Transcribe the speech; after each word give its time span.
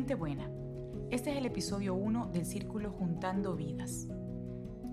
Gente 0.00 0.14
buena, 0.14 0.50
este 1.10 1.30
es 1.30 1.36
el 1.36 1.44
episodio 1.44 1.94
1 1.94 2.30
del 2.32 2.46
Círculo 2.46 2.90
Juntando 2.90 3.54
Vidas. 3.54 4.08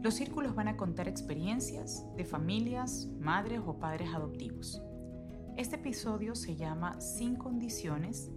Los 0.01 0.15
círculos 0.15 0.53
van 0.53 0.67
a 0.67 0.75
contar 0.75 1.07
experiencias 1.07 2.05
de 2.17 2.25
familias, 2.25 3.07
madres 3.17 3.61
o 3.65 3.79
padres 3.79 4.09
adoptivos. 4.13 4.81
Este 5.55 5.77
episodio 5.77 6.35
se 6.35 6.57
llama 6.57 6.99
Sin 6.99 7.37
Condiciones 7.37 8.29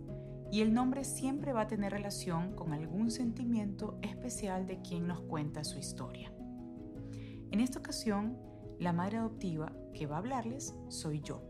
y 0.53 0.61
el 0.61 0.73
nombre 0.73 1.03
siempre 1.03 1.53
va 1.53 1.62
a 1.62 1.67
tener 1.67 1.91
relación 1.91 2.55
con 2.55 2.73
algún 2.73 3.11
sentimiento 3.11 3.98
especial 4.02 4.69
de 4.69 4.80
quien 4.80 5.09
nos 5.09 5.23
cuenta 5.23 5.65
su 5.65 5.77
historia. 5.77 6.33
En 7.51 7.59
esta 7.59 7.80
ocasión, 7.80 8.39
la 8.79 8.93
madre 8.93 9.16
adoptiva 9.16 9.73
que 9.93 10.07
va 10.07 10.15
a 10.15 10.19
hablarles 10.21 10.73
soy 10.87 11.21
yo 11.21 11.43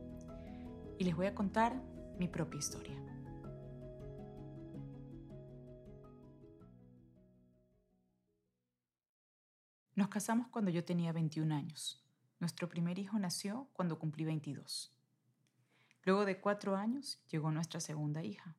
y 0.98 1.04
les 1.04 1.14
voy 1.14 1.26
a 1.26 1.34
contar 1.34 1.82
mi 2.18 2.26
propia 2.26 2.58
historia. 2.58 3.09
Casamos 10.10 10.48
cuando 10.48 10.70
yo 10.70 10.84
tenía 10.84 11.12
21 11.12 11.54
años. 11.54 12.04
Nuestro 12.40 12.68
primer 12.68 12.98
hijo 12.98 13.18
nació 13.18 13.68
cuando 13.72 13.98
cumplí 13.98 14.24
22. 14.24 14.94
Luego 16.02 16.24
de 16.24 16.40
cuatro 16.40 16.76
años 16.76 17.18
llegó 17.28 17.50
nuestra 17.50 17.80
segunda 17.80 18.22
hija. 18.24 18.56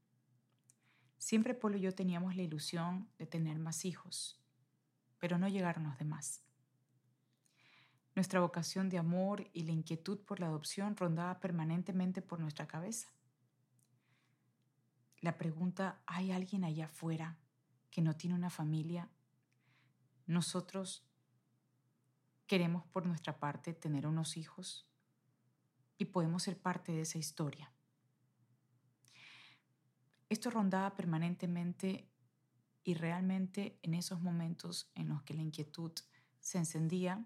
Siempre 1.17 1.53
Polo 1.53 1.77
y 1.77 1.81
yo 1.81 1.93
teníamos 1.93 2.35
la 2.35 2.41
ilusión 2.41 3.09
de 3.17 3.27
tener 3.27 3.59
más 3.59 3.85
hijos, 3.85 4.41
pero 5.19 5.37
no 5.37 5.47
llegaron 5.47 5.83
los 5.83 5.97
demás. 5.97 6.43
Nuestra 8.15 8.39
vocación 8.39 8.89
de 8.89 8.97
amor 8.97 9.49
y 9.53 9.63
la 9.63 9.71
inquietud 9.71 10.19
por 10.19 10.39
la 10.39 10.47
adopción 10.47 10.95
rondaba 10.95 11.39
permanentemente 11.39 12.21
por 12.21 12.39
nuestra 12.39 12.67
cabeza. 12.67 13.09
La 15.21 15.38
pregunta, 15.38 16.02
¿hay 16.05 16.31
alguien 16.31 16.63
allá 16.63 16.86
afuera 16.86 17.38
que 17.89 18.02
no 18.02 18.15
tiene 18.15 18.36
una 18.36 18.49
familia? 18.49 19.09
Nosotros 20.25 21.11
queremos 22.52 22.83
por 22.88 23.05
nuestra 23.05 23.39
parte 23.39 23.71
tener 23.73 24.05
unos 24.05 24.35
hijos 24.35 24.85
y 25.97 26.03
podemos 26.03 26.44
ser 26.44 26.61
parte 26.61 26.91
de 26.91 27.03
esa 27.03 27.17
historia. 27.17 27.71
Esto 30.27 30.49
rondaba 30.49 30.97
permanentemente 30.97 32.11
y 32.83 32.95
realmente 32.95 33.80
en 33.83 33.93
esos 33.93 34.19
momentos 34.19 34.91
en 34.95 35.08
los 35.08 35.23
que 35.23 35.33
la 35.33 35.43
inquietud 35.43 35.93
se 36.41 36.58
encendía, 36.58 37.25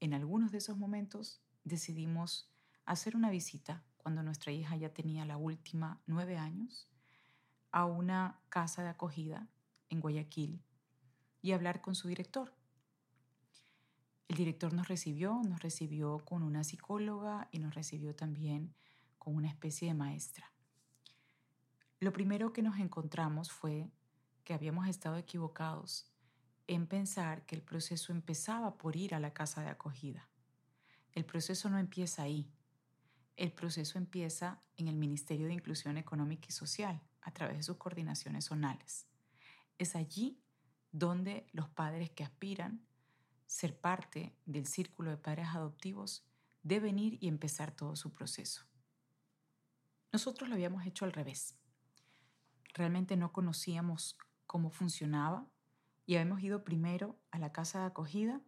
en 0.00 0.14
algunos 0.14 0.50
de 0.50 0.56
esos 0.56 0.78
momentos 0.78 1.42
decidimos 1.64 2.50
hacer 2.86 3.16
una 3.16 3.28
visita 3.28 3.84
cuando 3.98 4.22
nuestra 4.22 4.50
hija 4.50 4.76
ya 4.76 4.94
tenía 4.94 5.26
la 5.26 5.36
última 5.36 6.00
nueve 6.06 6.38
años 6.38 6.88
a 7.70 7.84
una 7.84 8.40
casa 8.48 8.82
de 8.82 8.88
acogida 8.88 9.46
en 9.90 10.00
Guayaquil 10.00 10.64
y 11.42 11.52
hablar 11.52 11.82
con 11.82 11.94
su 11.94 12.08
director. 12.08 12.63
El 14.28 14.36
director 14.36 14.72
nos 14.72 14.88
recibió, 14.88 15.42
nos 15.44 15.60
recibió 15.60 16.18
con 16.24 16.42
una 16.42 16.64
psicóloga 16.64 17.48
y 17.52 17.58
nos 17.58 17.74
recibió 17.74 18.14
también 18.14 18.74
con 19.18 19.36
una 19.36 19.48
especie 19.48 19.88
de 19.88 19.94
maestra. 19.94 20.50
Lo 22.00 22.12
primero 22.12 22.52
que 22.52 22.62
nos 22.62 22.78
encontramos 22.78 23.50
fue 23.50 23.90
que 24.44 24.54
habíamos 24.54 24.88
estado 24.88 25.16
equivocados 25.16 26.10
en 26.66 26.86
pensar 26.86 27.44
que 27.46 27.54
el 27.54 27.62
proceso 27.62 28.12
empezaba 28.12 28.76
por 28.78 28.96
ir 28.96 29.14
a 29.14 29.20
la 29.20 29.32
casa 29.32 29.62
de 29.62 29.68
acogida. 29.68 30.28
El 31.12 31.24
proceso 31.24 31.68
no 31.70 31.78
empieza 31.78 32.22
ahí. 32.22 32.50
El 33.36 33.52
proceso 33.52 33.98
empieza 33.98 34.62
en 34.76 34.88
el 34.88 34.96
Ministerio 34.96 35.46
de 35.46 35.54
Inclusión 35.54 35.96
Económica 35.96 36.46
y 36.48 36.52
Social, 36.52 37.00
a 37.20 37.32
través 37.32 37.56
de 37.56 37.62
sus 37.62 37.76
coordinaciones 37.76 38.46
zonales. 38.46 39.06
Es 39.78 39.96
allí 39.96 40.40
donde 40.92 41.46
los 41.52 41.68
padres 41.68 42.10
que 42.10 42.22
aspiran 42.22 42.86
ser 43.54 43.78
parte 43.78 44.34
del 44.46 44.66
círculo 44.66 45.10
de 45.10 45.16
padres 45.16 45.48
adoptivos 45.48 46.26
deben 46.62 46.98
ir 46.98 47.18
y 47.20 47.28
empezar 47.28 47.70
todo 47.70 47.94
su 47.94 48.12
proceso. 48.12 48.64
Nosotros 50.12 50.48
lo 50.48 50.54
habíamos 50.54 50.86
hecho 50.86 51.04
al 51.04 51.12
revés 51.12 51.56
realmente 52.74 53.16
no 53.16 53.32
conocíamos 53.32 54.18
cómo 54.46 54.68
funcionaba 54.68 55.46
y 56.04 56.16
habíamos 56.16 56.42
ido 56.42 56.64
primero 56.64 57.16
a 57.30 57.38
la 57.38 57.52
casa 57.52 57.80
de 57.80 57.86
acogida 57.86 58.42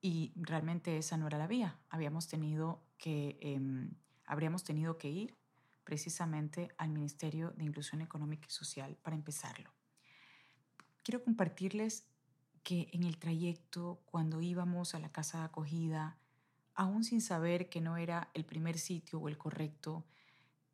y 0.00 0.32
realmente 0.34 0.96
esa 0.96 1.16
no 1.16 1.28
era 1.28 1.38
la 1.38 1.46
vía. 1.46 1.78
Habíamos 1.88 2.26
tenido 2.26 2.82
que, 2.98 3.38
em, 3.40 3.92
habríamos 4.24 4.64
tenido 4.64 4.98
que 4.98 5.10
ir 5.10 5.36
precisamente 5.84 6.74
al 6.78 6.88
Ministerio 6.88 7.50
de 7.52 7.64
Inclusión 7.64 8.00
Económica 8.00 8.46
y 8.48 8.50
Social 8.50 8.96
para 9.02 9.14
empezarlo. 9.14 9.72
Quiero 11.04 11.22
compartirles 11.22 12.08
que 12.62 12.88
en 12.92 13.04
el 13.04 13.18
trayecto, 13.18 14.00
cuando 14.06 14.40
íbamos 14.40 14.94
a 14.94 14.98
la 14.98 15.10
casa 15.10 15.38
de 15.38 15.44
acogida, 15.44 16.18
aún 16.74 17.04
sin 17.04 17.20
saber 17.20 17.68
que 17.68 17.80
no 17.80 17.96
era 17.96 18.30
el 18.34 18.44
primer 18.44 18.78
sitio 18.78 19.20
o 19.20 19.28
el 19.28 19.38
correcto, 19.38 20.04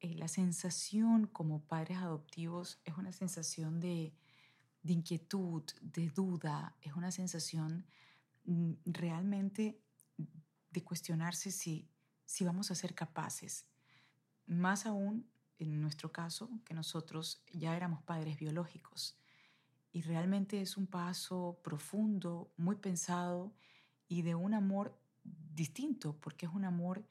eh, 0.01 0.15
la 0.15 0.29
sensación 0.29 1.27
como 1.27 1.61
padres 1.61 1.99
adoptivos 1.99 2.81
es 2.85 2.97
una 2.97 3.13
sensación 3.13 3.81
de, 3.81 4.13
inquietud, 4.85 5.65
de 5.81 6.09
duda, 6.09 6.77
es 6.83 6.93
una 6.95 7.11
sensación 7.11 7.85
mm, 8.45 8.73
realmente 8.87 9.81
de 10.71 10.85
cuestionarse 10.85 11.51
si, 11.51 11.89
si 12.25 12.45
vamos 12.45 12.71
a 12.71 12.75
ser 12.75 12.95
capaces. 12.95 13.67
Más 14.47 14.87
aún 14.87 15.27
en 15.59 15.81
nuestro 15.81 16.13
caso, 16.13 16.51
que 16.65 16.75
nosotros 16.75 17.43
ya 17.53 17.77
éramos 17.77 18.03
padres 18.03 18.39
biológicos. 18.39 19.17
Y 19.93 20.03
realmente 20.03 20.61
es 20.61 20.77
un 20.77 20.87
paso 20.87 21.61
profundo, 21.63 22.53
muy 22.57 22.77
pensado 22.77 23.53
y 24.07 24.23
de 24.23 24.35
un 24.35 24.55
amor 24.55 24.99
distinto, 25.25 26.17
porque 26.21 26.47
es 26.47 26.53
un 26.53 26.65
amor 26.65 27.05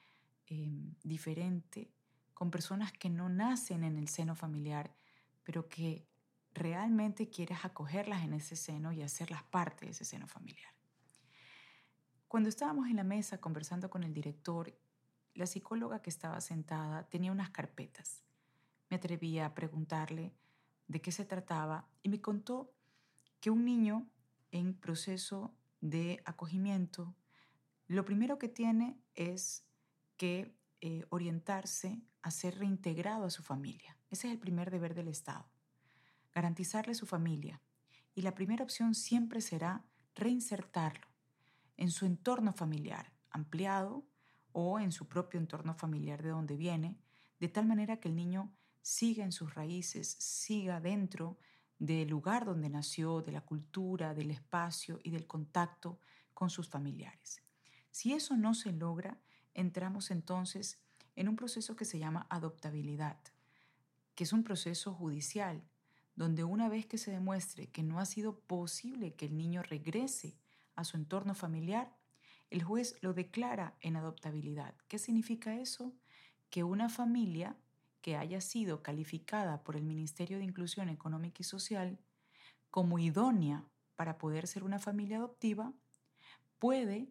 em, 0.48 0.96
diferente 1.04 1.92
con 2.34 2.52
personas 2.52 2.92
que 2.92 3.10
no 3.10 3.30
nacen 3.30 3.84
en 3.84 3.98
el 3.98 4.08
seno 4.08 4.36
familiar, 4.36 4.96
pero 5.44 5.68
que 5.68 6.08
realmente 6.54 7.30
quieres 7.30 7.66
acogerlas 7.66 8.24
en 8.24 8.34
ese 8.34 8.56
seno 8.56 8.92
y 8.92 9.02
hacerlas 9.02 9.44
parte 9.44 9.86
de 9.86 9.92
ese 9.92 10.06
seno 10.06 10.28
familiar. 10.28 10.72
Cuando 12.28 12.50
estábamos 12.50 12.90
en 12.90 12.98
la 12.98 13.04
mesa 13.04 13.40
conversando 13.40 13.90
con 13.90 14.04
el 14.04 14.14
director, 14.14 14.78
la 15.34 15.46
psicóloga 15.46 16.02
que 16.02 16.10
estaba 16.10 16.42
sentada 16.42 17.08
tenía 17.10 17.32
unas 17.32 17.52
carpetas. 17.52 18.24
Me 18.90 18.98
atreví 18.98 19.40
a 19.40 19.54
preguntarle 19.54 20.34
de 20.88 21.02
qué 21.02 21.12
se 21.12 21.26
trataba 21.26 21.88
y 22.02 22.10
me 22.10 22.22
contó 22.22 22.74
que 23.40 23.50
un 23.50 23.66
niño 23.66 24.10
en 24.52 24.74
proceso 24.74 25.54
de 25.82 26.22
acogimiento, 26.26 27.16
lo 27.88 28.06
primero 28.06 28.38
que 28.38 28.50
tiene 28.50 29.00
es 29.16 29.66
que 30.18 30.56
eh, 30.82 31.06
orientarse 31.10 32.02
a 32.22 32.32
ser 32.32 32.58
reintegrado 32.60 33.26
a 33.26 33.30
su 33.30 33.44
familia. 33.44 33.98
Ese 34.10 34.28
es 34.28 34.34
el 34.34 34.40
primer 34.40 34.72
deber 34.72 34.96
del 34.96 35.08
Estado, 35.08 35.50
garantizarle 36.34 36.96
su 36.96 37.06
familia. 37.06 37.62
Y 38.16 38.22
la 38.22 38.34
primera 38.34 38.64
opción 38.64 38.96
siempre 38.96 39.42
será 39.42 39.86
reinsertarlo 40.16 41.08
en 41.78 41.92
su 41.92 42.06
entorno 42.06 42.52
familiar 42.54 43.14
ampliado 43.38 44.04
o 44.52 44.80
en 44.80 44.92
su 44.92 45.08
propio 45.08 45.40
entorno 45.40 45.76
familiar 45.76 46.24
de 46.24 46.30
donde 46.30 46.58
viene, 46.58 46.98
de 47.40 47.48
tal 47.48 47.68
manera 47.68 47.98
que 47.98 48.08
el 48.08 48.16
niño 48.16 48.52
siga 48.88 49.26
en 49.26 49.34
sus 49.34 49.54
raíces, 49.54 50.16
siga 50.18 50.80
dentro 50.80 51.38
del 51.78 52.08
lugar 52.08 52.46
donde 52.46 52.70
nació, 52.70 53.22
de 53.22 53.34
la 53.34 53.42
cultura, 53.42 54.14
del 54.14 54.32
espacio 54.32 55.02
y 55.04 55.12
del 55.12 55.28
contacto 55.28 56.00
con 56.34 56.50
sus 56.50 56.70
familiares. 56.70 57.44
Si 57.92 58.14
eso 58.14 58.38
no 58.38 58.54
se 58.54 58.72
logra, 58.72 59.20
entramos 59.54 60.10
entonces 60.10 60.80
en 61.18 61.28
un 61.28 61.36
proceso 61.36 61.76
que 61.76 61.84
se 61.84 62.00
llama 62.00 62.28
adoptabilidad, 62.30 63.18
que 64.16 64.24
es 64.24 64.32
un 64.32 64.46
proceso 64.46 64.94
judicial, 64.94 65.62
donde 66.16 66.46
una 66.46 66.70
vez 66.70 66.86
que 66.86 66.98
se 66.98 67.12
demuestre 67.12 67.68
que 67.68 67.84
no 67.84 68.00
ha 68.00 68.06
sido 68.06 68.40
posible 68.40 69.16
que 69.16 69.26
el 69.26 69.36
niño 69.36 69.64
regrese 69.64 70.38
a 70.78 70.86
su 70.86 70.96
entorno 70.96 71.36
familiar, 71.36 71.94
el 72.50 72.64
juez 72.64 72.96
lo 73.02 73.14
declara 73.14 73.76
en 73.82 73.98
adoptabilidad. 73.98 74.76
¿Qué 74.88 74.98
significa 74.98 75.60
eso? 75.60 75.94
Que 76.50 76.64
una 76.64 76.88
familia 76.88 77.58
que 78.08 78.16
haya 78.16 78.40
sido 78.40 78.84
calificada 78.84 79.66
por 79.66 79.76
el 79.76 79.84
Ministerio 79.84 80.38
de 80.38 80.46
Inclusión 80.46 80.88
Económica 80.88 81.40
y 81.42 81.44
Social 81.44 82.00
como 82.70 83.00
idónea 83.00 83.66
para 83.98 84.18
poder 84.18 84.48
ser 84.48 84.64
una 84.64 84.80
familia 84.80 85.18
adoptiva, 85.18 85.74
puede 86.58 87.10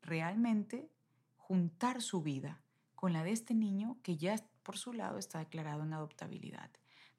realmente 0.00 0.90
juntar 1.36 2.00
su 2.00 2.22
vida 2.22 2.62
con 2.94 3.12
la 3.12 3.22
de 3.22 3.32
este 3.32 3.52
niño 3.52 3.98
que 4.02 4.16
ya 4.16 4.36
por 4.62 4.78
su 4.78 4.94
lado 4.94 5.18
está 5.18 5.40
declarado 5.40 5.82
en 5.82 5.92
adoptabilidad, 5.92 6.70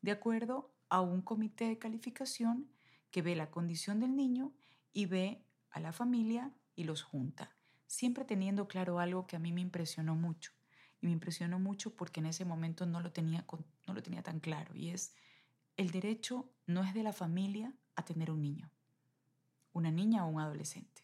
de 0.02 0.10
acuerdo 0.10 0.74
a 0.90 1.00
un 1.02 1.22
comité 1.22 1.68
de 1.68 1.78
calificación 1.78 2.72
que 3.12 3.22
ve 3.22 3.36
la 3.36 3.52
condición 3.52 4.00
del 4.00 4.16
niño 4.16 4.52
y 4.94 5.06
ve 5.06 5.46
a 5.70 5.80
la 5.80 5.94
familia 5.94 6.52
y 6.76 6.86
los 6.86 7.04
junta, 7.04 7.56
siempre 7.86 8.26
teniendo 8.26 8.68
claro 8.68 8.98
algo 8.98 9.28
que 9.28 9.36
a 9.36 9.40
mí 9.40 9.54
me 9.54 9.62
impresionó 9.62 10.16
mucho. 10.16 10.54
Y 11.04 11.06
me 11.06 11.12
impresionó 11.12 11.60
mucho 11.60 11.94
porque 11.94 12.22
en 12.22 12.28
ese 12.28 12.46
momento 12.46 12.86
no 12.86 13.02
lo 13.02 13.12
tenía, 13.12 13.46
no 13.86 13.94
lo 13.94 14.02
tenía 14.02 14.24
tan 14.24 14.40
claro 14.40 14.74
y 14.74 14.92
es 14.92 15.14
el 15.76 15.92
derecho 15.92 16.50
no 16.66 16.82
es 16.86 16.94
de 16.94 17.04
la 17.04 17.12
familia 17.12 17.74
a 17.98 18.06
tener 18.06 18.32
un 18.32 18.42
niño, 18.42 18.72
una 19.74 19.92
niña 19.92 20.26
o 20.26 20.30
un 20.30 20.40
adolescente. 20.40 21.04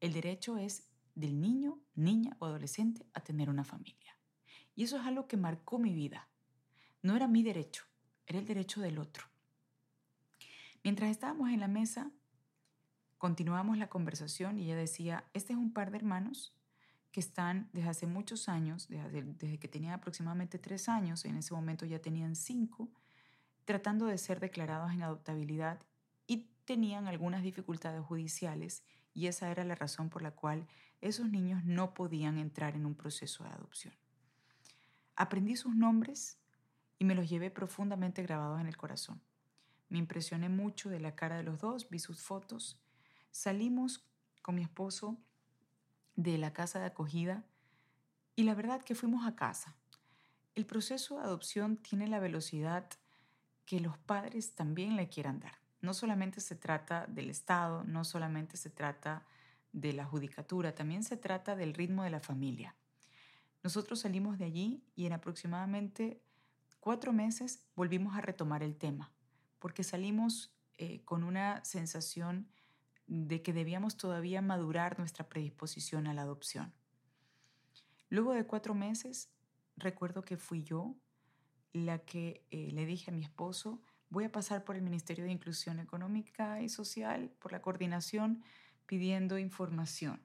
El 0.00 0.12
derecho 0.12 0.58
es 0.58 0.84
del 1.16 1.40
niño, 1.40 1.80
niña 1.96 2.36
o 2.38 2.46
adolescente 2.46 3.04
a 3.12 3.20
tener 3.20 3.50
una 3.50 3.64
familia. 3.64 4.16
Y 4.76 4.84
eso 4.84 4.96
es 4.96 5.04
algo 5.04 5.26
que 5.26 5.36
marcó 5.36 5.80
mi 5.80 5.92
vida. 5.92 6.28
No 7.02 7.16
era 7.16 7.26
mi 7.26 7.42
derecho, 7.42 7.82
era 8.28 8.38
el 8.38 8.46
derecho 8.46 8.80
del 8.80 9.00
otro. 9.00 9.24
Mientras 10.84 11.10
estábamos 11.10 11.50
en 11.50 11.58
la 11.58 11.68
mesa, 11.68 12.12
continuamos 13.18 13.76
la 13.76 13.88
conversación 13.88 14.56
y 14.56 14.66
ella 14.66 14.76
decía, 14.76 15.24
este 15.34 15.52
es 15.52 15.58
un 15.58 15.72
par 15.72 15.90
de 15.90 15.96
hermanos 15.96 16.54
que 17.12 17.20
están 17.20 17.68
desde 17.72 17.88
hace 17.88 18.06
muchos 18.06 18.48
años, 18.48 18.88
desde, 18.88 19.22
desde 19.22 19.58
que 19.58 19.68
tenían 19.68 19.94
aproximadamente 19.94 20.58
tres 20.58 20.88
años, 20.88 21.24
en 21.24 21.36
ese 21.36 21.54
momento 21.54 21.84
ya 21.86 22.00
tenían 22.00 22.36
cinco, 22.36 22.88
tratando 23.64 24.06
de 24.06 24.18
ser 24.18 24.40
declarados 24.40 24.92
en 24.92 25.02
adoptabilidad 25.02 25.80
y 26.26 26.48
tenían 26.64 27.08
algunas 27.08 27.42
dificultades 27.42 28.04
judiciales 28.04 28.84
y 29.14 29.26
esa 29.26 29.50
era 29.50 29.64
la 29.64 29.74
razón 29.74 30.08
por 30.08 30.22
la 30.22 30.30
cual 30.30 30.66
esos 31.00 31.28
niños 31.28 31.64
no 31.64 31.94
podían 31.94 32.38
entrar 32.38 32.76
en 32.76 32.86
un 32.86 32.94
proceso 32.94 33.44
de 33.44 33.50
adopción. 33.50 33.94
Aprendí 35.16 35.56
sus 35.56 35.74
nombres 35.74 36.38
y 36.98 37.04
me 37.04 37.14
los 37.14 37.28
llevé 37.28 37.50
profundamente 37.50 38.22
grabados 38.22 38.60
en 38.60 38.66
el 38.66 38.76
corazón. 38.76 39.20
Me 39.88 39.98
impresioné 39.98 40.48
mucho 40.48 40.88
de 40.88 41.00
la 41.00 41.16
cara 41.16 41.36
de 41.36 41.42
los 41.42 41.58
dos, 41.58 41.90
vi 41.90 41.98
sus 41.98 42.22
fotos. 42.22 42.78
Salimos 43.30 44.06
con 44.42 44.54
mi 44.54 44.62
esposo 44.62 45.18
de 46.22 46.36
la 46.36 46.52
casa 46.52 46.78
de 46.78 46.86
acogida 46.86 47.44
y 48.36 48.42
la 48.42 48.54
verdad 48.54 48.82
que 48.82 48.94
fuimos 48.94 49.26
a 49.26 49.36
casa. 49.36 49.74
El 50.54 50.66
proceso 50.66 51.16
de 51.16 51.24
adopción 51.24 51.78
tiene 51.78 52.08
la 52.08 52.18
velocidad 52.18 52.86
que 53.64 53.80
los 53.80 53.96
padres 53.96 54.54
también 54.54 54.96
le 54.96 55.08
quieran 55.08 55.40
dar. 55.40 55.58
No 55.80 55.94
solamente 55.94 56.42
se 56.42 56.56
trata 56.56 57.06
del 57.06 57.30
Estado, 57.30 57.84
no 57.84 58.04
solamente 58.04 58.58
se 58.58 58.68
trata 58.68 59.24
de 59.72 59.94
la 59.94 60.04
judicatura, 60.04 60.74
también 60.74 61.04
se 61.04 61.16
trata 61.16 61.56
del 61.56 61.72
ritmo 61.72 62.02
de 62.02 62.10
la 62.10 62.20
familia. 62.20 62.74
Nosotros 63.62 64.00
salimos 64.00 64.38
de 64.38 64.44
allí 64.44 64.84
y 64.94 65.06
en 65.06 65.14
aproximadamente 65.14 66.22
cuatro 66.80 67.14
meses 67.14 67.66
volvimos 67.76 68.14
a 68.14 68.20
retomar 68.20 68.62
el 68.62 68.76
tema, 68.76 69.10
porque 69.58 69.84
salimos 69.84 70.54
eh, 70.76 71.02
con 71.04 71.24
una 71.24 71.64
sensación 71.64 72.48
de 73.10 73.42
que 73.42 73.52
debíamos 73.52 73.96
todavía 73.96 74.40
madurar 74.40 74.96
nuestra 75.00 75.28
predisposición 75.28 76.06
a 76.06 76.14
la 76.14 76.22
adopción. 76.22 76.72
Luego 78.08 78.32
de 78.32 78.46
cuatro 78.46 78.72
meses, 78.72 79.30
recuerdo 79.76 80.22
que 80.22 80.36
fui 80.36 80.62
yo 80.62 80.94
la 81.72 81.98
que 81.98 82.46
eh, 82.52 82.70
le 82.70 82.86
dije 82.86 83.10
a 83.10 83.14
mi 83.14 83.22
esposo, 83.22 83.82
voy 84.10 84.24
a 84.24 84.32
pasar 84.32 84.62
por 84.62 84.76
el 84.76 84.82
Ministerio 84.82 85.24
de 85.24 85.32
Inclusión 85.32 85.80
Económica 85.80 86.62
y 86.62 86.68
Social, 86.68 87.30
por 87.40 87.50
la 87.50 87.60
coordinación, 87.60 88.44
pidiendo 88.86 89.38
información. 89.38 90.22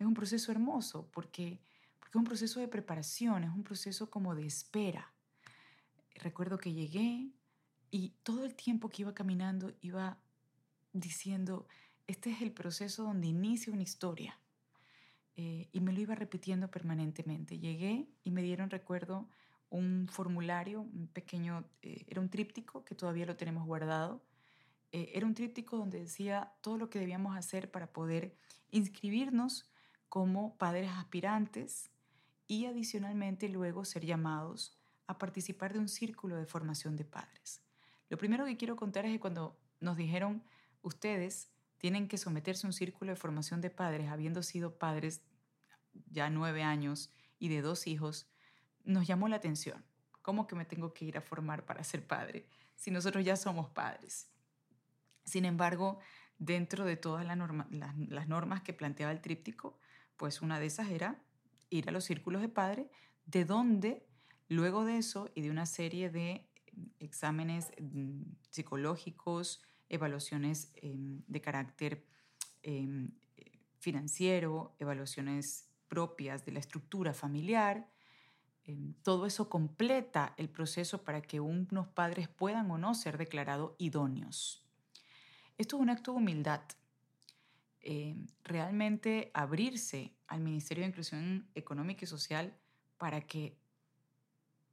Es 0.00 0.06
un 0.06 0.14
proceso 0.14 0.50
hermoso 0.50 1.08
porque, 1.12 1.60
porque 2.00 2.10
es 2.10 2.16
un 2.16 2.24
proceso 2.24 2.58
de 2.58 2.66
preparación, 2.66 3.44
es 3.44 3.50
un 3.50 3.62
proceso 3.62 4.10
como 4.10 4.34
de 4.34 4.46
espera. 4.46 5.12
Recuerdo 6.16 6.58
que 6.58 6.72
llegué 6.72 7.30
y 7.92 8.10
todo 8.24 8.44
el 8.44 8.56
tiempo 8.56 8.88
que 8.88 9.02
iba 9.02 9.14
caminando 9.14 9.72
iba 9.80 10.18
diciendo, 10.92 11.66
este 12.06 12.30
es 12.30 12.42
el 12.42 12.52
proceso 12.52 13.04
donde 13.04 13.28
inicia 13.28 13.72
una 13.72 13.82
historia. 13.82 14.38
Eh, 15.36 15.68
y 15.72 15.80
me 15.80 15.92
lo 15.92 16.00
iba 16.00 16.14
repitiendo 16.14 16.70
permanentemente. 16.70 17.58
Llegué 17.58 18.08
y 18.22 18.30
me 18.30 18.42
dieron, 18.42 18.70
recuerdo, 18.70 19.28
un 19.70 20.06
formulario, 20.08 20.82
un 20.82 21.08
pequeño, 21.08 21.64
eh, 21.82 22.04
era 22.06 22.20
un 22.20 22.30
tríptico 22.30 22.84
que 22.84 22.94
todavía 22.94 23.26
lo 23.26 23.36
tenemos 23.36 23.66
guardado. 23.66 24.22
Eh, 24.92 25.10
era 25.14 25.26
un 25.26 25.34
tríptico 25.34 25.76
donde 25.76 25.98
decía 25.98 26.52
todo 26.60 26.78
lo 26.78 26.88
que 26.88 27.00
debíamos 27.00 27.36
hacer 27.36 27.70
para 27.70 27.92
poder 27.92 28.36
inscribirnos 28.70 29.68
como 30.08 30.56
padres 30.56 30.90
aspirantes 30.92 31.90
y 32.46 32.66
adicionalmente 32.66 33.48
luego 33.48 33.84
ser 33.84 34.04
llamados 34.04 34.78
a 35.08 35.18
participar 35.18 35.72
de 35.72 35.80
un 35.80 35.88
círculo 35.88 36.36
de 36.36 36.46
formación 36.46 36.94
de 36.96 37.04
padres. 37.04 37.62
Lo 38.08 38.16
primero 38.16 38.44
que 38.44 38.56
quiero 38.56 38.76
contar 38.76 39.06
es 39.06 39.12
que 39.12 39.20
cuando 39.20 39.58
nos 39.80 39.96
dijeron 39.96 40.44
ustedes 40.82 41.53
tienen 41.78 42.08
que 42.08 42.18
someterse 42.18 42.66
a 42.66 42.68
un 42.68 42.72
círculo 42.72 43.12
de 43.12 43.16
formación 43.16 43.60
de 43.60 43.70
padres, 43.70 44.08
habiendo 44.08 44.42
sido 44.42 44.78
padres 44.78 45.22
ya 46.10 46.30
nueve 46.30 46.62
años 46.62 47.12
y 47.38 47.48
de 47.48 47.62
dos 47.62 47.86
hijos, 47.86 48.28
nos 48.84 49.06
llamó 49.06 49.28
la 49.28 49.36
atención. 49.36 49.84
¿Cómo 50.22 50.46
que 50.46 50.56
me 50.56 50.64
tengo 50.64 50.94
que 50.94 51.04
ir 51.04 51.18
a 51.18 51.20
formar 51.20 51.66
para 51.66 51.84
ser 51.84 52.06
padre 52.06 52.46
si 52.76 52.90
nosotros 52.90 53.24
ya 53.24 53.36
somos 53.36 53.68
padres? 53.70 54.30
Sin 55.24 55.44
embargo, 55.44 55.98
dentro 56.38 56.84
de 56.84 56.96
todas 56.96 57.24
las, 57.26 58.28
normas 58.28 58.62
que 58.62 58.72
planteaba 58.72 59.12
el 59.12 59.20
tríptico, 59.20 59.78
pues 60.16 60.42
una 60.42 60.60
de 60.60 60.66
esas 60.66 60.90
era 60.90 61.22
ir 61.70 61.88
a 61.88 61.92
los 61.92 62.04
círculos 62.04 62.42
de 62.42 62.48
padre, 62.48 62.90
de 63.26 63.44
donde 63.44 64.06
luego 64.48 64.84
de 64.84 64.98
eso 64.98 65.30
y 65.34 65.42
de 65.42 65.50
una 65.50 65.66
serie 65.66 66.10
de 66.10 66.48
exámenes 66.98 67.72
mm, 67.80 68.22
psicológicos, 68.50 69.62
evaluaciones 69.88 70.70
em, 70.76 71.22
de 71.26 71.40
carácter 71.40 72.04
em, 72.62 73.10
financiero, 73.78 74.74
evaluaciones 74.78 75.68
propias 75.88 76.44
de 76.44 76.52
la 76.52 76.60
estructura 76.60 77.12
familiar, 77.12 77.88
Em, 78.66 78.94
todo 79.02 79.26
eso 79.26 79.50
completa 79.50 80.34
el 80.38 80.48
proceso 80.48 81.04
para 81.04 81.20
que 81.20 81.38
unos 81.38 81.86
padres 81.88 82.28
puedan 82.28 82.70
o 82.70 82.78
no 82.78 82.94
ser 82.94 83.18
declarados 83.18 83.72
idóneos. 83.78 84.64
Esto 85.58 85.76
es 85.76 85.82
un 85.82 85.90
acto 85.90 86.12
de 86.12 86.18
humildad. 86.18 86.62
Realmente 88.42 89.30
abrirse 89.34 90.14
al 90.26 90.40
Ministerio 90.40 90.82
de 90.82 90.88
Inclusión 90.88 91.46
Económica 91.54 92.06
y 92.06 92.08
Social 92.08 92.56
para 92.96 93.20
que 93.20 93.58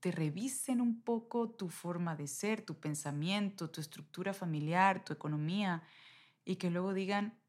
te 0.01 0.12
revisen 0.12 0.81
un 0.81 1.01
poco 1.01 1.50
tu 1.50 1.69
forma 1.69 2.15
de 2.15 2.27
ser, 2.27 2.62
tu 2.62 2.80
pensamiento, 2.80 3.69
tu 3.69 3.80
estructura 3.80 4.33
familiar, 4.33 5.06
tu 5.06 5.13
economía, 5.13 5.83
y 6.44 6.57
que 6.57 6.69
luego 6.69 6.94
digan, 6.94 7.39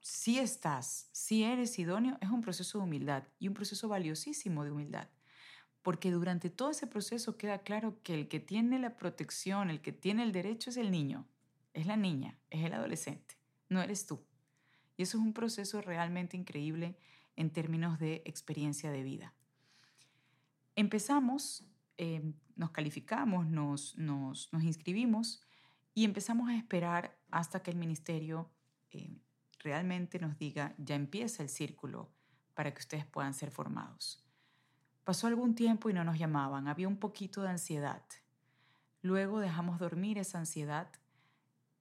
si 0.00 0.38
estás, 0.38 1.10
si 1.12 1.44
eres 1.44 1.78
idóneo, 1.78 2.16
es 2.22 2.30
un 2.30 2.40
proceso 2.40 2.78
de 2.78 2.84
humildad 2.84 3.24
y 3.38 3.48
un 3.48 3.54
proceso 3.54 3.88
valiosísimo 3.88 4.64
de 4.64 4.70
humildad 4.70 5.08
porque 5.88 6.10
durante 6.10 6.50
todo 6.50 6.70
ese 6.70 6.86
proceso 6.86 7.38
queda 7.38 7.60
claro 7.60 8.02
que 8.02 8.12
el 8.12 8.28
que 8.28 8.40
tiene 8.40 8.78
la 8.78 8.98
protección, 8.98 9.70
el 9.70 9.80
que 9.80 9.90
tiene 9.90 10.22
el 10.22 10.32
derecho 10.32 10.68
es 10.68 10.76
el 10.76 10.90
niño, 10.90 11.26
es 11.72 11.86
la 11.86 11.96
niña, 11.96 12.38
es 12.50 12.64
el 12.64 12.74
adolescente, 12.74 13.36
no 13.68 13.80
eres 13.80 14.04
tú. 14.06 14.22
Y 14.98 15.04
eso 15.04 15.16
es 15.16 15.24
un 15.24 15.32
proceso 15.32 15.80
realmente 15.80 16.36
increíble 16.36 16.98
en 17.36 17.50
términos 17.50 17.98
de 17.98 18.22
experiencia 18.26 18.90
de 18.90 19.02
vida. 19.02 19.34
Empezamos, 20.74 21.64
em, 21.98 22.32
nos 22.56 22.70
calificamos, 22.70 23.46
nos, 23.46 23.96
nos, 23.98 24.48
inscribimos 24.62 25.42
y 25.94 26.04
empezamos 26.04 26.48
a 26.48 26.56
esperar 26.56 27.18
hasta 27.30 27.62
que 27.62 27.70
el 27.70 27.76
ministerio 27.76 28.50
em, 28.90 29.18
realmente 29.58 30.18
nos 30.18 30.38
diga, 30.38 30.74
ya 30.78 30.94
empieza 30.94 31.42
el 31.42 31.48
círculo 31.48 32.10
para 32.54 32.72
que 32.72 32.80
ustedes 32.80 33.04
puedan 33.04 33.34
ser 33.34 33.50
formados. 33.50 34.24
Pasó 35.04 35.26
algún 35.26 35.54
tiempo 35.54 35.90
y 35.90 35.92
no 35.92 36.04
nos 36.04 36.18
llamaban, 36.18 36.68
había 36.68 36.88
un 36.88 36.98
poquito 36.98 37.42
de 37.42 37.50
ansiedad. 37.50 38.02
Luego 39.02 39.40
dejamos 39.40 39.78
dormir 39.78 40.18
esa 40.18 40.38
ansiedad 40.38 40.90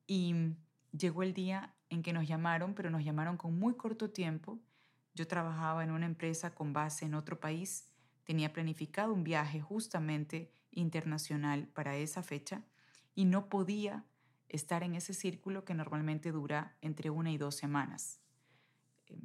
y 0.05 0.55
llegó 0.91 1.24
el 1.24 1.33
día 1.33 1.74
en 1.89 2.03
que 2.03 2.13
nos 2.13 2.27
llamaron, 2.27 2.74
pero 2.74 2.89
nos 2.89 3.03
llamaron 3.03 3.38
con 3.38 3.57
muy 3.57 3.75
corto 3.75 4.09
tiempo. 4.09 4.59
Yo 5.13 5.27
trabajaba 5.27 5.83
en 5.83 5.91
una 5.91 6.05
empresa 6.05 6.53
con 6.53 6.74
base 6.74 7.05
en 7.05 7.15
otro 7.15 7.39
país, 7.39 7.91
tenía 8.27 8.51
planificado 8.51 9.13
un 9.13 9.24
viaje 9.24 9.62
justamente 9.62 10.51
internacional 10.72 11.69
para 11.69 11.96
esa 11.96 12.22
fecha 12.24 12.62
y 13.15 13.24
no 13.24 13.48
podía 13.48 14.05
estar 14.50 14.84
en 14.84 14.96
ese 14.96 15.13
círculo 15.13 15.63
que 15.63 15.74
normalmente 15.74 16.34
dura 16.34 16.75
entre 16.81 17.10
una 17.10 17.31
y 17.31 17.38
dos 17.38 17.55
semanas. 17.55 18.19
Em, 19.07 19.22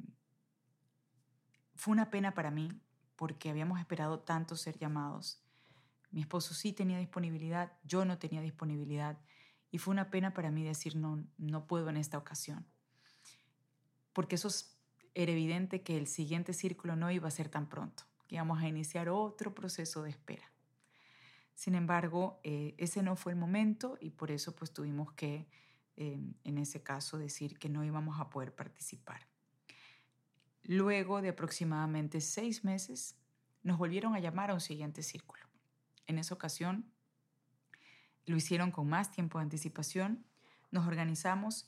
fue 1.75 1.91
una 1.91 2.09
pena 2.09 2.33
para 2.33 2.49
mí 2.49 2.71
porque 3.17 3.49
habíamos 3.49 3.77
esperado 3.77 4.21
tanto 4.21 4.55
ser 4.55 4.77
llamados. 4.77 5.43
Mi 6.09 6.21
esposo 6.21 6.53
sí 6.53 6.71
tenía 6.71 6.97
disponibilidad, 6.97 7.73
yo 7.83 8.05
no 8.05 8.17
tenía 8.17 8.39
disponibilidad 8.39 9.19
y 9.69 9.79
fue 9.79 9.91
una 9.91 10.09
pena 10.11 10.33
para 10.33 10.49
mí 10.49 10.63
decir 10.63 10.95
no, 10.95 11.27
no 11.37 11.67
puedo 11.67 11.89
en 11.89 11.97
esta 11.97 12.17
ocasión. 12.17 12.65
Porque 14.13 14.35
eso 14.35 14.47
era 15.13 15.33
evidente 15.33 15.81
que 15.81 15.97
el 15.97 16.07
siguiente 16.07 16.53
círculo 16.53 16.95
no 16.95 17.11
iba 17.11 17.27
a 17.27 17.31
ser 17.31 17.49
tan 17.49 17.67
pronto, 17.67 18.05
íbamos 18.33 18.61
a 18.61 18.67
iniciar 18.67 19.09
otro 19.09 19.53
proceso 19.53 20.03
de 20.03 20.09
espera. 20.09 20.51
Sin 21.53 21.75
embargo, 21.75 22.39
eh, 22.43 22.73
ese 22.77 23.03
no 23.03 23.15
fue 23.15 23.33
el 23.33 23.37
momento 23.37 23.97
y 24.01 24.09
por 24.09 24.31
eso 24.31 24.55
pues 24.55 24.73
tuvimos 24.73 25.13
que, 25.13 25.47
eh, 25.97 26.19
en 26.43 26.57
ese 26.57 26.81
caso, 26.81 27.17
decir 27.17 27.59
que 27.59 27.69
no 27.69 27.83
íbamos 27.83 28.19
a 28.19 28.29
poder 28.29 28.55
participar. 28.55 29.27
Luego 30.63 31.21
de 31.21 31.29
aproximadamente 31.29 32.21
seis 32.21 32.63
meses, 32.63 33.15
nos 33.61 33.77
volvieron 33.77 34.15
a 34.15 34.19
llamar 34.19 34.49
a 34.49 34.53
un 34.53 34.61
siguiente 34.61 35.03
círculo. 35.03 35.43
En 36.07 36.17
esa 36.17 36.33
ocasión, 36.33 36.91
lo 38.25 38.35
hicieron 38.35 38.71
con 38.71 38.87
más 38.87 39.11
tiempo 39.11 39.37
de 39.37 39.43
anticipación, 39.43 40.25
nos 40.71 40.87
organizamos 40.87 41.67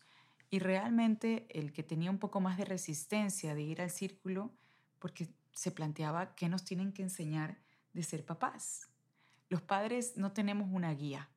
y 0.50 0.60
realmente 0.60 1.48
el 1.50 1.74
que 1.74 1.84
tenía 1.84 2.10
un 2.10 2.18
poco 2.18 2.40
más 2.42 2.58
de 2.58 2.66
resistencia 2.66 3.56
de 3.56 3.62
ir 3.62 3.82
al 3.82 3.90
círculo, 3.90 4.52
porque 5.00 5.30
se 5.56 5.72
planteaba 5.72 6.36
qué 6.36 6.50
nos 6.50 6.64
tienen 6.64 6.94
que 6.94 7.02
enseñar 7.02 7.58
de 7.94 8.04
ser 8.04 8.24
papás. 8.24 8.90
Los 9.50 9.62
padres 9.62 10.18
no 10.18 10.34
tenemos 10.34 10.68
una 10.72 10.94
guía. 10.94 11.30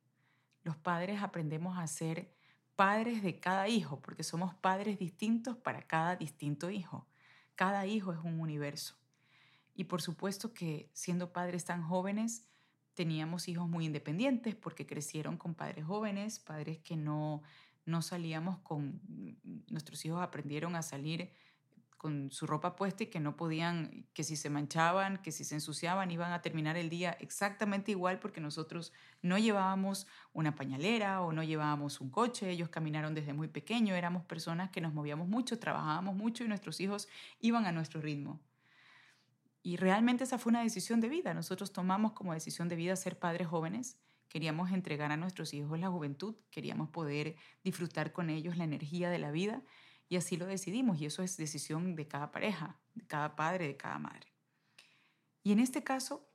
Los 0.63 0.75
padres 0.75 1.23
aprendemos 1.23 1.77
a 1.77 1.87
ser 1.87 2.35
padres 2.75 3.23
de 3.23 3.39
cada 3.39 3.67
hijo, 3.67 4.01
porque 4.01 4.23
somos 4.23 4.53
padres 4.53 4.99
distintos 4.99 5.57
para 5.57 5.81
cada 5.81 6.15
distinto 6.15 6.69
hijo. 6.69 7.07
Cada 7.55 7.87
hijo 7.87 8.13
es 8.13 8.19
un 8.19 8.39
universo. 8.39 8.95
Y 9.73 9.85
por 9.85 10.01
supuesto 10.01 10.53
que 10.53 10.89
siendo 10.93 11.31
padres 11.31 11.65
tan 11.65 11.81
jóvenes, 11.81 12.45
teníamos 12.93 13.47
hijos 13.47 13.69
muy 13.69 13.85
independientes 13.85 14.55
porque 14.55 14.85
crecieron 14.85 15.37
con 15.37 15.55
padres 15.55 15.85
jóvenes, 15.85 16.39
padres 16.39 16.79
que 16.79 16.97
no, 16.97 17.41
no 17.85 18.01
salíamos 18.01 18.59
con, 18.59 19.01
nuestros 19.69 20.03
hijos 20.03 20.21
aprendieron 20.21 20.75
a 20.75 20.81
salir 20.81 21.31
con 21.99 22.31
su 22.31 22.47
ropa 22.47 22.77
puesta 22.77 23.03
y 23.03 23.07
que 23.07 23.19
no 23.19 23.35
podían, 23.35 24.07
que 24.13 24.23
si 24.23 24.37
se 24.37 24.49
manchaban, 24.49 25.17
que 25.17 25.33
si 25.33 25.43
se 25.43 25.55
ensuciaban, 25.55 26.09
iban 26.11 26.31
a 26.31 26.41
terminar 26.41 26.77
el 26.77 26.89
día 26.89 27.11
exactamente 27.19 27.91
igual 27.91 28.19
porque 28.19 28.39
nosotros 28.39 28.93
no 29.21 29.37
llevábamos 29.37 30.07
una 30.31 30.55
pañalera 30.55 31.21
o 31.21 31.33
no 31.33 31.43
llevábamos 31.43 31.99
un 31.99 32.09
coche, 32.09 32.49
ellos 32.49 32.69
caminaron 32.69 33.13
desde 33.13 33.33
muy 33.33 33.49
pequeño, 33.49 33.95
éramos 33.95 34.23
personas 34.23 34.69
que 34.69 34.79
nos 34.79 34.93
movíamos 34.93 35.27
mucho, 35.27 35.59
trabajábamos 35.59 36.15
mucho 36.15 36.45
y 36.45 36.47
nuestros 36.47 36.79
hijos 36.79 37.09
iban 37.41 37.65
a 37.65 37.73
nuestro 37.73 37.99
ritmo. 37.99 38.39
Y 39.61 39.75
realmente 39.75 40.23
esa 40.23 40.37
fue 40.37 40.51
una 40.51 40.63
decisión 40.63 41.01
de 41.01 41.09
vida. 41.09 41.33
Nosotros 41.33 41.73
tomamos 41.73 42.13
como 42.13 42.33
decisión 42.33 42.69
de 42.69 42.77
vida 42.77 42.95
ser 42.95 43.19
padres 43.19 43.49
jóvenes. 43.49 43.99
Queríamos 44.29 44.71
entregar 44.71 45.11
a 45.11 45.17
nuestros 45.17 45.53
hijos 45.53 45.77
la 45.77 45.89
juventud, 45.89 46.37
queríamos 46.49 46.87
poder 46.91 47.35
disfrutar 47.61 48.13
con 48.13 48.29
ellos 48.29 48.55
la 48.55 48.63
energía 48.63 49.09
de 49.09 49.19
la 49.19 49.31
vida 49.31 49.63
y 50.09 50.17
así 50.17 50.35
lo 50.37 50.47
decidimos 50.47 50.99
y 50.99 51.05
eso 51.05 51.21
es 51.21 51.37
decisión 51.37 51.95
de 51.95 52.07
cada 52.07 52.31
pareja, 52.31 52.79
de 52.95 53.05
cada 53.05 53.35
padre, 53.35 53.67
de 53.67 53.77
cada 53.77 53.99
madre. 53.99 54.33
Y 55.43 55.51
en 55.51 55.59
este 55.59 55.83
caso 55.83 56.27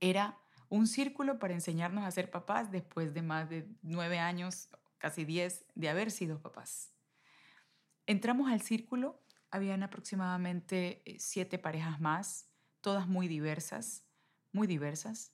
era 0.00 0.38
un 0.68 0.88
círculo 0.88 1.38
para 1.38 1.54
enseñarnos 1.54 2.04
a 2.04 2.10
ser 2.10 2.30
papás 2.30 2.72
después 2.72 3.14
de 3.14 3.22
más 3.22 3.48
de 3.48 3.68
nueve 3.82 4.18
años, 4.18 4.68
casi 4.98 5.24
diez, 5.24 5.64
de 5.76 5.88
haber 5.88 6.10
sido 6.10 6.40
papás. 6.40 6.92
Entramos 8.06 8.50
al 8.50 8.60
círculo, 8.60 9.22
habían 9.50 9.82
aproximadamente 9.84 11.02
eh, 11.04 11.16
siete 11.20 11.58
parejas 11.58 12.00
más, 12.00 12.50
todas 12.80 13.06
muy 13.06 13.28
diversas, 13.28 14.04
muy 14.52 14.66
diversas, 14.66 15.32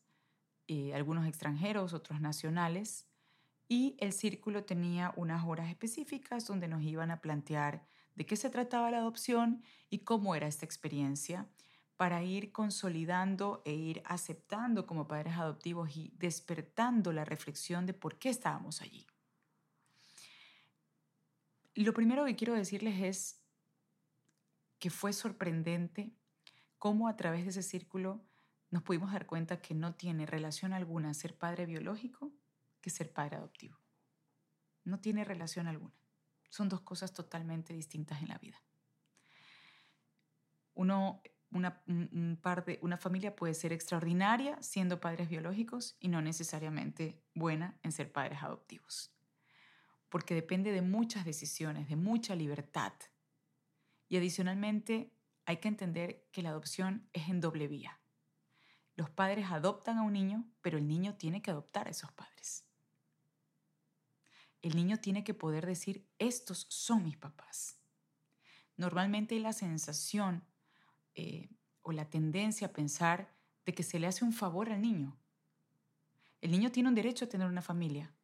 eh, 0.68 0.94
algunos 0.94 1.26
extranjeros, 1.26 1.94
otros 1.94 2.20
nacionales, 2.20 3.09
y 3.70 3.94
el 4.00 4.12
círculo 4.12 4.64
tenía 4.64 5.14
unas 5.14 5.46
horas 5.46 5.70
específicas 5.70 6.44
donde 6.44 6.66
nos 6.66 6.82
iban 6.82 7.12
a 7.12 7.20
plantear 7.20 7.86
de 8.16 8.26
qué 8.26 8.34
se 8.34 8.50
trataba 8.50 8.90
la 8.90 8.98
adopción 8.98 9.62
y 9.88 10.00
cómo 10.00 10.34
era 10.34 10.48
esta 10.48 10.64
experiencia 10.64 11.46
para 11.96 12.24
ir 12.24 12.50
consolidando 12.50 13.62
e 13.64 13.72
ir 13.72 14.02
aceptando 14.06 14.88
como 14.88 15.06
padres 15.06 15.34
adoptivos 15.34 15.96
y 15.96 16.12
despertando 16.18 17.12
la 17.12 17.24
reflexión 17.24 17.86
de 17.86 17.94
por 17.94 18.18
qué 18.18 18.30
estábamos 18.30 18.82
allí. 18.82 19.06
Lo 21.76 21.94
primero 21.94 22.24
que 22.24 22.34
quiero 22.34 22.54
decirles 22.54 23.00
es 23.00 23.40
que 24.80 24.90
fue 24.90 25.12
sorprendente 25.12 26.10
cómo 26.76 27.06
a 27.06 27.16
través 27.16 27.44
de 27.44 27.50
ese 27.50 27.62
círculo 27.62 28.20
nos 28.70 28.82
pudimos 28.82 29.12
dar 29.12 29.26
cuenta 29.26 29.60
que 29.60 29.74
no 29.74 29.94
tiene 29.94 30.26
relación 30.26 30.72
alguna 30.72 31.14
ser 31.14 31.38
padre 31.38 31.66
biológico 31.66 32.32
que 32.80 32.90
ser 32.90 33.12
padre 33.12 33.36
adoptivo. 33.36 33.78
No 34.84 35.00
tiene 35.00 35.24
relación 35.24 35.68
alguna. 35.68 35.94
Son 36.48 36.68
dos 36.68 36.80
cosas 36.80 37.12
totalmente 37.12 37.72
distintas 37.72 38.22
en 38.22 38.28
la 38.28 38.38
vida. 38.38 38.62
Uno, 40.74 41.22
una, 41.50 41.82
un 41.86 42.38
par 42.42 42.64
de, 42.64 42.78
una 42.82 42.96
familia 42.96 43.36
puede 43.36 43.54
ser 43.54 43.72
extraordinaria 43.72 44.60
siendo 44.62 45.00
padres 45.00 45.28
biológicos 45.28 45.96
y 46.00 46.08
no 46.08 46.22
necesariamente 46.22 47.22
buena 47.34 47.78
en 47.82 47.92
ser 47.92 48.10
padres 48.10 48.42
adoptivos. 48.42 49.14
Porque 50.08 50.34
depende 50.34 50.72
de 50.72 50.82
muchas 50.82 51.24
decisiones, 51.24 51.88
de 51.88 51.96
mucha 51.96 52.34
libertad. 52.34 52.94
Y 54.08 54.16
adicionalmente 54.16 55.14
hay 55.44 55.58
que 55.58 55.68
entender 55.68 56.26
que 56.32 56.42
la 56.42 56.50
adopción 56.50 57.08
es 57.12 57.28
en 57.28 57.40
doble 57.40 57.68
vía. 57.68 58.00
Los 58.96 59.08
padres 59.08 59.46
adoptan 59.50 59.98
a 59.98 60.02
un 60.02 60.14
niño, 60.14 60.50
pero 60.62 60.78
el 60.78 60.88
niño 60.88 61.14
tiene 61.14 61.42
que 61.42 61.52
adoptar 61.52 61.86
a 61.86 61.90
esos 61.90 62.10
padres 62.12 62.69
el 64.62 64.76
niño 64.76 64.98
tiene 64.98 65.24
que 65.24 65.34
poder 65.34 65.66
decir, 65.66 66.06
estos 66.18 66.66
son 66.68 67.04
mis 67.04 67.16
papás. 67.16 67.78
Normalmente 68.76 69.34
hay 69.34 69.40
la 69.40 69.52
sensación 69.52 70.44
eh, 71.14 71.48
o 71.82 71.92
la 71.92 72.10
tendencia 72.10 72.68
a 72.68 72.72
pensar 72.72 73.34
de 73.64 73.74
que 73.74 73.82
se 73.82 73.98
le 73.98 74.06
hace 74.06 74.24
un 74.24 74.32
favor 74.32 74.70
al 74.70 74.82
niño. 74.82 75.18
El 76.40 76.50
niño 76.50 76.70
tiene 76.72 76.88
un 76.88 76.94
derecho 76.94 77.24
a 77.24 77.28
tener 77.28 77.46
una 77.46 77.62
familia. 77.62 78.14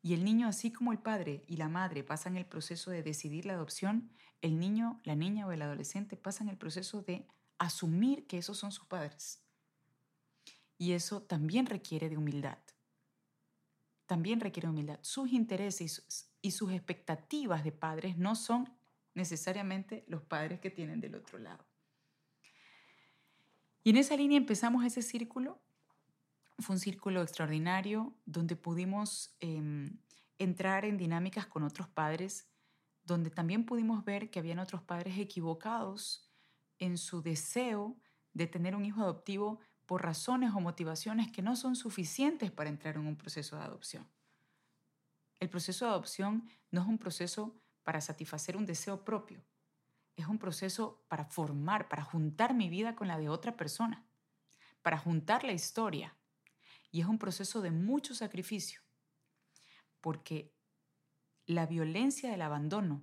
Y 0.00 0.14
el 0.14 0.24
niño, 0.24 0.48
así 0.48 0.72
como 0.72 0.92
el 0.92 0.98
padre 0.98 1.44
y 1.46 1.56
la 1.56 1.68
madre 1.68 2.02
pasan 2.02 2.36
el 2.36 2.46
proceso 2.46 2.90
de 2.90 3.02
decidir 3.02 3.46
la 3.46 3.52
adopción, 3.52 4.10
el 4.40 4.58
niño, 4.58 5.00
la 5.04 5.14
niña 5.14 5.46
o 5.46 5.52
el 5.52 5.62
adolescente 5.62 6.16
pasan 6.16 6.48
el 6.48 6.58
proceso 6.58 7.02
de 7.02 7.28
asumir 7.58 8.26
que 8.26 8.38
esos 8.38 8.58
son 8.58 8.72
sus 8.72 8.86
padres. 8.86 9.44
Y 10.76 10.92
eso 10.92 11.22
también 11.22 11.66
requiere 11.66 12.08
de 12.08 12.16
humildad 12.16 12.58
también 14.12 14.40
requiere 14.40 14.68
humildad. 14.68 14.98
Sus 15.00 15.32
intereses 15.32 16.28
y 16.42 16.50
sus 16.50 16.70
expectativas 16.70 17.64
de 17.64 17.72
padres 17.72 18.18
no 18.18 18.36
son 18.36 18.68
necesariamente 19.14 20.04
los 20.06 20.20
padres 20.20 20.60
que 20.60 20.70
tienen 20.70 21.00
del 21.00 21.14
otro 21.14 21.38
lado. 21.38 21.64
Y 23.82 23.88
en 23.88 23.96
esa 23.96 24.14
línea 24.14 24.36
empezamos 24.36 24.84
ese 24.84 25.00
círculo. 25.00 25.62
Fue 26.58 26.76
un 26.76 26.78
círculo 26.78 27.22
extraordinario 27.22 28.12
donde 28.26 28.54
pudimos 28.54 29.34
em, 29.40 29.96
entrar 30.36 30.84
en 30.84 30.98
dinámicas 30.98 31.46
con 31.46 31.62
otros 31.62 31.88
padres, 31.88 32.50
donde 33.04 33.30
también 33.30 33.64
pudimos 33.64 34.04
ver 34.04 34.30
que 34.30 34.40
habían 34.40 34.58
otros 34.58 34.82
padres 34.82 35.18
equivocados 35.18 36.30
en 36.78 36.98
su 36.98 37.22
deseo 37.22 37.96
de 38.34 38.46
tener 38.46 38.76
un 38.76 38.84
hijo 38.84 39.00
adoptivo 39.00 39.60
por 39.86 40.02
razones 40.02 40.52
o 40.54 40.60
motivaciones 40.60 41.30
que 41.30 41.42
no 41.42 41.56
son 41.56 41.76
suficientes 41.76 42.50
para 42.50 42.70
entrar 42.70 42.96
en 42.96 43.06
un 43.06 43.16
proceso 43.16 43.56
de 43.56 43.62
adopción. 43.62 44.08
El 45.40 45.50
proceso 45.50 45.84
de 45.84 45.90
adopción 45.90 46.48
no 46.70 46.82
es 46.82 46.86
un 46.86 46.98
proceso 46.98 47.60
para 47.82 48.00
satisfacer 48.00 48.56
un 48.56 48.64
deseo 48.64 49.04
propio, 49.04 49.44
es 50.16 50.26
un 50.26 50.38
proceso 50.38 51.04
para 51.08 51.24
formar, 51.24 51.88
para 51.88 52.04
juntar 52.04 52.54
mi 52.54 52.68
vida 52.68 52.94
con 52.94 53.08
la 53.08 53.18
de 53.18 53.28
otra 53.28 53.56
persona, 53.56 54.04
para 54.82 54.98
juntar 54.98 55.44
la 55.44 55.52
historia. 55.52 56.16
Y 56.90 57.00
es 57.00 57.06
un 57.06 57.18
proceso 57.18 57.62
de 57.62 57.70
mucho 57.70 58.14
sacrificio, 58.14 58.82
porque 60.00 60.54
la 61.46 61.66
violencia 61.66 62.30
del 62.30 62.42
abandono 62.42 63.02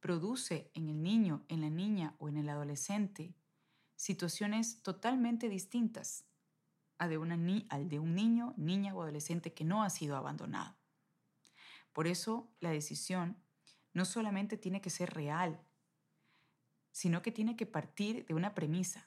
produce 0.00 0.70
en 0.74 0.88
el 0.88 1.02
niño, 1.02 1.44
en 1.48 1.60
la 1.60 1.70
niña 1.70 2.14
o 2.18 2.28
en 2.28 2.38
el 2.38 2.48
adolescente 2.48 3.34
situaciones 4.00 4.82
totalmente 4.82 5.50
distintas 5.50 6.24
a 6.96 7.06
de 7.06 7.18
una 7.18 7.36
al 7.68 7.90
de 7.90 7.98
un 7.98 8.14
niño, 8.14 8.54
niña 8.56 8.94
o 8.94 9.02
adolescente 9.02 9.52
que 9.52 9.62
no 9.62 9.82
ha 9.82 9.90
sido 9.90 10.16
abandonado. 10.16 10.74
Por 11.92 12.06
eso 12.06 12.50
la 12.60 12.70
decisión 12.70 13.36
no 13.92 14.06
solamente 14.06 14.56
tiene 14.56 14.80
que 14.80 14.88
ser 14.88 15.12
real, 15.12 15.60
sino 16.92 17.20
que 17.20 17.30
tiene 17.30 17.56
que 17.56 17.66
partir 17.66 18.24
de 18.24 18.32
una 18.32 18.54
premisa. 18.54 19.06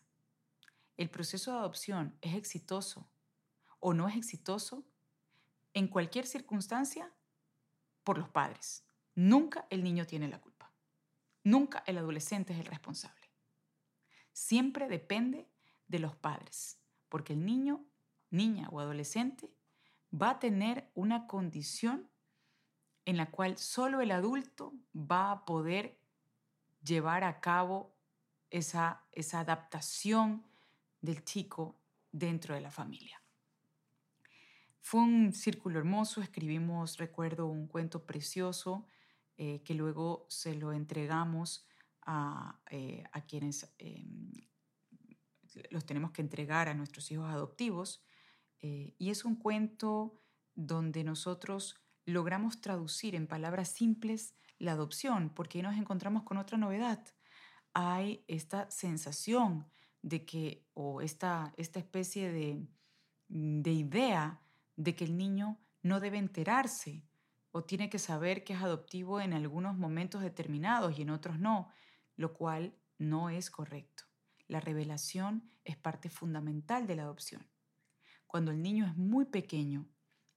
El 0.95 1.09
proceso 1.09 1.53
de 1.53 1.57
adopción 1.57 2.15
es 2.21 2.35
exitoso 2.35 3.09
o 3.79 3.95
no 3.95 4.07
es 4.07 4.15
exitoso 4.15 4.85
en 5.73 5.87
cualquier 5.87 6.27
circunstancia 6.27 7.11
por 8.03 8.19
los 8.19 8.29
padres. 8.29 8.85
Nunca 9.15 9.65
el 9.71 9.83
niño 9.83 10.05
tiene 10.05 10.27
la 10.27 10.39
culpa. 10.39 10.71
Nunca 11.43 11.83
el 11.87 11.97
adolescente 11.97 12.53
es 12.53 12.59
el 12.59 12.67
responsable 12.67 13.22
siempre 14.33 14.87
depende 14.87 15.47
de 15.87 15.99
los 15.99 16.15
padres, 16.15 16.79
porque 17.09 17.33
el 17.33 17.45
niño, 17.45 17.85
niña 18.29 18.67
o 18.71 18.79
adolescente 18.79 19.49
va 20.13 20.31
a 20.31 20.39
tener 20.39 20.89
una 20.95 21.27
condición 21.27 22.09
en 23.05 23.17
la 23.17 23.31
cual 23.31 23.57
solo 23.57 24.01
el 24.01 24.11
adulto 24.11 24.73
va 24.95 25.31
a 25.31 25.45
poder 25.45 25.97
llevar 26.83 27.23
a 27.23 27.39
cabo 27.39 27.93
esa, 28.49 29.03
esa 29.11 29.39
adaptación 29.39 30.43
del 31.01 31.23
chico 31.23 31.75
dentro 32.11 32.55
de 32.55 32.61
la 32.61 32.71
familia. 32.71 33.21
Fue 34.79 35.01
un 35.01 35.33
círculo 35.33 35.79
hermoso, 35.79 36.21
escribimos, 36.21 36.97
recuerdo, 36.97 37.47
un 37.47 37.67
cuento 37.67 38.05
precioso 38.05 38.85
eh, 39.37 39.61
que 39.63 39.73
luego 39.73 40.25
se 40.29 40.55
lo 40.55 40.73
entregamos 40.73 41.65
eh, 42.69 43.03
a, 43.11 43.21
quienes 43.21 43.73
em, 43.77 44.31
los 45.69 45.85
tenemos 45.85 46.11
que 46.11 46.21
entregar 46.21 46.67
a 46.67 46.73
nuestros 46.73 47.11
hijos 47.11 47.29
adoptivos. 47.29 48.03
Eh, 48.59 48.95
y 48.97 49.09
es 49.09 49.25
un 49.25 49.35
cuento 49.35 50.21
donde 50.55 51.03
nosotros 51.03 51.75
logramos 52.05 52.61
traducir 52.61 53.15
en 53.15 53.27
palabras 53.27 53.69
simples 53.69 54.35
la 54.59 54.73
adopción, 54.73 55.29
porque 55.29 55.61
nos 55.63 55.77
encontramos 55.77 56.23
con 56.23 56.37
otra 56.37 56.57
novedad. 56.57 57.03
Hay 57.73 58.23
esta 58.27 58.69
sensación 58.69 59.67
de 60.01 60.25
que, 60.25 60.65
o 60.73 61.01
esta, 61.01 61.53
esta 61.57 61.79
especie 61.79 62.31
de, 62.31 62.67
de 63.27 63.71
idea 63.71 64.41
de 64.75 64.95
que 64.95 65.05
el 65.05 65.17
niño 65.17 65.59
no 65.81 65.99
debe 65.99 66.17
enterarse 66.17 67.05
o 67.51 67.63
tiene 67.63 67.89
que 67.89 67.99
saber 67.99 68.43
que 68.43 68.53
es 68.53 68.61
adoptivo 68.61 69.21
en 69.21 69.33
algunos 69.33 69.77
momentos 69.77 70.21
determinados 70.21 70.97
y 70.97 71.03
en 71.03 71.11
otros 71.11 71.39
no, 71.39 71.69
lo 72.15 72.33
cual 72.33 72.75
no 72.97 73.29
es 73.29 73.49
correcto. 73.49 74.03
La 74.47 74.59
revelación 74.59 75.51
es 75.63 75.77
parte 75.77 76.09
fundamental 76.09 76.87
de 76.87 76.95
la 76.95 77.03
adopción. 77.03 77.47
Cuando 78.27 78.51
el 78.51 78.61
niño 78.61 78.85
es 78.85 78.95
muy 78.95 79.25
pequeño 79.25 79.87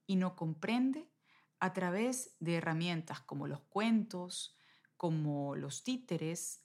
y 0.06 0.16
no 0.16 0.36
comprende, 0.36 1.10
a 1.58 1.72
través 1.72 2.36
de 2.38 2.56
herramientas 2.56 3.20
como 3.20 3.46
los 3.46 3.60
cuentos, 3.62 4.58
como 4.96 5.56
los 5.56 5.84
títeres, 5.84 6.64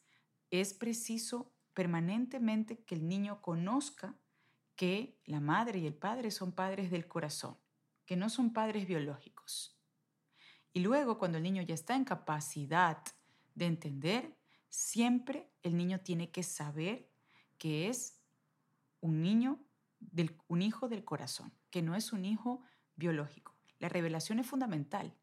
es 0.49 0.73
preciso 0.73 1.53
permanentemente 1.73 2.83
que 2.83 2.95
el 2.95 3.07
niño 3.07 3.41
conozca 3.41 4.19
que 4.75 5.21
la 5.25 5.39
madre 5.39 5.79
y 5.79 5.87
el 5.87 5.93
padre 5.93 6.31
son 6.31 6.51
padres 6.51 6.91
del 6.91 7.07
corazón, 7.07 7.57
que 8.05 8.17
no 8.17 8.29
son 8.29 8.51
padres 8.51 8.87
biológicos. 8.87 9.79
Y 10.73 10.81
luego, 10.81 11.17
cuando 11.17 11.37
el 11.37 11.43
niño 11.43 11.61
ya 11.61 11.73
está 11.73 11.95
en 11.95 12.05
capacidad 12.05 13.01
de 13.55 13.65
entender, 13.65 14.37
siempre 14.71 15.51
el 15.61 15.77
niño 15.77 15.99
tiene 15.99 16.31
que 16.31 16.41
saber 16.41 17.11
que 17.59 17.89
es 17.89 18.19
un 19.01 19.21
niño, 19.21 19.59
del, 19.99 20.35
un 20.47 20.63
hijo 20.63 20.87
del 20.89 21.03
corazón, 21.03 21.53
que 21.69 21.83
no 21.83 21.95
es 21.95 22.11
un 22.11 22.25
hijo 22.25 22.63
biológico. 22.95 23.55
La 23.77 23.89
revelación 23.89 24.39
es 24.39 24.47
fundamental 24.47 25.15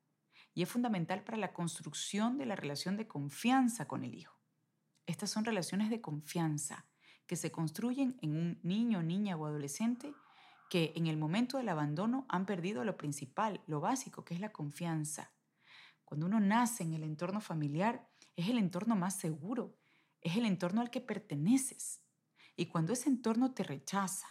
y 0.54 0.62
es 0.62 0.68
fundamental 0.68 1.24
para 1.24 1.38
la 1.38 1.52
construcción 1.52 2.38
de 2.38 2.46
la 2.46 2.56
relación 2.56 2.96
de 2.96 3.08
confianza 3.08 3.88
con 3.88 4.04
el 4.04 4.14
hijo. 4.14 4.38
Estas 5.06 5.30
son 5.30 5.44
relaciones 5.44 5.90
de 5.90 6.00
confianza 6.00 6.86
que 7.26 7.36
se 7.36 7.50
construyen 7.50 8.18
en 8.20 8.36
un 8.36 8.60
niño, 8.62 9.02
niña 9.02 9.36
o 9.36 9.46
adolescente 9.46 10.14
que 10.68 10.92
en 10.96 11.06
el 11.06 11.16
momento 11.16 11.56
del 11.56 11.70
abandono 11.70 12.26
han 12.28 12.44
perdido 12.44 12.84
lo 12.84 12.96
principal, 12.98 13.62
lo 13.66 13.80
básico, 13.80 14.24
que 14.24 14.34
es 14.34 14.40
la 14.40 14.52
confianza. 14.52 15.32
Cuando 16.04 16.26
uno 16.26 16.40
nace 16.40 16.82
en 16.82 16.92
el 16.92 17.02
entorno 17.02 17.40
familiar, 17.40 18.08
es 18.38 18.48
el 18.48 18.58
entorno 18.58 18.94
más 18.94 19.18
seguro, 19.18 19.76
es 20.20 20.36
el 20.36 20.46
entorno 20.46 20.80
al 20.80 20.90
que 20.90 21.00
perteneces. 21.00 22.00
Y 22.54 22.66
cuando 22.66 22.92
ese 22.92 23.08
entorno 23.08 23.52
te 23.52 23.64
rechaza, 23.64 24.28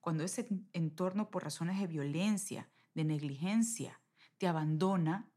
cuando 0.00 0.24
ese 0.24 0.48
entorno 0.72 1.30
por 1.30 1.44
razones 1.44 1.78
de 1.78 1.86
violencia, 1.86 2.68
de 2.94 3.04
negligencia, 3.04 4.00
te 4.38 4.48
abandona, 4.48 5.30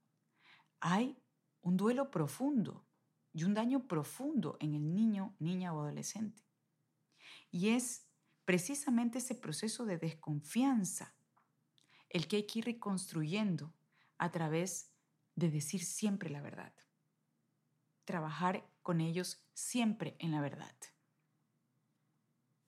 hay 0.79 1.21
un 1.61 1.77
duelo 1.77 2.09
profundo 2.09 2.87
y 3.33 3.43
un 3.43 3.53
daño 3.53 3.87
profundo 3.87 4.57
en 4.59 4.73
el 4.73 4.95
niño, 4.95 5.35
niña 5.37 5.71
o 5.71 5.81
adolescente. 5.81 6.41
Y 7.51 7.69
es 7.69 8.07
precisamente 8.45 9.19
ese 9.19 9.35
proceso 9.35 9.85
de 9.85 9.99
desconfianza 9.99 11.13
el 12.09 12.27
que 12.27 12.37
hay 12.37 12.47
que 12.47 12.59
ir 12.59 12.65
reconstruyendo 12.65 13.75
a 14.17 14.31
través 14.31 14.91
de 15.35 15.51
decir 15.51 15.83
siempre 15.83 16.31
la 16.31 16.41
verdad. 16.41 16.73
Trabajar 18.11 18.69
con 18.83 18.99
ellos 18.99 19.41
siempre 19.53 20.17
en 20.19 20.31
la 20.31 20.41
verdad. 20.41 20.75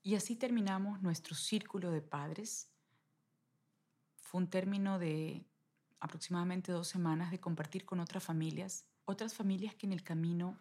Y 0.02 0.16
así 0.16 0.38
terminamos 0.38 1.02
nuestro 1.02 1.36
círculo 1.36 1.92
de 1.92 2.02
padres. 2.02 2.72
Fue 4.16 4.40
un 4.40 4.50
término 4.50 5.00
de 5.00 5.46
aproximadamente 6.00 6.72
dos 6.72 6.88
semanas 6.88 7.30
de 7.30 7.42
compartir 7.42 7.84
con 7.84 8.00
otras 8.00 8.24
familias 8.24 8.86
otras 9.06 9.34
familias 9.34 9.76
que 9.76 9.86
en 9.86 9.92
el 9.92 10.04
camino 10.04 10.58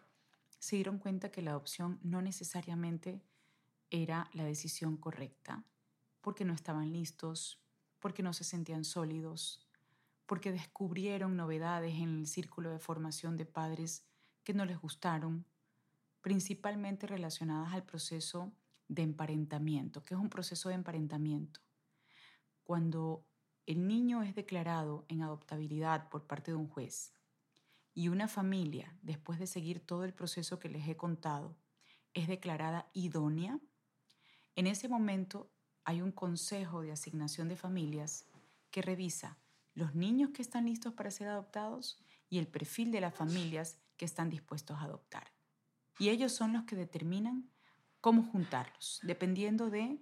se 0.59 0.75
dieron 0.75 0.97
cuenta 0.97 1.31
que 1.31 1.41
la 1.41 1.51
adopción 1.51 1.99
no 2.03 2.21
necesariamente 2.21 3.23
era 3.89 4.29
la 4.33 4.43
decisión 4.43 4.97
correcta, 4.97 5.63
porque 6.19 6.43
no 6.45 6.53
estaban 6.53 6.91
listos, 6.91 7.61
porque 7.99 8.21
no 8.21 8.33
se 8.33 8.43
sentían 8.43 8.83
sólidos, 8.83 9.65
porque 10.25 10.51
descubrieron 10.51 11.37
novedades 11.37 11.95
en 11.95 12.19
el 12.19 12.27
círculo 12.27 12.69
de 12.69 12.79
formación 12.79 13.37
de 13.37 13.45
padres 13.45 14.05
que 14.43 14.53
no 14.53 14.65
les 14.65 14.79
gustaron, 14.79 15.45
principalmente 16.21 17.07
relacionadas 17.07 17.73
al 17.73 17.83
proceso 17.83 18.53
de 18.87 19.01
emparentamiento, 19.01 20.03
que 20.03 20.13
es 20.13 20.19
un 20.19 20.29
proceso 20.29 20.69
de 20.69 20.75
emparentamiento. 20.75 21.61
Cuando 22.63 23.25
el 23.65 23.87
niño 23.87 24.23
es 24.23 24.35
declarado 24.35 25.05
en 25.07 25.21
adoptabilidad 25.21 26.09
por 26.09 26.27
parte 26.27 26.51
de 26.51 26.57
un 26.57 26.67
juez 26.67 27.13
y 27.93 28.09
una 28.09 28.27
familia, 28.27 28.97
después 29.01 29.39
de 29.39 29.47
seguir 29.47 29.79
todo 29.79 30.03
el 30.03 30.13
proceso 30.13 30.59
que 30.59 30.69
les 30.69 30.87
he 30.87 30.97
contado, 30.97 31.55
es 32.13 32.27
declarada 32.27 32.89
idónea, 32.93 33.59
en 34.55 34.67
ese 34.67 34.87
momento 34.87 35.51
hay 35.83 36.01
un 36.01 36.11
consejo 36.11 36.81
de 36.81 36.91
asignación 36.91 37.49
de 37.49 37.55
familias 37.55 38.25
que 38.71 38.81
revisa 38.81 39.37
los 39.73 39.95
niños 39.95 40.29
que 40.31 40.41
están 40.41 40.65
listos 40.65 40.93
para 40.93 41.11
ser 41.11 41.27
adoptados 41.27 41.97
y 42.29 42.37
el 42.37 42.47
perfil 42.47 42.91
de 42.91 43.01
las 43.01 43.15
familias 43.15 43.79
están 44.05 44.29
dispuestos 44.29 44.77
a 44.77 44.83
adoptar. 44.83 45.31
Y 45.99 46.09
ellos 46.09 46.31
son 46.31 46.53
los 46.53 46.63
que 46.63 46.75
determinan 46.75 47.49
cómo 48.01 48.23
juntarlos, 48.23 48.99
dependiendo 49.03 49.69
de 49.69 49.99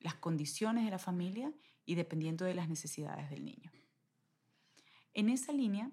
las 0.00 0.14
condiciones 0.14 0.84
de 0.84 0.90
la 0.90 0.98
familia 0.98 1.52
y 1.84 1.94
dependiendo 1.94 2.44
de 2.44 2.54
las 2.54 2.68
necesidades 2.68 3.30
del 3.30 3.44
niño. 3.44 3.72
En 5.14 5.28
esa 5.28 5.52
línea, 5.52 5.90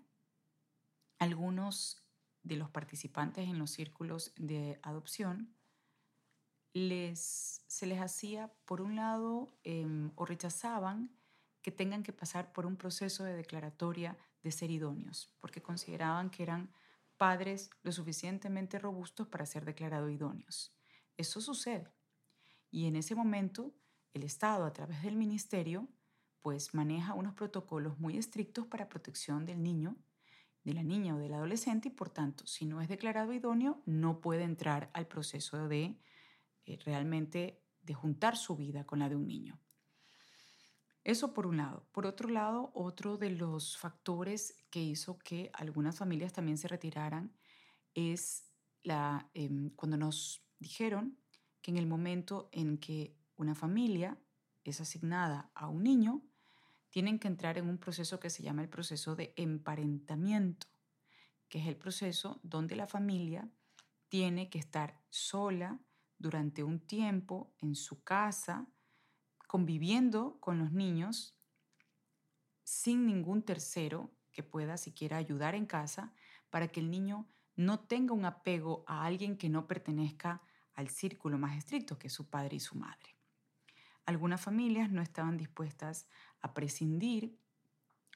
algunos 1.18 2.06
de 2.44 2.58
los 2.58 2.70
participantes 2.70 3.48
en 3.48 3.58
los 3.58 3.72
círculos 3.72 4.34
de 4.36 4.80
adopción 4.84 5.56
les, 6.74 7.64
se 7.68 7.86
les 7.86 8.02
hacía, 8.02 8.54
por 8.66 8.82
un 8.82 8.96
lado, 8.96 9.58
em, 9.64 10.12
o 10.16 10.26
rechazaban 10.26 11.10
que 11.62 11.72
tengan 11.72 12.04
que 12.04 12.14
pasar 12.14 12.52
por 12.52 12.66
un 12.66 12.76
proceso 12.76 13.24
de 13.24 13.36
declaratoria 13.36 14.18
de 14.44 14.52
ser 14.52 14.70
idóneos, 14.70 15.34
porque 15.40 15.62
consideraban 15.62 16.30
que 16.30 16.44
eran 16.44 16.70
padres 17.18 17.70
lo 17.84 17.92
suficientemente 17.92 18.80
robustos 18.80 19.28
para 19.28 19.46
ser 19.46 19.66
declarados 19.66 20.12
idóneos. 20.12 20.76
Eso 21.18 21.42
sucede. 21.42 21.94
Y 22.72 22.88
en 22.88 22.96
ese 22.96 23.16
momento, 23.16 23.74
el 24.14 24.24
Estado, 24.24 24.66
a 24.66 24.74
través 24.74 25.02
del 25.04 25.16
ministerio, 25.16 25.88
pues 26.42 26.74
maneja 26.74 27.14
unos 27.14 27.34
protocolos 27.34 28.00
muy 28.00 28.18
estrictos 28.18 28.68
para 28.68 28.90
protección 28.90 29.46
del 29.46 29.64
niño 29.64 29.98
de 30.66 30.74
la 30.74 30.84
niña 30.84 31.16
o 31.16 31.20
del 31.20 31.34
adolescente 31.34 31.90
y 31.90 31.92
por 31.92 32.10
tanto, 32.10 32.46
si 32.48 32.66
no 32.66 32.82
es 32.82 32.90
declarado 32.90 33.32
idóneo, 33.32 33.82
no 33.86 34.20
puede 34.20 34.44
entrar 34.44 34.90
al 34.94 35.08
proceso 35.08 35.68
de 35.68 35.96
eh, 36.66 36.80
realmente 36.84 37.64
de 37.84 37.94
juntar 37.94 38.36
su 38.36 38.56
vida 38.56 38.84
con 38.84 39.00
la 39.00 39.08
de 39.08 39.16
un 39.16 39.28
niño. 39.28 39.60
Eso 41.06 41.36
por 41.36 41.46
un 41.46 41.58
lado. 41.58 41.88
Por 41.92 42.08
otro 42.08 42.28
lado, 42.30 42.72
otro 42.74 43.18
de 43.18 43.30
los 43.30 43.78
factores 43.78 44.66
que 44.72 44.82
hizo 44.82 45.20
que 45.20 45.52
algunas 45.54 46.00
familias 46.00 46.34
también 46.34 46.58
se 46.58 46.68
retiraran 46.68 47.32
es 47.94 48.52
la, 48.82 49.30
em, 49.36 49.70
cuando 49.76 49.98
nos 49.98 50.44
dijeron 50.58 51.20
que 51.62 51.70
en 51.70 51.78
el 51.78 51.86
momento 51.86 52.50
en 52.52 52.80
que 52.80 53.16
una 53.38 53.54
familia 53.54 54.18
es 54.64 54.82
asignada 54.82 55.52
a 55.54 55.68
un 55.68 55.84
niño, 55.84 56.24
tienen 56.90 57.20
que 57.20 57.28
entrar 57.28 57.60
en 57.60 57.70
un 57.70 57.78
proceso 57.78 58.20
que 58.20 58.32
se 58.32 58.42
llama 58.42 58.64
el 58.64 58.70
proceso 58.70 59.16
de 59.16 59.32
emparentamiento, 59.36 60.66
que 61.48 61.60
es 61.60 61.68
el 61.68 61.78
proceso 61.78 62.40
donde 62.42 62.76
la 62.76 62.88
familia 62.88 63.48
tiene 64.10 64.50
que 64.50 64.58
estar 64.58 65.04
sola 65.12 65.80
durante 66.18 66.64
un 66.64 66.80
tiempo 66.80 67.54
en 67.60 67.76
su 67.76 68.04
casa, 68.04 68.68
conviviendo 69.48 70.40
con 70.40 70.60
los 70.60 70.72
niños 70.72 71.38
sin 72.64 73.06
ningún 73.06 73.44
tercero 73.44 74.12
que 74.32 74.44
pueda 74.44 74.78
siquiera 74.78 75.18
ayudar 75.18 75.56
en 75.56 75.66
casa 75.66 76.14
para 76.50 76.68
que 76.68 76.80
el 76.80 76.90
niño 76.90 77.28
no 77.56 77.80
tenga 77.80 78.14
un 78.14 78.26
apego 78.26 78.84
a 78.88 79.06
alguien 79.06 79.38
que 79.38 79.50
no 79.50 79.68
pertenezca 79.68 80.42
al 80.74 80.90
círculo 80.90 81.38
más 81.38 81.58
estricto, 81.58 81.98
que 81.98 82.08
es 82.08 82.14
su 82.14 82.30
padre 82.30 82.58
y 82.58 82.60
su 82.60 82.76
madre. 82.76 83.16
Algunas 84.06 84.42
familias 84.42 84.92
no 84.92 85.02
estaban 85.02 85.38
dispuestas 85.38 86.08
a 86.42 86.54
prescindir 86.54 87.40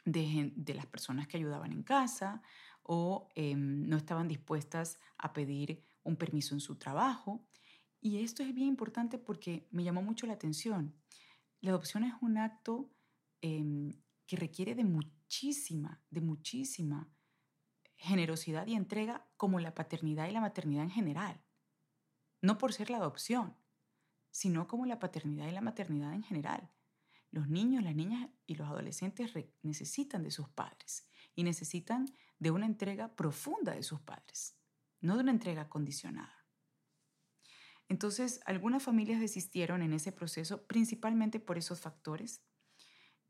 de, 0.05 0.53
las 0.75 0.85
personas 0.85 1.27
que 1.27 1.37
ayudaban 1.37 1.71
en 1.71 1.83
casa 1.83 2.41
o 2.83 3.29
em, 3.35 3.87
no 3.87 3.97
estaban 3.97 4.27
dispuestas 4.27 4.99
a 5.17 5.33
pedir 5.33 5.83
un 6.03 6.15
permiso 6.15 6.53
en 6.53 6.59
su 6.59 6.75
trabajo. 6.77 7.45
Y 8.01 8.23
esto 8.23 8.43
es 8.43 8.53
bien 8.53 8.67
importante 8.67 9.17
porque 9.17 9.67
me 9.71 9.83
llamó 9.83 10.01
mucho 10.01 10.25
la 10.25 10.33
atención. 10.33 10.95
La 11.61 11.71
adopción 11.71 12.03
es 12.03 12.13
un 12.21 12.37
acto 12.37 12.89
em, 13.41 13.91
que 14.25 14.37
requiere 14.37 14.75
de 14.75 14.85
muchísima, 14.85 16.01
de 16.09 16.21
muchísima 16.21 17.09
generosidad 17.97 18.65
y 18.67 18.75
entrega 18.75 19.27
como 19.35 19.59
la 19.59 19.75
paternidad 19.75 20.29
y 20.29 20.31
la 20.31 20.41
maternidad 20.41 20.83
en 20.83 20.91
general. 20.91 21.41
No 22.41 22.57
por 22.57 22.71
ser 22.71 22.89
la 22.89 22.97
adopción, 22.97 23.57
sino 24.31 24.67
como 24.67 24.85
la 24.85 24.99
paternidad 24.99 25.47
y 25.47 25.51
la 25.51 25.61
maternidad 25.61 26.13
en 26.13 26.23
general. 26.23 26.71
los 27.31 27.47
niños, 27.47 27.83
las 27.83 27.95
niñas 27.95 28.27
y 28.47 28.55
los 28.55 28.67
adolescentes 28.67 29.31
necesitan 29.61 30.23
de 30.23 30.31
sus 30.31 30.49
padres 30.49 31.07
y 31.35 31.43
necesitan 31.43 32.07
de 32.39 32.49
una 32.49 32.65
entrega 32.65 33.15
profunda 33.15 33.75
de 33.75 33.83
sus 33.83 34.01
padres, 34.01 34.57
no 34.99 35.13
de 35.15 35.21
una 35.21 35.31
entrega 35.31 35.69
condicionada. 35.69 36.38
Entonces, 37.89 38.39
algunas 38.45 38.83
familias 38.83 39.19
desistieron 39.19 39.81
en 39.81 39.93
ese 39.93 40.11
proceso 40.11 40.65
principalmente 40.67 41.39
por 41.39 41.57
esos 41.57 41.81
factores 41.81 42.41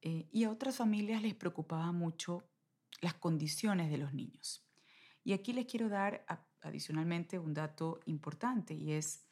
eh, 0.02 0.28
y 0.32 0.43
a 0.43 0.52
otras 0.52 0.76
familias 0.76 1.22
les 1.22 1.34
preocupaba 1.34 1.91
mucho 1.93 2.43
las 3.02 3.13
condiciones 3.13 3.89
de 3.89 3.98
los 3.98 4.13
niños. 4.13 4.67
Y 5.24 5.32
aquí 5.32 5.54
les 5.54 5.65
quiero 5.65 5.88
dar 5.88 6.26
adicionalmente 6.62 7.39
un 7.39 7.54
dato 7.54 8.02
importante 8.06 8.74
y 8.74 8.91
es 8.91 9.26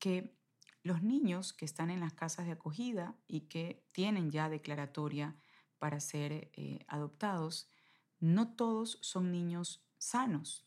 que 0.00 0.36
los 0.82 1.02
niños 1.02 1.52
que 1.52 1.64
están 1.64 1.90
en 1.90 2.00
las 2.00 2.14
casas 2.14 2.46
de 2.46 2.52
acogida 2.52 3.16
y 3.28 3.42
que 3.42 3.86
tienen 3.92 4.30
ya 4.30 4.48
declaratoria 4.48 5.36
para 5.78 6.00
ser 6.00 6.50
eh, 6.54 6.84
adoptados, 6.88 7.70
no 8.18 8.56
todos 8.56 8.98
son 9.02 9.30
niños 9.30 9.84
sanos. 9.98 10.66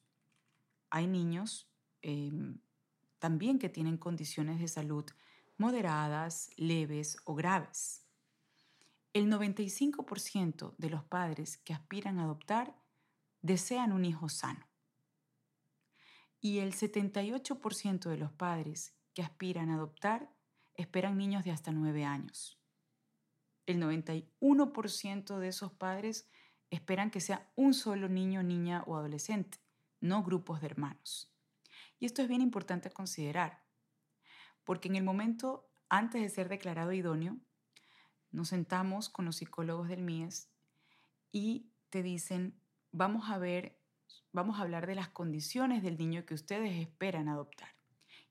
Hay 0.90 1.08
niños 1.08 1.70
em, 2.02 2.60
también 3.22 3.60
que 3.60 3.70
tienen 3.70 3.98
condiciones 3.98 4.60
de 4.60 4.68
salud 4.68 5.06
moderadas, 5.58 6.50
leves 6.58 7.18
o 7.24 7.36
graves. 7.36 8.04
El 9.14 9.32
95% 9.32 10.74
de 10.80 10.90
los 10.90 11.04
padres 11.04 11.58
que 11.60 11.72
aspiran 11.72 12.18
a 12.18 12.24
adoptar 12.24 12.76
desean 13.44 13.92
un 13.94 14.06
hijo 14.06 14.28
sano. 14.28 14.68
Y 16.40 16.58
el 16.58 16.74
78% 16.74 18.10
de 18.10 18.18
los 18.18 18.32
padres 18.32 18.98
que 19.14 19.22
aspiran 19.22 19.70
a 19.70 19.76
adoptar 19.76 20.34
esperan 20.74 21.20
niños 21.20 21.44
de 21.44 21.52
hasta 21.52 21.72
9 21.72 22.04
años. 22.04 22.60
El 23.68 23.80
91% 23.80 25.38
de 25.38 25.48
esos 25.48 25.72
padres 25.72 26.28
esperan 26.72 27.12
que 27.12 27.22
sea 27.22 27.52
un 27.56 27.76
solo 27.76 28.10
niño, 28.10 28.42
niña 28.42 28.84
o 28.88 28.96
adolescente, 28.96 29.60
no 30.00 30.24
grupos 30.24 30.60
de 30.62 30.66
hermanos. 30.66 31.32
Y 32.02 32.08
esto 32.08 32.24
es 32.24 32.28
bien 32.28 32.42
importante 32.42 32.90
considerar, 32.90 33.64
porque 34.64 34.88
en 34.88 34.96
el 34.96 35.04
momento 35.04 35.72
antes 35.88 36.20
de 36.20 36.30
ser 36.30 36.50
declarado 36.50 36.94
idóneo, 36.94 37.38
nos 38.32 38.48
sentamos 38.48 39.08
con 39.08 39.26
los 39.26 39.36
psicólogos 39.36 39.88
del 39.88 40.02
MIES 40.02 40.50
y 41.32 41.70
te 41.92 42.02
dicen, 42.02 42.60
vamos 42.92 43.30
a 43.30 43.38
ver, 43.38 43.80
vamos 44.32 44.58
a 44.58 44.64
hablar 44.64 44.88
de 44.88 44.96
las 44.96 45.10
condiciones 45.10 45.84
del 45.84 45.96
niño 45.96 46.26
que 46.26 46.34
ustedes 46.34 46.82
esperan 46.82 47.30
adoptar. 47.30 47.76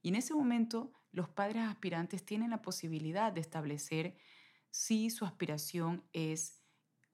Y 0.02 0.08
en 0.08 0.16
ese 0.16 0.34
momento 0.34 0.92
los 1.12 1.28
padres 1.28 1.62
aspirantes 1.62 2.24
tienen 2.24 2.50
la 2.50 2.62
posibilidad 2.62 3.30
de 3.30 3.40
establecer 3.40 4.16
si 4.72 5.10
su 5.10 5.24
aspiración 5.24 6.02
es 6.12 6.60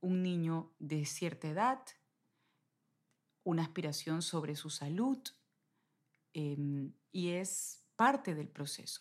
un 0.01 0.23
niño 0.23 0.73
de 0.79 1.05
cierta 1.05 1.49
edad, 1.49 1.83
una 3.45 3.63
aspiración 3.63 4.23
sobre 4.23 4.57
su 4.57 4.71
salud, 4.71 5.19
Em, 6.39 6.93
y 7.13 7.31
es 7.31 7.83
parte 7.97 8.35
del 8.35 8.49
proceso. 8.49 9.01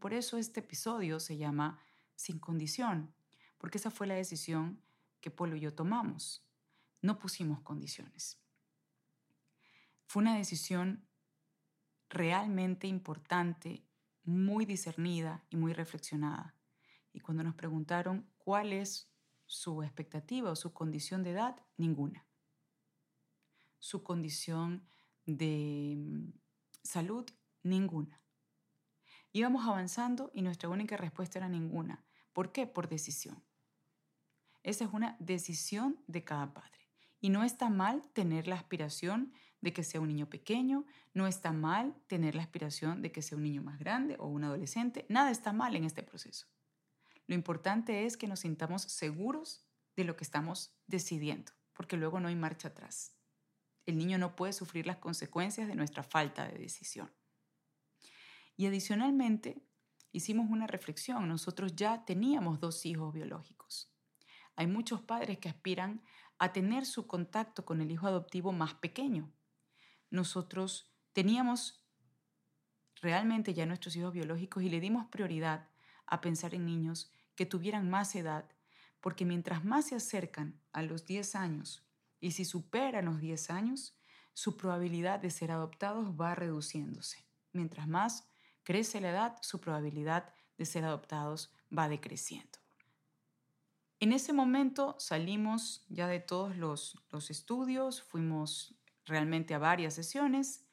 Por 0.00 0.12
eso 0.12 0.38
este 0.38 0.58
episodio 0.58 1.20
se 1.20 1.36
llama 1.36 1.80
Sin 2.16 2.40
condición, 2.40 3.14
porque 3.58 3.78
esa 3.78 3.92
fue 3.92 4.08
la 4.08 4.16
decisión 4.16 4.82
que 5.20 5.30
Polo 5.30 5.54
y 5.54 5.60
yo 5.60 5.72
tomamos. 5.72 6.44
No 7.00 7.20
pusimos 7.20 7.60
condiciones. 7.60 8.40
Fue 10.08 10.20
una 10.20 10.36
decisión 10.36 11.06
realmente 12.08 12.88
importante, 12.88 13.84
muy 14.24 14.64
discernida 14.64 15.44
y 15.50 15.56
muy 15.56 15.72
reflexionada. 15.72 16.56
Y 17.12 17.20
cuando 17.20 17.44
nos 17.44 17.54
preguntaron 17.54 18.28
cuál 18.36 18.72
es 18.72 19.08
su 19.46 19.84
expectativa 19.84 20.50
o 20.50 20.56
su 20.56 20.72
condición 20.72 21.22
de 21.22 21.30
edad, 21.30 21.64
ninguna. 21.76 22.26
Su 23.78 24.02
condición 24.02 24.82
de 25.24 26.32
Salud, 26.88 27.26
ninguna. 27.62 28.22
Íbamos 29.32 29.66
avanzando 29.66 30.30
y 30.32 30.40
nuestra 30.40 30.70
única 30.70 30.96
respuesta 30.96 31.38
era 31.38 31.46
ninguna. 31.46 32.02
¿Por 32.32 32.50
qué? 32.50 32.66
Por 32.66 32.88
decisión. 32.88 33.44
Esa 34.62 34.86
es 34.86 34.94
una 34.94 35.14
decisión 35.20 36.02
de 36.06 36.24
cada 36.24 36.54
padre. 36.54 36.88
Y 37.20 37.28
no 37.28 37.44
está 37.44 37.68
mal 37.68 38.08
tener 38.14 38.48
la 38.48 38.54
aspiración 38.54 39.34
de 39.60 39.74
que 39.74 39.84
sea 39.84 40.00
un 40.00 40.08
niño 40.08 40.30
pequeño, 40.30 40.86
no 41.12 41.26
está 41.26 41.52
mal 41.52 41.94
tener 42.06 42.34
la 42.34 42.40
aspiración 42.40 43.02
de 43.02 43.12
que 43.12 43.20
sea 43.20 43.36
un 43.36 43.44
niño 43.44 43.60
más 43.62 43.78
grande 43.78 44.16
o 44.18 44.26
un 44.26 44.44
adolescente, 44.44 45.04
nada 45.10 45.30
está 45.30 45.52
mal 45.52 45.76
en 45.76 45.84
este 45.84 46.02
proceso. 46.02 46.46
Lo 47.26 47.34
importante 47.34 48.06
es 48.06 48.16
que 48.16 48.28
nos 48.28 48.40
sintamos 48.40 48.80
seguros 48.80 49.62
de 49.94 50.04
lo 50.04 50.16
que 50.16 50.24
estamos 50.24 50.74
decidiendo, 50.86 51.52
porque 51.74 51.98
luego 51.98 52.18
no 52.18 52.28
hay 52.28 52.36
marcha 52.36 52.68
atrás 52.68 53.17
el 53.88 53.96
niño 53.96 54.18
no 54.18 54.36
puede 54.36 54.52
sufrir 54.52 54.86
las 54.86 54.98
consecuencias 54.98 55.66
de 55.66 55.74
nuestra 55.74 56.02
falta 56.02 56.46
de 56.46 56.58
decisión. 56.58 57.10
Y 58.54 58.66
adicionalmente, 58.66 59.62
hicimos 60.12 60.50
una 60.50 60.66
reflexión. 60.66 61.26
Nosotros 61.26 61.74
ya 61.74 62.04
teníamos 62.04 62.60
dos 62.60 62.84
hijos 62.84 63.14
biológicos. 63.14 63.90
Hay 64.56 64.66
muchos 64.66 65.00
padres 65.00 65.38
que 65.38 65.48
aspiran 65.48 66.02
a 66.38 66.52
tener 66.52 66.84
su 66.84 67.06
contacto 67.06 67.64
con 67.64 67.80
el 67.80 67.90
hijo 67.90 68.06
adoptivo 68.06 68.52
más 68.52 68.74
pequeño. 68.74 69.32
Nosotros 70.10 70.92
teníamos 71.14 71.82
realmente 73.00 73.54
ya 73.54 73.64
nuestros 73.64 73.96
hijos 73.96 74.12
biológicos 74.12 74.62
y 74.62 74.68
le 74.68 74.80
dimos 74.80 75.06
prioridad 75.06 75.70
a 76.04 76.20
pensar 76.20 76.54
en 76.54 76.66
niños 76.66 77.10
que 77.36 77.46
tuvieran 77.46 77.88
más 77.88 78.14
edad, 78.16 78.50
porque 79.00 79.24
mientras 79.24 79.64
más 79.64 79.86
se 79.86 79.94
acercan 79.94 80.60
a 80.72 80.82
los 80.82 81.06
10 81.06 81.36
años 81.36 81.87
y 82.20 82.32
si 82.32 82.44
superan 82.44 83.06
los 83.06 83.20
10 83.20 83.50
años, 83.50 83.96
su 84.32 84.56
probabilidad 84.56 85.20
de 85.20 85.30
ser 85.30 85.50
adoptados 85.50 86.12
va 86.18 86.34
reduciéndose. 86.34 87.26
Mientras 87.52 87.88
más 87.88 88.28
crece 88.62 89.00
la 89.00 89.10
edad, 89.10 89.38
su 89.42 89.60
probabilidad 89.60 90.32
de 90.56 90.66
ser 90.66 90.84
adoptados 90.84 91.52
va 91.76 91.88
decreciendo. 91.88 92.58
En 94.00 94.12
ese 94.12 94.32
momento 94.32 94.94
salimos 94.98 95.84
ya 95.88 96.06
de 96.06 96.20
todos 96.20 96.56
los, 96.56 96.96
los 97.10 97.30
estudios, 97.30 98.02
fuimos 98.02 98.76
realmente 99.06 99.54
a 99.54 99.58
varias 99.58 99.94
sesiones, 99.94 100.64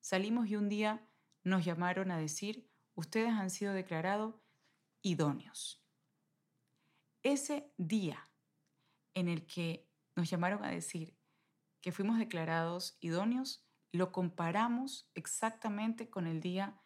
salimos 0.00 0.48
y 0.48 0.56
un 0.56 0.68
día 0.68 1.08
nos 1.44 1.64
llamaron 1.64 2.10
a 2.10 2.18
decir, 2.18 2.68
ustedes 2.94 3.30
han 3.30 3.50
sido 3.50 3.72
declarados 3.72 4.34
idóneos. 5.00 5.82
Ese 7.22 7.72
día 7.78 8.28
en 9.14 9.28
el 9.28 9.46
que 9.46 9.88
nos 10.16 10.30
llamaron 10.30 10.64
a 10.64 10.70
decir 10.70 11.16
que 11.80 11.92
fuimos 11.92 12.18
declarados 12.18 12.96
idóneos, 13.00 13.64
lo 13.92 14.10
comparamos 14.10 15.08
exactamente 15.14 16.10
con 16.10 16.26
el 16.26 16.40
día 16.40 16.80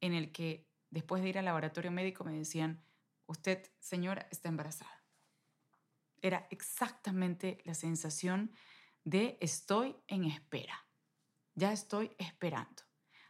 en 0.00 0.14
el 0.14 0.32
que 0.32 0.68
después 0.90 1.22
de 1.22 1.28
ir 1.28 1.38
al 1.38 1.44
laboratorio 1.44 1.90
médico 1.90 2.24
me 2.24 2.32
decían, 2.32 2.84
usted, 3.26 3.70
señora, 3.80 4.28
está 4.30 4.48
embarazada. 4.48 5.04
Era 6.22 6.46
exactamente 6.50 7.58
la 7.64 7.74
sensación 7.74 8.52
de 9.04 9.36
estoy 9.40 9.96
en 10.06 10.24
espera, 10.24 10.88
ya 11.54 11.72
estoy 11.72 12.14
esperando. 12.18 12.82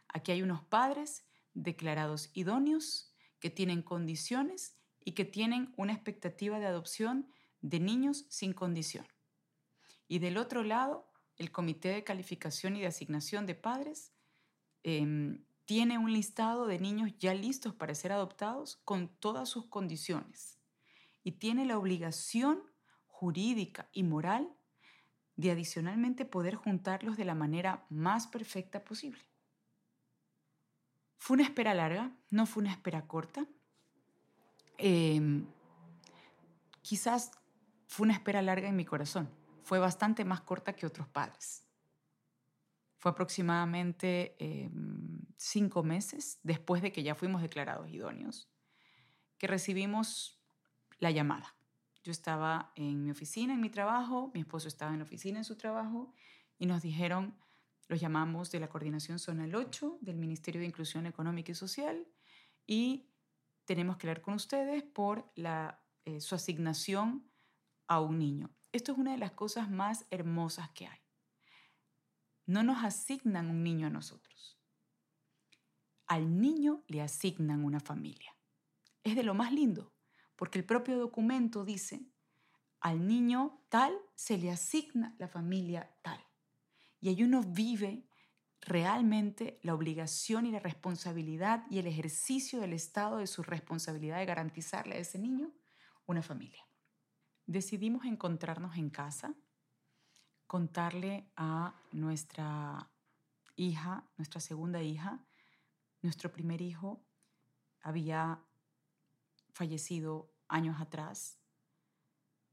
Aquí 0.07 0.31
hay 0.31 0.41
unos 0.41 0.63
padres 0.63 1.25
declarados 1.53 2.29
idóneos 2.33 3.13
que 3.39 3.49
tienen 3.49 3.81
condiciones 3.81 4.77
y 5.03 5.11
que 5.11 5.25
tienen 5.25 5.73
una 5.75 5.93
expectativa 5.93 6.59
de 6.59 6.67
adopción 6.67 7.27
de 7.61 7.79
niños 7.79 8.25
sin 8.29 8.53
condición. 8.53 9.05
Y 10.07 10.19
del 10.19 10.37
otro 10.37 10.63
lado, 10.63 11.09
el 11.37 11.51
Comité 11.51 11.89
de 11.89 12.03
Calificación 12.03 12.75
y 12.75 12.81
de 12.81 12.87
Asignación 12.87 13.45
de 13.45 13.55
Padres 13.55 14.13
em, 14.83 15.43
tiene 15.65 15.97
un 15.97 16.13
listado 16.13 16.67
de 16.67 16.79
niños 16.79 17.11
ya 17.17 17.33
listos 17.33 17.73
para 17.73 17.95
ser 17.95 18.11
adoptados 18.11 18.77
con 18.85 19.09
todas 19.19 19.49
sus 19.49 19.65
condiciones 19.65 20.59
y 21.23 21.33
tiene 21.33 21.65
la 21.65 21.77
obligación 21.77 22.61
jurídica 23.07 23.89
y 23.91 24.03
moral 24.03 24.55
de 25.35 25.51
adicionalmente 25.51 26.23
poder 26.23 26.55
juntarlos 26.55 27.17
de 27.17 27.25
la 27.25 27.35
manera 27.35 27.85
más 27.89 28.27
perfecta 28.27 28.83
posible. 28.83 29.21
Fue 31.17 31.35
una 31.35 31.43
espera 31.43 31.73
larga, 31.73 32.15
no 32.29 32.45
fue 32.45 32.61
una 32.61 32.71
espera 32.71 33.07
corta. 33.07 33.47
Em, 34.77 35.47
quizás 36.83 37.31
fue 37.87 38.05
una 38.05 38.13
espera 38.13 38.41
larga 38.41 38.69
en 38.69 38.75
mi 38.75 38.85
corazón 38.85 39.44
fue 39.65 39.79
bastante 39.79 40.23
más 40.23 40.41
corta 40.41 40.73
que 40.73 40.85
otros 40.85 41.07
padres. 41.07 41.65
Fue 42.97 43.11
aproximadamente 43.11 44.35
em, 44.39 45.19
cinco 45.37 45.83
meses 45.83 46.39
después 46.43 46.81
de 46.83 46.91
que 46.91 47.01
ya 47.03 47.15
fuimos 47.15 47.41
declarados 47.41 47.89
idóneos 47.89 48.49
que 49.37 49.47
recibimos 49.47 50.39
la 50.99 51.11
llamada. 51.11 51.55
Yo 52.03 52.11
estaba 52.11 52.71
en 52.75 53.03
mi 53.03 53.11
oficina, 53.11 53.53
en 53.53 53.59
mi 53.59 53.69
trabajo, 53.69 54.31
mi 54.33 54.41
esposo 54.41 54.67
estaba 54.67 54.93
en 54.93 54.99
la 54.99 55.03
oficina, 55.03 55.39
en 55.39 55.43
su 55.43 55.57
trabajo, 55.57 56.13
y 56.57 56.67
nos 56.67 56.83
dijeron, 56.83 57.35
los 57.87 57.99
llamamos 57.99 58.51
de 58.51 58.59
la 58.59 58.69
Coordinación 58.69 59.19
Zona 59.19 59.49
8 59.51 59.97
del 60.01 60.15
Ministerio 60.15 60.61
de 60.61 60.67
Inclusión 60.67 61.05
Económica 61.05 61.51
y 61.51 61.55
Social, 61.55 62.07
y 62.65 63.09
tenemos 63.65 63.97
que 63.97 64.07
hablar 64.07 64.21
con 64.21 64.35
ustedes 64.35 64.83
por 64.83 65.31
la 65.35 65.83
eh, 66.05 66.21
su 66.21 66.35
asignación 66.35 67.27
a 67.87 67.99
un 67.99 68.19
niño. 68.19 68.51
Esto 68.75 68.91
es 68.91 68.97
una 68.97 69.13
de 69.13 69.17
las 69.17 69.31
cosas 69.31 69.71
más 69.71 70.05
hermosas 70.11 70.69
que 70.71 70.85
hay. 70.85 70.99
No 72.45 72.61
nos 72.61 72.83
asignan 72.83 73.49
un 73.49 73.63
niño 73.63 73.87
a 73.87 73.89
nosotros. 73.89 74.59
Al 76.07 76.41
niño 76.41 76.83
le 76.89 77.01
asignan 77.01 77.63
una 77.63 77.79
familia. 77.79 78.35
Es 79.01 79.15
de 79.15 79.23
lo 79.23 79.33
más 79.33 79.53
lindo, 79.53 79.93
porque 80.35 80.59
el 80.59 80.65
propio 80.65 80.99
documento 80.99 81.63
dice, 81.63 82.05
al 82.81 83.07
niño 83.07 83.63
tal 83.69 83.97
se 84.13 84.37
le 84.37 84.51
asigna 84.51 85.15
la 85.19 85.29
familia 85.29 85.95
tal. 86.01 86.19
Y 86.99 87.07
ahí 87.07 87.23
uno 87.23 87.43
vive 87.43 88.09
realmente 88.59 89.57
la 89.63 89.73
obligación 89.73 90.47
y 90.47 90.51
la 90.51 90.59
responsabilidad 90.59 91.63
y 91.69 91.79
el 91.79 91.87
ejercicio 91.87 92.59
del 92.59 92.73
Estado 92.73 93.19
de 93.19 93.27
su 93.27 93.41
responsabilidad 93.41 94.17
de 94.17 94.25
garantizarle 94.25 94.95
a 94.95 94.99
ese 94.99 95.17
niño 95.17 95.53
una 96.07 96.21
familia. 96.21 96.65
Decidimos 97.47 98.05
encontrarnos 98.05 98.75
en 98.77 98.89
casa, 98.89 99.35
contarle 100.47 101.29
a 101.35 101.79
nuestra 101.91 102.89
hija, 103.55 104.03
nuestra 104.17 104.41
segunda 104.41 104.81
hija, 104.81 105.23
nuestro 106.01 106.31
primer 106.31 106.61
hijo 106.61 107.03
había 107.81 108.43
fallecido 109.53 110.33
años 110.47 110.81
atrás. 110.81 111.39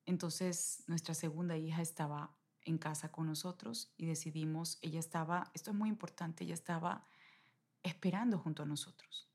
Entonces 0.04 0.84
nuestra 0.86 1.14
segunda 1.14 1.56
hija 1.56 1.80
estaba 1.80 2.36
en 2.64 2.78
casa 2.78 3.10
con 3.10 3.26
nosotros 3.26 3.92
y 3.96 4.06
decidimos, 4.06 4.78
ella 4.82 5.00
estaba, 5.00 5.50
esto 5.54 5.70
es 5.70 5.76
muy 5.76 5.88
importante, 5.88 6.44
ella 6.44 6.54
estaba 6.54 7.06
esperando 7.82 8.38
junto 8.38 8.62
a 8.62 8.66
nosotros. 8.66 9.28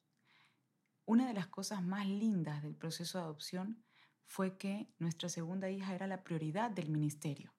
Una 1.05 1.27
de 1.27 1.33
las 1.33 1.47
cosas 1.47 1.83
más 1.83 2.05
lindas 2.05 2.61
del 2.61 2.75
proceso 2.75 3.17
de 3.17 3.23
adopción 3.23 3.83
fue 4.27 4.57
que 4.57 4.93
nuestra 4.99 5.29
segunda 5.29 5.69
hija 5.71 5.95
era 5.95 6.05
la 6.05 6.23
prioridad 6.23 6.69
del 6.69 6.89
ministerio. 6.89 7.53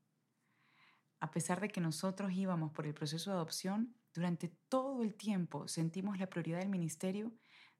A 1.19 1.31
pesar 1.31 1.61
de 1.61 1.69
que 1.69 1.81
nosotros 1.81 2.33
íbamos 2.33 2.71
por 2.73 2.87
el 2.87 2.95
proceso 2.95 3.31
de 3.31 3.37
adopción, 3.37 3.97
durante 4.15 4.49
todo 4.69 5.03
el 5.03 5.15
tiempo 5.15 5.67
sentimos 5.67 6.19
la 6.19 6.29
prioridad 6.29 6.61
del 6.61 6.69
ministerio 6.69 7.33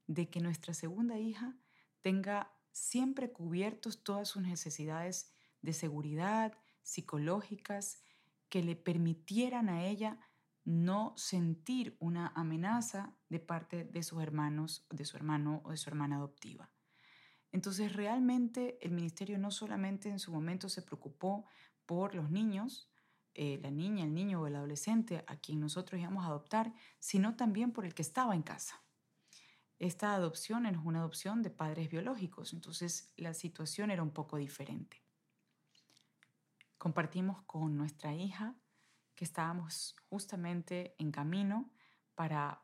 de 0.07 0.29
que 0.29 0.41
nuestra 0.41 0.73
segunda 0.73 1.17
hija 1.17 1.55
tenga 2.01 2.51
siempre 2.71 3.31
cubiertos 3.31 4.03
todas 4.03 4.27
sus 4.27 4.41
necesidades 4.41 5.31
de 5.61 5.73
seguridad, 5.73 6.57
psicológicas 6.81 8.01
que 8.49 8.63
le 8.63 8.75
permitieran 8.75 9.69
a 9.69 9.85
ella 9.85 10.19
no 10.65 11.13
sentir 11.15 11.95
una 11.99 12.27
amenaza 12.35 13.15
de 13.29 13.39
parte 13.39 13.83
de 13.85 14.03
sus 14.03 14.21
hermanos, 14.21 14.85
de 14.89 15.05
su 15.05 15.17
hermano 15.17 15.61
o 15.63 15.71
de 15.71 15.77
su 15.77 15.89
hermana 15.89 16.17
adoptiva. 16.17 16.71
Entonces 17.51 17.93
realmente 17.93 18.77
el 18.81 18.91
ministerio 18.91 19.37
no 19.37 19.51
solamente 19.51 20.09
en 20.09 20.19
su 20.19 20.31
momento 20.31 20.69
se 20.69 20.81
preocupó 20.81 21.45
por 21.85 22.15
los 22.15 22.29
niños, 22.29 22.89
eh, 23.33 23.59
la 23.61 23.71
niña, 23.71 24.03
el 24.03 24.13
niño 24.13 24.41
o 24.41 24.47
el 24.47 24.55
adolescente 24.55 25.23
a 25.27 25.37
quien 25.37 25.59
nosotros 25.59 25.99
íbamos 25.99 26.25
a 26.25 26.27
adoptar, 26.27 26.73
sino 26.99 27.35
también 27.35 27.71
por 27.71 27.85
el 27.85 27.93
que 27.93 28.01
estaba 28.01 28.35
en 28.35 28.43
casa. 28.43 28.83
Esta 29.79 30.13
adopción 30.13 30.65
es 30.65 30.77
una 30.83 30.99
adopción 30.99 31.41
de 31.41 31.49
padres 31.49 31.89
biológicos, 31.89 32.53
entonces 32.53 33.13
la 33.15 33.33
situación 33.33 33.91
era 33.91 34.03
un 34.03 34.11
poco 34.11 34.37
diferente 34.37 35.01
compartimos 36.79 37.43
con 37.43 37.77
nuestra 37.77 38.15
hija 38.15 38.55
que 39.13 39.25
estábamos 39.25 39.95
justamente 40.09 40.95
en 40.97 41.11
camino 41.11 41.69
para 42.15 42.63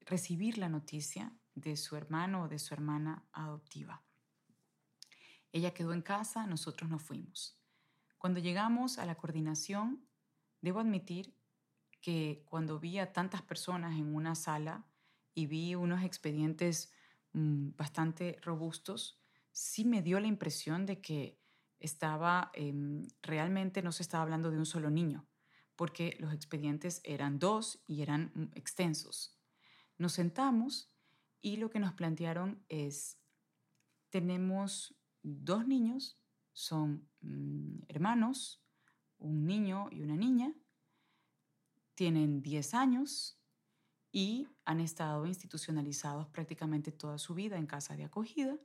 recibir 0.00 0.58
la 0.58 0.68
noticia 0.68 1.32
de 1.60 1.76
su 1.76 1.96
hermano 1.96 2.42
o 2.42 2.48
de 2.48 2.58
su 2.58 2.74
hermana 2.74 3.24
adoptiva. 3.32 4.02
Ella 5.52 5.72
quedó 5.72 5.92
en 5.92 6.02
casa, 6.02 6.46
nosotros 6.46 6.90
nos 6.90 7.02
fuimos. 7.02 7.58
Cuando 8.18 8.40
llegamos 8.40 8.98
a 8.98 9.06
la 9.06 9.14
coordinación, 9.14 10.04
debo 10.60 10.80
admitir 10.80 11.34
que 12.00 12.42
cuando 12.46 12.78
vi 12.78 12.98
a 12.98 13.12
tantas 13.12 13.42
personas 13.42 13.96
en 13.96 14.14
una 14.14 14.34
sala 14.34 14.86
y 15.34 15.46
vi 15.46 15.74
unos 15.74 16.02
expedientes 16.02 16.92
mm, 17.32 17.70
bastante 17.76 18.38
robustos, 18.42 19.20
sí 19.52 19.84
me 19.84 20.02
dio 20.02 20.20
la 20.20 20.26
impresión 20.26 20.86
de 20.86 21.00
que 21.00 21.38
estaba, 21.80 22.50
em, 22.54 23.06
realmente 23.22 23.82
no 23.82 23.92
se 23.92 24.02
estaba 24.02 24.22
hablando 24.22 24.50
de 24.50 24.58
un 24.58 24.66
solo 24.66 24.90
niño, 24.90 25.26
porque 25.76 26.16
los 26.18 26.32
expedientes 26.32 27.00
eran 27.04 27.38
dos 27.38 27.82
y 27.86 28.02
eran 28.02 28.32
mm, 28.34 28.42
extensos. 28.54 29.36
Nos 29.96 30.12
sentamos 30.12 30.92
y 31.40 31.56
lo 31.56 31.70
que 31.70 31.80
nos 31.80 31.92
plantearon 31.92 32.64
es, 32.68 33.18
tenemos 34.10 34.94
dos 35.22 35.66
niños, 35.66 36.16
son 36.52 37.08
mm, 37.20 37.82
hermanos, 37.88 38.62
un 39.18 39.46
niño 39.46 39.88
y 39.90 40.02
una 40.02 40.16
niña, 40.16 40.54
tienen 41.94 42.42
10 42.42 42.74
años 42.74 43.38
y 44.12 44.48
han 44.64 44.80
estado 44.80 45.26
institucionalizados 45.26 46.28
prácticamente 46.28 46.92
toda 46.92 47.18
su 47.18 47.34
vida 47.34 47.56
en 47.56 47.66
casa 47.66 47.96
de 47.96 48.04
acogida 48.04 48.56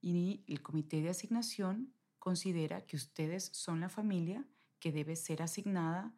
y 0.00 0.44
el 0.46 0.62
comité 0.62 1.00
de 1.00 1.10
asignación 1.10 1.94
considera 2.18 2.86
que 2.86 2.96
ustedes 2.96 3.50
son 3.52 3.80
la 3.80 3.88
familia 3.88 4.46
que 4.78 4.92
debe 4.92 5.16
ser 5.16 5.42
asignada 5.42 6.14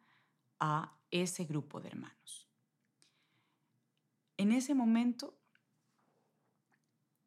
a 0.59 0.97
ese 1.11 1.45
grupo 1.45 1.81
de 1.81 1.89
hermanos. 1.89 2.49
En 4.43 4.51
ese 4.51 4.75
momento, 4.75 5.39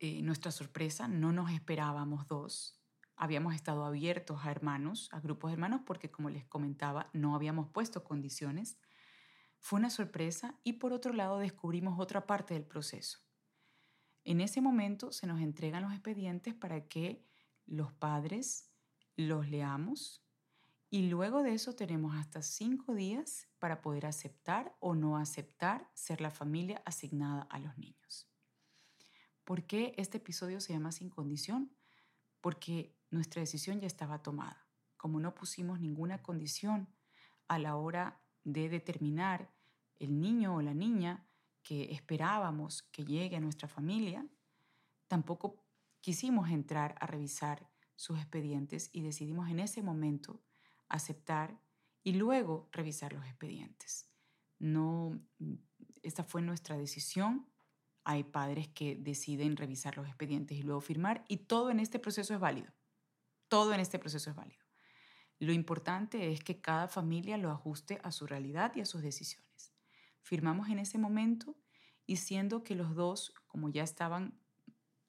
eh, 0.00 0.20
nuestra 0.20 0.52
sorpresa, 0.52 1.09
no 1.09 1.33
nos 1.33 1.50
esperábamos 1.50 2.29
dos. 2.29 2.79
Habíamos 3.16 3.55
estado 3.55 3.87
abiertos 3.87 4.44
a 4.44 4.50
hermanos, 4.50 5.09
a 5.12 5.20
grupos 5.20 5.48
de 5.48 5.55
hermanos, 5.55 5.81
porque 5.87 6.11
como 6.11 6.29
les 6.29 6.44
comentaba, 6.44 7.09
no 7.14 7.35
habíamos 7.35 7.70
puesto 7.70 8.05
condiciones. 8.05 8.79
Fue 9.61 9.79
una 9.79 9.88
sorpresa 9.88 10.61
y 10.62 10.74
por 10.74 10.92
otro 10.92 11.14
lado 11.14 11.38
descubrimos 11.38 11.98
otra 11.98 12.26
parte 12.26 12.52
del 12.52 12.66
proceso. 12.66 13.20
En 14.24 14.42
ese 14.42 14.61
momento 14.61 15.11
se 15.11 15.26
nos 15.26 15.40
entregan 15.40 15.85
los 15.85 15.94
expedientes 15.94 16.52
para 16.52 16.87
que 16.87 17.26
los 17.64 17.94
padres 17.94 18.74
los 19.16 19.48
leamos 19.48 20.25
y 20.88 21.09
luego 21.09 21.42
de 21.42 21.55
eso 21.55 21.75
tenemos 21.75 22.14
hasta 22.16 22.42
cinco 22.42 22.94
días 22.94 23.49
para 23.59 23.81
poder 23.81 24.07
aceptar 24.07 24.77
o 24.79 24.94
no 24.94 25.16
aceptar 25.16 25.90
ser 25.94 26.20
la 26.20 26.31
familia 26.31 26.81
asignada 26.85 27.42
a 27.42 27.59
los 27.59 27.77
niños. 27.77 28.29
¿Por 29.44 29.66
qué 29.66 29.94
este 29.96 30.18
episodio 30.18 30.61
se 30.61 30.72
llama 30.72 30.92
sin 30.92 31.11
condición? 31.11 31.77
Porque 32.40 32.96
nuestra 33.11 33.40
decisión 33.40 33.81
ya 33.81 33.87
estaba 33.87 34.22
tomada. 34.22 34.68
Como 34.96 35.20
no 35.20 35.35
pusimos 35.35 35.81
ninguna 35.81 36.22
condición 36.22 36.88
a 37.49 37.59
la 37.59 37.77
hora 37.77 38.20
de 38.44 38.68
determinar 38.68 39.53
el 39.99 40.20
niño 40.20 40.57
o 40.57 40.62
la 40.62 40.75
niña 40.75 41.27
que 41.62 41.92
esperábamos 41.92 42.83
que 42.92 43.05
llegue 43.05 43.37
a 43.37 43.40
nuestra 43.40 43.68
familia, 43.68 44.27
tampoco 45.09 45.64
quisimos 46.01 46.51
entrar 46.51 46.94
a 47.01 47.07
revisar 47.07 47.68
sus 47.96 48.18
expedientes 48.18 48.90
y 48.92 49.03
decidimos 49.03 49.49
en 49.49 49.59
ese 49.59 49.83
momento 49.83 50.42
aceptar 50.88 51.61
y 52.03 52.12
luego 52.12 52.68
revisar 52.72 53.12
los 53.12 53.25
expedientes. 53.25 54.11
No, 54.59 55.20
esta 56.03 56.25
fue 56.25 56.42
nuestra 56.42 56.77
decisión. 56.77 57.51
Hay 58.05 58.25
padres 58.25 58.68
que 58.68 58.96
deciden 58.96 59.57
revisar 59.57 59.96
los 59.96 60.07
expedientes 60.07 60.57
y 60.57 60.62
luego 60.62 60.81
firmar 60.81 61.25
y 61.29 61.38
todo 61.38 61.70
en 61.70 61.81
este 61.81 61.99
proceso 61.99 62.35
es 62.35 62.40
válido. 62.40 62.72
Todo 63.49 63.75
en 63.75 63.81
este 63.81 63.99
proceso 63.99 64.31
es 64.31 64.37
válido. 64.37 64.64
Lo 65.38 65.53
importante 65.53 66.33
es 66.33 66.42
que 66.42 66.61
cada 66.61 66.88
familia 66.88 67.37
lo 67.37 67.51
ajuste 67.51 68.01
a 68.03 68.12
su 68.12 68.27
realidad 68.27 68.72
y 68.75 68.81
a 68.81 68.87
sus 68.87 69.03
decisiones. 69.03 69.75
Firmamos 70.22 70.68
en 70.68 70.79
ese 70.79 70.99
momento 70.99 71.57
y 72.07 72.16
siendo 72.16 72.62
que 72.62 72.75
los 72.75 72.94
dos, 72.94 73.35
como 73.46 73.68
ya 73.68 73.83
estaban 73.83 74.40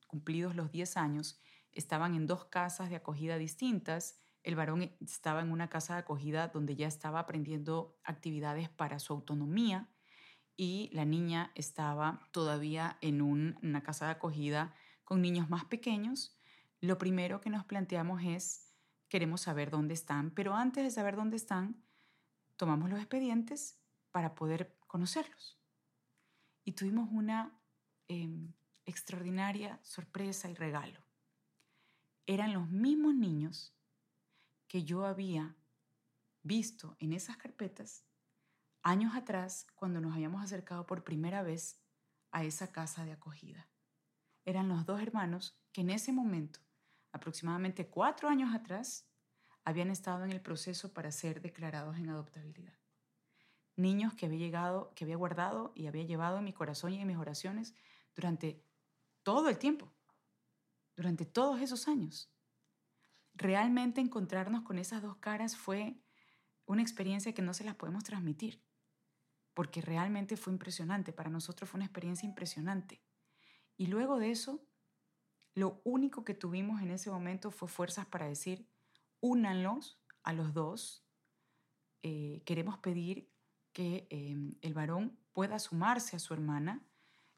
cumplidos 0.08 0.56
los 0.56 0.72
10 0.72 0.98
años, 0.98 1.40
estaban 1.72 2.16
en 2.16 2.28
dos 2.28 2.46
casas 2.46 2.90
de 2.90 2.96
acogida 2.96 3.38
distintas, 3.38 4.20
el 4.48 4.56
varón 4.56 4.96
estaba 5.02 5.42
en 5.42 5.52
una 5.52 5.70
casa 5.70 5.96
de 5.96 6.00
acogida 6.00 6.48
donde 6.48 6.78
ya 6.78 6.88
estaba 6.88 7.20
aprendiendo 7.20 8.00
actividades 8.06 8.70
para 8.70 8.98
su 8.98 9.12
autonomía 9.12 9.90
y 10.56 10.90
la 10.94 11.04
niña 11.04 11.52
estaba 11.54 12.22
todavía 12.32 12.98
en 13.02 13.22
una 13.22 13.84
casa 13.84 14.06
de 14.06 14.12
acogida 14.12 14.74
con 15.04 15.22
niños 15.22 15.50
más 15.50 15.66
pequeños. 15.66 16.40
Lo 16.80 16.98
primero 16.98 17.42
que 17.42 17.50
nos 17.50 17.66
planteamos 17.66 18.24
es, 18.24 18.74
queremos 19.10 19.42
saber 19.42 19.70
dónde 19.70 19.94
están, 19.94 20.32
pero 20.32 20.56
antes 20.56 20.86
de 20.86 20.92
saber 20.92 21.18
dónde 21.18 21.36
están, 21.36 21.84
tomamos 22.56 22.90
los 22.90 23.00
expedientes 23.00 23.78
para 24.12 24.34
poder 24.34 24.78
conocerlos. 24.88 25.60
Y 26.64 26.72
tuvimos 26.72 27.10
una 27.12 27.60
em, 28.08 28.54
extraordinaria 28.86 29.78
sorpresa 29.84 30.50
y 30.50 30.54
regalo. 30.54 31.02
Eran 32.26 32.54
los 32.54 32.70
mismos 32.70 33.14
niños 33.14 33.77
que 34.68 34.84
yo 34.84 35.06
había 35.06 35.56
visto 36.44 36.96
en 37.00 37.14
esas 37.14 37.38
carpetas 37.38 38.06
años 38.82 39.16
atrás 39.16 39.68
cuando 39.76 40.00
nos 40.00 40.14
habíamos 40.14 40.44
acercado 40.44 40.86
por 40.86 41.04
primera 41.04 41.44
vez 41.44 41.80
a 42.32 42.44
esa 42.44 42.72
casa 42.72 43.06
de 43.06 43.12
acogida. 43.12 43.70
Eran 44.46 44.70
los 44.70 44.86
dos 44.86 45.02
hermanos 45.02 45.60
que 45.74 45.82
en 45.82 45.90
ese 45.90 46.14
momento, 46.14 46.60
aproximadamente 47.12 47.88
cuatro 47.88 48.30
años 48.30 48.54
atrás, 48.56 49.10
habían 49.66 49.90
estado 49.90 50.24
en 50.24 50.32
el 50.32 50.42
proceso 50.42 50.94
para 50.94 51.12
ser 51.12 51.42
declarados 51.42 51.98
en 51.98 52.10
adoptabilidad. 52.10 52.78
Niños 53.76 54.14
que 54.14 54.26
había 54.26 54.40
llegado, 54.40 54.94
que 54.96 55.04
había 55.04 55.18
guardado 55.18 55.74
y 55.76 55.88
había 55.88 56.04
llevado 56.04 56.38
en 56.38 56.46
mi 56.46 56.54
corazón 56.54 56.94
y 56.94 57.02
en 57.02 57.08
mis 57.08 57.18
oraciones 57.18 57.76
durante 58.16 58.64
todo 59.24 59.50
el 59.50 59.58
tiempo, 59.58 59.92
durante 60.96 61.26
todos 61.26 61.60
esos 61.60 61.90
años. 61.90 62.32
Realmente 63.38 64.02
encontrarnos 64.02 64.64
con 64.64 64.80
esas 64.80 65.04
dos 65.04 65.18
caras 65.18 65.56
fue 65.56 66.02
una 66.66 66.82
experiencia 66.82 67.34
que 67.34 67.44
no 67.44 67.54
se 67.54 67.64
las 67.64 67.76
podemos 67.76 68.04
transmitir, 68.04 68.66
porque 69.54 69.80
realmente 69.80 70.38
fue 70.38 70.54
impresionante, 70.54 71.14
para 71.14 71.30
nosotros 71.30 71.70
fue 71.70 71.78
una 71.78 71.86
experiencia 71.86 72.28
impresionante. 72.28 73.04
Y 73.78 73.88
luego 73.88 74.18
de 74.18 74.32
eso, 74.32 74.68
lo 75.54 75.82
único 75.84 76.26
que 76.26 76.34
tuvimos 76.34 76.82
en 76.82 76.90
ese 76.90 77.12
momento 77.12 77.52
fue 77.52 77.68
fuerzas 77.68 78.08
para 78.08 78.28
decir, 78.28 78.68
únanlos 79.20 80.02
a 80.24 80.34
los 80.34 80.56
dos, 80.56 81.06
eh, 82.02 82.42
queremos 82.44 82.80
pedir 82.80 83.32
que 83.72 84.08
em, 84.10 84.56
el 84.62 84.74
varón 84.74 85.20
pueda 85.32 85.60
sumarse 85.60 86.16
a 86.16 86.20
su 86.20 86.34
hermana 86.34 86.84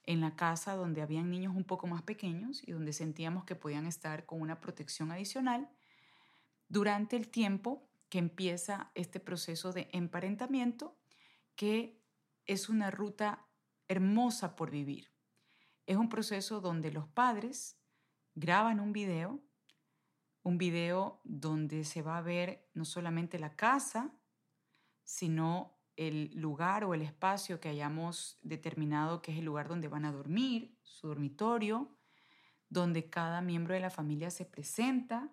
en 0.03 0.21
la 0.21 0.37
casa 0.37 0.75
donde 0.75 1.01
habían 1.01 1.29
niños 1.29 1.53
un 1.57 1.65
poco 1.65 1.87
más 1.87 2.03
pequeños 2.03 2.65
y 2.65 2.71
donde 2.71 2.93
sentíamos 2.93 3.43
que 3.43 3.55
podían 3.55 3.85
estar 3.85 4.25
con 4.25 4.39
una 4.39 4.61
protección 4.61 5.11
adicional 5.11 5.69
durante 6.69 7.15
el 7.17 7.29
tiempo 7.29 7.89
que 8.07 8.19
empieza 8.19 8.91
este 8.95 9.19
proceso 9.19 9.73
de 9.73 9.89
emparentamiento, 9.91 10.97
que 11.55 12.01
es 12.45 12.69
una 12.69 12.89
ruta 12.89 13.47
hermosa 13.87 14.55
por 14.55 14.71
vivir. 14.71 15.11
Es 15.85 15.97
un 15.97 16.09
proceso 16.09 16.61
donde 16.61 16.91
los 16.91 17.07
padres 17.07 17.79
graban 18.35 18.79
un 18.79 18.93
video, 18.93 19.41
un 20.43 20.57
video 20.57 21.21
donde 21.23 21.83
se 21.83 22.01
va 22.01 22.17
a 22.17 22.21
ver 22.21 22.69
no 22.73 22.85
solamente 22.85 23.39
la 23.39 23.55
casa, 23.55 24.15
sino 25.03 25.77
el 25.95 26.31
lugar 26.35 26.85
o 26.85 26.93
el 26.93 27.01
espacio 27.01 27.59
que 27.59 27.67
hayamos 27.67 28.39
determinado 28.41 29.21
que 29.21 29.33
es 29.33 29.39
el 29.39 29.45
lugar 29.45 29.67
donde 29.67 29.89
van 29.89 30.05
a 30.05 30.11
dormir, 30.11 30.77
su 30.81 31.07
dormitorio, 31.07 31.93
donde 32.69 33.09
cada 33.09 33.41
miembro 33.41 33.73
de 33.73 33.79
la 33.81 33.89
familia 33.89 34.31
se 34.31 34.45
presenta, 34.45 35.29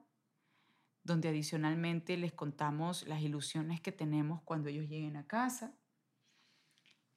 donde 1.06 1.28
adicionalmente 1.28 2.16
les 2.16 2.32
contamos 2.32 3.06
las 3.06 3.22
ilusiones 3.22 3.80
que 3.80 3.92
tenemos 3.92 4.42
cuando 4.42 4.68
ellos 4.68 4.88
lleguen 4.88 5.16
a 5.16 5.26
casa. 5.26 5.78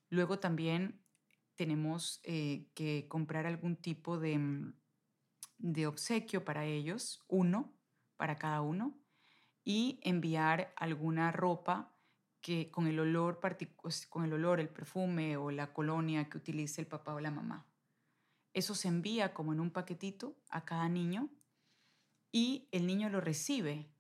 Luego 0.10 0.40
también 0.40 1.02
tenemos 1.56 2.22
eh, 2.24 2.70
que 2.76 3.08
comprar 3.10 3.48
algún 3.48 3.76
tipo 3.76 4.20
de, 4.20 4.38
mm, 4.38 4.74
de 5.58 5.88
obsequio 5.88 6.46
para 6.46 6.66
ellos, 6.66 7.26
uno 7.28 7.74
para 8.16 8.38
cada 8.38 8.62
uno, 8.62 8.96
y 9.64 10.00
enviar 10.04 10.72
alguna 10.76 11.32
ropa 11.32 11.96
que 12.42 12.70
con 12.70 12.88
el 12.88 13.00
olor 13.00 13.40
con 14.10 14.24
el 14.24 14.34
olor, 14.34 14.60
el 14.60 14.70
perfume 14.70 15.36
o 15.36 15.52
la 15.52 15.74
colonia 15.74 16.30
que 16.30 16.38
utilice 16.38 16.80
el 16.80 16.88
papá 16.88 17.14
o 17.16 17.20
la 17.20 17.32
mamá. 17.32 17.68
Eso 18.54 18.76
se 18.76 18.88
envía 18.88 19.34
como 19.34 19.52
en 19.52 19.60
un 19.60 19.72
paquetito 19.72 20.38
a 20.50 20.64
cada 20.64 20.88
niño 20.90 21.30
y 22.32 22.68
el 22.72 22.86
niño 22.86 23.10
lo 23.10 23.22
recibe 23.22 23.92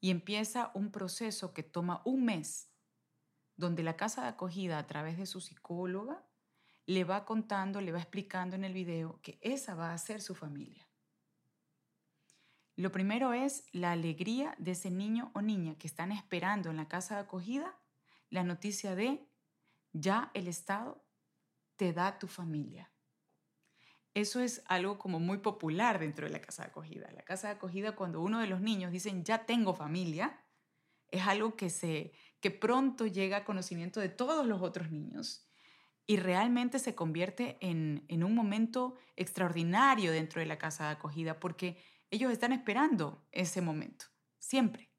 y 0.00 0.10
empieza 0.10 0.70
un 0.74 0.90
proceso 0.90 1.54
que 1.54 1.62
toma 1.62 2.02
un 2.04 2.24
mes, 2.24 2.70
donde 3.56 3.82
la 3.82 3.96
casa 3.96 4.22
de 4.22 4.28
acogida 4.28 4.78
a 4.78 4.86
través 4.86 5.16
de 5.16 5.26
su 5.26 5.40
psicóloga 5.40 6.26
le 6.86 7.04
va 7.04 7.24
contando, 7.24 7.80
le 7.80 7.92
va 7.92 8.00
explicando 8.00 8.56
en 8.56 8.64
el 8.64 8.72
video 8.72 9.20
que 9.22 9.38
esa 9.40 9.74
va 9.74 9.92
a 9.92 9.98
ser 9.98 10.20
su 10.20 10.34
familia. 10.34 10.88
Lo 12.74 12.90
primero 12.90 13.32
es 13.32 13.64
la 13.72 13.92
alegría 13.92 14.54
de 14.58 14.72
ese 14.72 14.90
niño 14.90 15.30
o 15.34 15.42
niña 15.42 15.76
que 15.76 15.86
están 15.86 16.10
esperando 16.10 16.70
en 16.70 16.76
la 16.76 16.88
casa 16.88 17.14
de 17.14 17.20
acogida 17.20 17.78
la 18.30 18.42
noticia 18.42 18.94
de 18.94 19.28
ya 19.92 20.30
el 20.34 20.48
Estado 20.48 21.04
te 21.76 21.92
da 21.92 22.18
tu 22.18 22.26
familia. 22.26 22.91
Eso 24.14 24.40
es 24.40 24.62
algo 24.66 24.98
como 24.98 25.20
muy 25.20 25.38
popular 25.38 25.98
dentro 25.98 26.26
de 26.26 26.32
la 26.32 26.40
casa 26.40 26.64
de 26.64 26.68
acogida. 26.68 27.10
La 27.12 27.22
casa 27.22 27.48
de 27.48 27.54
acogida, 27.54 27.96
cuando 27.96 28.20
uno 28.20 28.40
de 28.40 28.46
los 28.46 28.60
niños 28.60 28.92
dicen, 28.92 29.24
ya 29.24 29.46
tengo 29.46 29.74
familia, 29.74 30.44
es 31.10 31.26
algo 31.26 31.56
que, 31.56 31.70
se, 31.70 32.12
que 32.40 32.50
pronto 32.50 33.06
llega 33.06 33.38
a 33.38 33.44
conocimiento 33.44 34.00
de 34.00 34.08
todos 34.08 34.46
los 34.46 34.60
otros 34.60 34.90
niños 34.90 35.46
y 36.06 36.16
realmente 36.16 36.78
se 36.78 36.94
convierte 36.94 37.56
en, 37.60 38.04
en 38.08 38.24
un 38.24 38.34
momento 38.34 38.96
extraordinario 39.16 40.12
dentro 40.12 40.40
de 40.40 40.46
la 40.46 40.58
casa 40.58 40.84
de 40.84 40.90
acogida 40.90 41.38
porque 41.40 41.82
ellos 42.10 42.30
están 42.30 42.52
esperando 42.52 43.26
ese 43.32 43.62
momento, 43.62 44.06
siempre. 44.38 44.90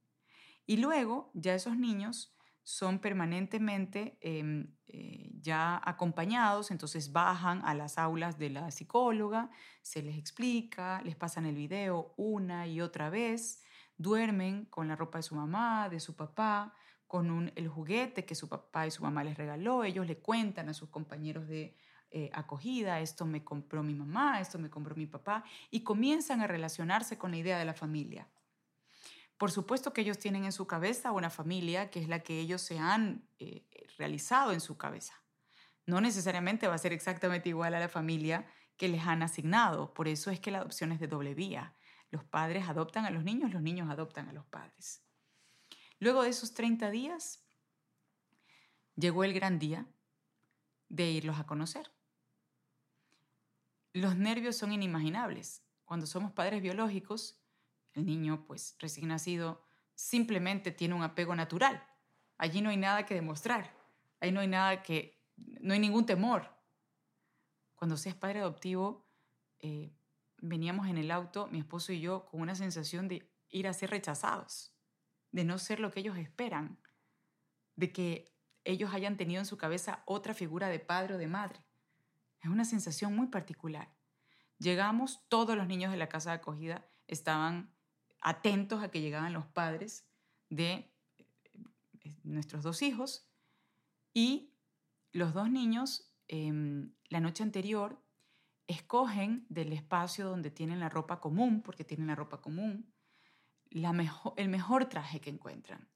Y 0.65 0.78
luego 0.78 1.30
ya 1.36 1.54
esos 1.54 1.78
niños 1.78 2.36
son 2.63 2.99
permanentemente 2.99 4.17
em, 4.21 4.73
eh, 4.88 5.30
ya 5.41 5.82
acompañados, 5.84 6.71
entonces 6.71 7.12
bajan 7.12 7.62
a 7.65 7.73
las 7.73 7.97
aulas 7.97 8.38
de 8.38 8.49
la 8.49 8.71
psicóloga, 8.71 9.49
se 9.82 10.02
les 10.02 10.17
explica, 10.17 11.02
les 11.04 11.15
pasan 11.15 11.45
el 11.45 11.56
video 11.56 12.13
una 12.15 12.67
y 12.67 12.80
otra 12.80 13.10
vez, 13.10 13.63
duermen 13.97 14.65
con 14.65 14.88
la 14.88 14.95
ropa 14.95 15.19
de 15.19 15.23
su 15.23 15.36
mamá, 15.36 15.89
de 15.89 15.99
su 15.99 16.15
papá, 16.15 16.73
con 17.06 17.52
el 17.56 17.67
juguete 17.67 18.26
que 18.26 18.34
su 18.34 18.49
papá 18.49 18.88
y 18.88 18.91
su 18.91 19.04
mamá 19.04 19.23
les 19.23 19.38
regaló, 19.38 19.84
ellos 19.84 20.08
le 20.08 20.17
cuentan 20.17 20.69
a 20.69 20.73
sus 20.73 20.89
compañeros 20.89 21.47
de 21.47 21.76
eh, 22.10 22.30
acogida, 22.34 22.99
esto 23.02 23.26
me 23.26 23.43
compró 23.43 23.84
mi 23.84 23.93
mamá, 23.93 24.39
esto 24.39 24.58
me 24.58 24.69
compró 24.69 24.95
mi 24.95 25.06
papá, 25.06 25.43
y 25.69 25.82
comienzan 25.82 26.41
a 26.41 26.47
relacionarse 26.47 27.17
con 27.17 27.32
la 27.32 27.38
idea 27.38 27.58
de 27.58 27.65
la 27.65 27.73
familia. 27.73 28.28
Por 29.44 29.52
supuesto 29.52 29.92
que 29.92 30.00
ellos 30.00 30.20
tienen 30.20 30.46
en 30.46 30.54
su 30.54 30.68
cabeza 30.68 31.12
una 31.12 31.30
familia 31.30 31.90
que 31.90 32.00
es 32.00 32.08
la 32.08 32.20
que 32.20 32.40
ellos 32.40 32.62
se 32.62 32.80
han 32.80 33.28
eh, 33.40 33.68
realizado 33.98 34.54
en 34.54 34.62
su 34.62 34.78
cabeza. 34.78 35.22
No 35.86 36.00
necesariamente 36.00 36.70
va 36.70 36.76
a 36.76 36.78
ser 36.78 36.94
exactamente 36.94 37.50
igual 37.50 37.74
a 37.74 37.80
la 37.82 37.90
familia 37.90 38.48
que 38.78 38.88
les 38.88 39.06
han 39.06 39.22
asignado. 39.22 39.94
Por 39.94 40.08
eso 40.08 40.32
es 40.32 40.40
que 40.40 40.50
la 40.50 40.60
adopción 40.60 40.94
es 40.94 41.02
de 41.02 41.08
doble 41.08 41.36
vía. 41.36 41.76
Los 42.10 42.24
padres 42.24 42.70
adoptan 42.70 43.04
a 43.04 43.10
los 43.10 43.26
niños, 43.26 43.52
los 43.52 43.62
niños 43.62 43.90
adoptan 43.90 44.30
a 44.30 44.32
los 44.32 44.46
padres. 44.46 45.04
Luego 46.00 46.24
de 46.24 46.30
esos 46.30 46.54
30 46.54 46.90
días, 46.90 47.44
llegó 48.96 49.26
el 49.26 49.34
gran 49.34 49.60
día 49.60 49.86
de 50.88 51.12
irlos 51.12 51.38
a 51.38 51.46
conocer. 51.46 51.92
Los 53.92 54.16
nervios 54.16 54.56
son 54.56 54.72
inimaginables. 54.72 55.66
Cuando 55.84 56.06
somos 56.06 56.32
padres 56.32 56.62
biológicos, 56.62 57.43
el 57.94 58.06
niño, 58.06 58.46
pues 58.46 58.76
recién 58.80 59.08
nacido, 59.08 59.64
simplemente 59.96 60.72
tiene 60.72 60.96
un 60.96 61.04
apego 61.04 61.36
natural. 61.36 61.86
Allí 62.38 62.62
no 62.62 62.70
hay 62.70 62.78
nada 62.78 63.06
que 63.06 63.14
demostrar. 63.14 63.76
Ahí 64.20 64.32
no 64.32 64.40
hay 64.40 64.48
nada 64.48 64.82
que, 64.82 65.22
no 65.36 65.74
hay 65.74 65.80
ningún 65.80 66.06
temor. 66.06 66.50
Cuando 67.76 67.98
seas 67.98 68.16
padre 68.16 68.40
adoptivo, 68.40 69.06
eh, 69.60 69.94
veníamos 70.38 70.88
en 70.88 70.98
el 70.98 71.12
auto, 71.12 71.48
mi 71.48 71.60
esposo 71.60 71.94
y 71.94 72.02
yo, 72.02 72.26
con 72.26 72.42
una 72.42 72.56
sensación 72.56 73.08
de 73.08 73.30
ir 73.50 73.68
a 73.68 73.74
ser 73.74 73.92
rechazados, 73.92 74.74
de 75.32 75.44
no 75.44 75.58
ser 75.58 75.80
lo 75.80 75.92
que 75.92 76.00
ellos 76.00 76.18
esperan, 76.18 76.80
de 77.76 77.92
que 77.92 78.34
ellos 78.64 78.94
hayan 78.94 79.18
tenido 79.18 79.40
en 79.40 79.46
su 79.46 79.58
cabeza 79.58 80.04
otra 80.06 80.34
figura 80.34 80.70
de 80.70 80.80
padre 80.80 81.16
o 81.16 81.18
de 81.18 81.28
madre. 81.28 81.64
Es 82.42 82.50
una 82.50 82.66
sensación 82.66 83.16
muy 83.16 83.28
particular. 83.28 83.94
Llegamos, 84.58 85.28
todos 85.30 85.56
los 85.56 85.68
niños 85.68 85.92
de 85.92 85.98
la 85.98 86.10
casa 86.10 86.32
de 86.32 86.38
acogida 86.38 86.86
estaban 87.08 87.74
atentos 88.24 88.82
a 88.82 88.90
que 88.90 89.02
llegaban 89.02 89.34
los 89.34 89.45
padres 89.45 90.08
de 90.50 90.91
eh, 91.18 92.16
nuestros 92.24 92.64
dos 92.64 92.82
hijos 92.82 93.28
y 94.14 94.54
los 95.12 95.34
dos 95.34 95.50
niños 95.50 96.12
em, 96.28 96.93
la 97.10 97.20
noche 97.20 97.43
anterior 97.43 98.02
escogen 98.68 99.45
del 99.50 99.74
espacio 99.74 100.28
donde 100.28 100.50
tienen 100.50 100.80
la 100.80 100.89
ropa 100.89 101.20
común, 101.20 101.62
porque 101.62 101.84
tienen 101.84 102.08
la 102.08 102.16
ropa 102.16 102.41
común, 102.41 102.93
la 103.70 103.91
mejor, 103.91 104.34
el 104.38 104.47
mejor 104.47 104.86
traje 104.86 105.20
que 105.20 105.30
encuentran. 105.30 105.89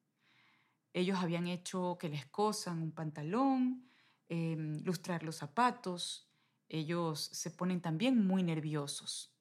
Ellos 0.93 1.19
habían 1.19 1.47
hecho 1.47 1.97
que 1.99 2.09
les 2.09 2.25
cosan 2.25 2.81
un 2.81 2.91
pantalón, 2.91 3.89
em, 4.27 4.83
lustrar 4.83 5.23
los 5.23 5.37
zapatos. 5.37 6.29
Ellos 6.67 7.21
se 7.21 7.51
ponen 7.51 7.81
también 7.81 8.27
muy 8.27 8.43
nerviosos 8.43 9.33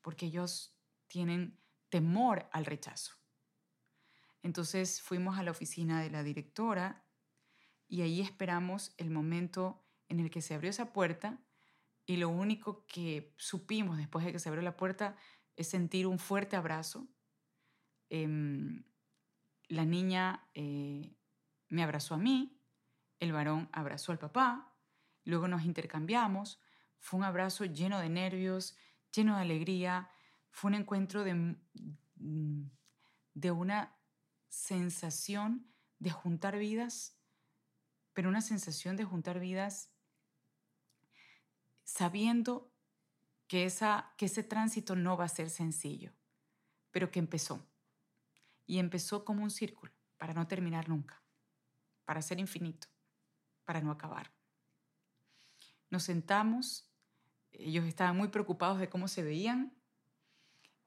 porque 0.00 0.26
ellos 0.26 0.74
tienen 1.08 1.59
temor 1.90 2.48
al 2.52 2.64
rechazo. 2.64 3.14
Entonces 4.42 5.02
fuimos 5.02 5.38
a 5.38 5.42
la 5.42 5.50
oficina 5.50 6.00
de 6.00 6.10
la 6.10 6.22
directora 6.22 7.04
y 7.86 8.02
ahí 8.02 8.20
esperamos 8.20 8.94
el 8.96 9.10
momento 9.10 9.84
en 10.08 10.20
el 10.20 10.30
que 10.30 10.40
se 10.40 10.54
abrió 10.54 10.70
esa 10.70 10.92
puerta 10.92 11.38
y 12.06 12.16
lo 12.16 12.28
único 12.28 12.86
que 12.86 13.34
supimos 13.36 13.98
después 13.98 14.24
de 14.24 14.32
que 14.32 14.38
se 14.38 14.48
abrió 14.48 14.62
la 14.62 14.76
puerta 14.76 15.16
es 15.56 15.68
sentir 15.68 16.06
un 16.06 16.18
fuerte 16.18 16.56
abrazo. 16.56 17.06
Em, 18.08 18.84
la 19.68 19.84
niña 19.84 20.48
eh, 20.54 21.14
me 21.68 21.82
abrazó 21.82 22.14
a 22.14 22.18
mí, 22.18 22.60
el 23.20 23.32
varón 23.32 23.68
abrazó 23.72 24.12
al 24.12 24.18
papá, 24.18 24.74
luego 25.24 25.46
nos 25.46 25.64
intercambiamos, 25.64 26.60
fue 26.98 27.18
un 27.18 27.24
abrazo 27.24 27.64
lleno 27.64 28.00
de 28.00 28.08
nervios, 28.08 28.76
lleno 29.12 29.36
de 29.36 29.42
alegría. 29.42 30.10
Fue 30.50 30.68
un 30.68 30.74
encuentro 30.74 31.24
de, 31.24 31.56
de 33.34 33.50
una 33.50 33.96
sensación 34.48 35.72
de 35.98 36.10
juntar 36.10 36.58
vidas, 36.58 37.16
pero 38.12 38.28
una 38.28 38.40
sensación 38.40 38.96
de 38.96 39.04
juntar 39.04 39.38
vidas 39.38 39.90
sabiendo 41.84 42.72
que, 43.46 43.64
esa, 43.64 44.14
que 44.16 44.26
ese 44.26 44.42
tránsito 44.42 44.94
no 44.94 45.16
va 45.16 45.24
a 45.24 45.28
ser 45.28 45.50
sencillo, 45.50 46.12
pero 46.90 47.10
que 47.10 47.18
empezó. 47.18 47.66
Y 48.66 48.78
empezó 48.78 49.24
como 49.24 49.42
un 49.42 49.50
círculo, 49.50 49.92
para 50.16 50.32
no 50.32 50.46
terminar 50.46 50.88
nunca, 50.88 51.22
para 52.04 52.22
ser 52.22 52.38
infinito, 52.38 52.86
para 53.64 53.80
no 53.80 53.90
acabar. 53.90 54.32
Nos 55.90 56.04
sentamos, 56.04 56.88
ellos 57.50 57.84
estaban 57.86 58.16
muy 58.16 58.28
preocupados 58.28 58.78
de 58.78 58.88
cómo 58.88 59.08
se 59.08 59.22
veían, 59.22 59.74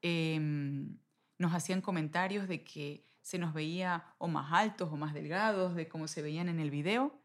em, 0.03 0.99
nos 1.39 1.53
hacían 1.53 1.81
comentarios 1.81 2.47
de 2.47 2.63
que 2.63 3.07
se 3.23 3.39
nos 3.39 3.53
veía 3.53 4.13
o 4.19 4.27
más 4.27 4.53
altos 4.53 4.91
o 4.91 4.97
más 4.97 5.13
delgados 5.13 5.73
de 5.73 5.87
cómo 5.87 6.07
se 6.07 6.21
veían 6.21 6.49
en 6.49 6.59
el 6.59 6.69
video 6.69 7.19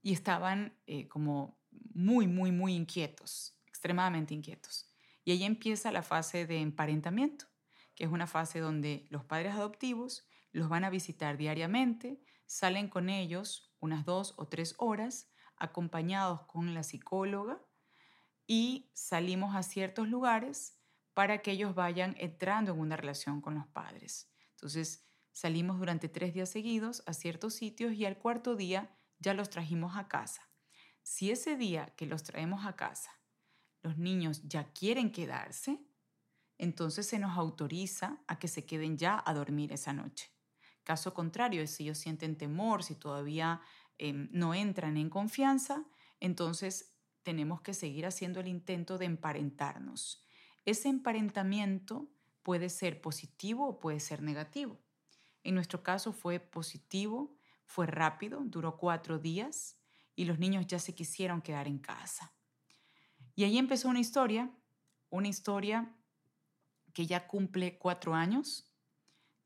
y 0.00 0.12
estaban 0.12 0.72
eh, 0.86 1.08
como 1.08 1.58
muy, 1.92 2.26
muy, 2.26 2.52
muy 2.52 2.74
inquietos, 2.74 3.60
extremadamente 3.66 4.32
inquietos. 4.32 4.90
Y 5.24 5.32
ahí 5.32 5.44
empieza 5.44 5.92
la 5.92 6.02
fase 6.02 6.46
de 6.46 6.60
emparentamiento, 6.60 7.46
que 7.94 8.04
es 8.04 8.10
una 8.10 8.26
fase 8.26 8.60
donde 8.60 9.06
los 9.10 9.24
padres 9.24 9.54
adoptivos 9.54 10.26
los 10.52 10.68
van 10.68 10.84
a 10.84 10.90
visitar 10.90 11.36
diariamente, 11.36 12.22
salen 12.46 12.88
con 12.88 13.10
ellos 13.10 13.74
unas 13.80 14.04
dos 14.04 14.34
o 14.38 14.46
tres 14.46 14.74
horas, 14.78 15.28
acompañados 15.56 16.42
con 16.42 16.72
la 16.72 16.82
psicóloga, 16.82 17.60
y 18.46 18.88
salimos 18.94 19.54
a 19.54 19.62
ciertos 19.62 20.08
lugares 20.08 20.77
para 21.18 21.38
que 21.38 21.50
ellos 21.50 21.74
vayan 21.74 22.14
entrando 22.20 22.70
en 22.70 22.78
una 22.78 22.96
relación 22.96 23.40
con 23.40 23.56
los 23.56 23.66
padres. 23.66 24.30
Entonces, 24.50 25.04
salimos 25.32 25.80
durante 25.80 26.08
tres 26.08 26.32
días 26.32 26.48
seguidos 26.48 27.02
a 27.06 27.12
ciertos 27.12 27.54
sitios 27.54 27.92
y 27.94 28.04
al 28.04 28.18
cuarto 28.18 28.54
día 28.54 28.96
ya 29.18 29.34
los 29.34 29.50
trajimos 29.50 29.96
a 29.96 30.06
casa. 30.06 30.48
Si 31.02 31.32
ese 31.32 31.56
día 31.56 31.92
que 31.96 32.06
los 32.06 32.22
traemos 32.22 32.64
a 32.66 32.76
casa, 32.76 33.10
los 33.82 33.98
niños 33.98 34.42
ya 34.44 34.72
quieren 34.72 35.10
quedarse, 35.10 35.80
entonces 36.56 37.08
se 37.08 37.18
nos 37.18 37.36
autoriza 37.36 38.22
a 38.28 38.38
que 38.38 38.46
se 38.46 38.64
queden 38.64 38.96
ya 38.96 39.20
a 39.26 39.34
dormir 39.34 39.72
esa 39.72 39.92
noche. 39.92 40.30
Caso 40.84 41.14
contrario, 41.14 41.66
si 41.66 41.82
ellos 41.82 41.98
sienten 41.98 42.38
temor, 42.38 42.84
si 42.84 42.94
todavía 42.94 43.60
em, 43.96 44.28
no 44.30 44.54
entran 44.54 44.96
en 44.96 45.10
confianza, 45.10 45.84
entonces 46.20 46.94
tenemos 47.24 47.60
que 47.60 47.74
seguir 47.74 48.06
haciendo 48.06 48.38
el 48.38 48.46
intento 48.46 48.98
de 48.98 49.06
emparentarnos. 49.06 50.24
Ese 50.68 50.90
emparentamiento 50.90 52.10
puede 52.42 52.68
ser 52.68 53.00
positivo 53.00 53.66
o 53.66 53.80
puede 53.80 54.00
ser 54.00 54.20
negativo. 54.20 54.78
En 55.42 55.54
nuestro 55.54 55.82
caso 55.82 56.12
fue 56.12 56.40
positivo, 56.40 57.34
fue 57.64 57.86
rápido, 57.86 58.42
duró 58.44 58.76
cuatro 58.76 59.18
días 59.18 59.78
y 60.14 60.26
los 60.26 60.38
niños 60.38 60.66
ya 60.66 60.78
se 60.78 60.94
quisieron 60.94 61.40
quedar 61.40 61.68
en 61.68 61.78
casa. 61.78 62.34
Y 63.34 63.44
ahí 63.44 63.56
empezó 63.56 63.88
una 63.88 64.00
historia, 64.00 64.50
una 65.08 65.28
historia 65.28 65.90
que 66.92 67.06
ya 67.06 67.26
cumple 67.26 67.78
cuatro 67.78 68.14
años, 68.14 68.70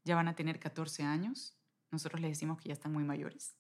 ya 0.03 0.17
van 0.17 0.27
a 0.27 0.35
tener 0.35 0.59
14 0.59 1.05
años, 1.05 1.57
nosotros 1.93 2.21
les 2.21 2.33
decimos 2.33 2.61
que 2.61 2.71
ya 2.71 2.73
están 2.73 2.93
muy 2.93 3.05
mayores. 3.05 3.55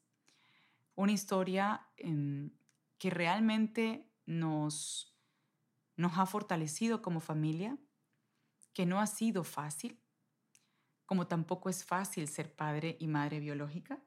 Una 0.97 1.13
historia 1.13 1.87
em, 1.97 2.51
que 2.99 3.11
realmente 3.11 4.11
nos, 4.27 5.12
nos 6.03 6.19
ha 6.19 6.27
fortalecido 6.27 7.01
como 7.01 7.21
familia, 7.21 7.79
que 8.75 8.85
no 8.85 9.01
ha 9.01 9.07
sido 9.07 9.45
fácil, 9.45 9.99
como 11.07 11.27
tampoco 11.27 11.71
es 11.71 11.85
fácil 11.85 12.29
ser 12.29 12.55
padre 12.55 12.97
y 13.01 13.07
madre 13.09 13.41
biológica 13.41 14.03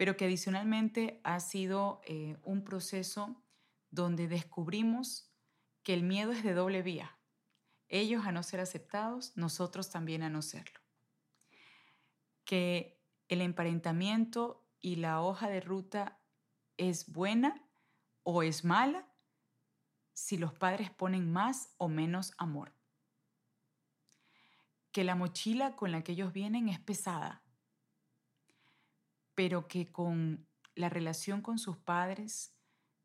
pero 0.00 0.16
que 0.16 0.24
adicionalmente 0.24 1.20
ha 1.24 1.38
sido 1.40 2.00
eh, 2.06 2.38
un 2.42 2.64
proceso 2.64 3.44
donde 3.90 4.28
descubrimos 4.28 5.30
que 5.82 5.92
el 5.92 6.04
miedo 6.04 6.32
es 6.32 6.42
de 6.42 6.54
doble 6.54 6.80
vía. 6.80 7.18
Ellos 7.86 8.24
a 8.24 8.32
no 8.32 8.42
ser 8.42 8.60
aceptados, 8.60 9.36
nosotros 9.36 9.90
también 9.90 10.22
a 10.22 10.30
no 10.30 10.40
serlo. 10.40 10.80
Que 12.46 13.04
el 13.28 13.42
emparentamiento 13.42 14.66
y 14.80 14.96
la 14.96 15.20
hoja 15.20 15.50
de 15.50 15.60
ruta 15.60 16.18
es 16.78 17.12
buena 17.12 17.62
o 18.22 18.42
es 18.42 18.64
mala 18.64 19.06
si 20.20 20.36
los 20.36 20.52
padres 20.52 20.90
ponen 20.90 21.32
más 21.32 21.74
o 21.78 21.88
menos 21.88 22.32
amor. 22.38 22.74
Que 24.92 25.04
la 25.04 25.14
mochila 25.14 25.76
con 25.76 25.92
la 25.92 26.02
que 26.02 26.12
ellos 26.12 26.32
vienen 26.32 26.68
es 26.68 26.80
pesada 26.80 27.42
pero 29.40 29.68
que 29.68 29.90
con 29.90 30.46
la 30.74 30.90
relación 30.90 31.40
con 31.40 31.58
sus 31.58 31.78
padres, 31.78 32.54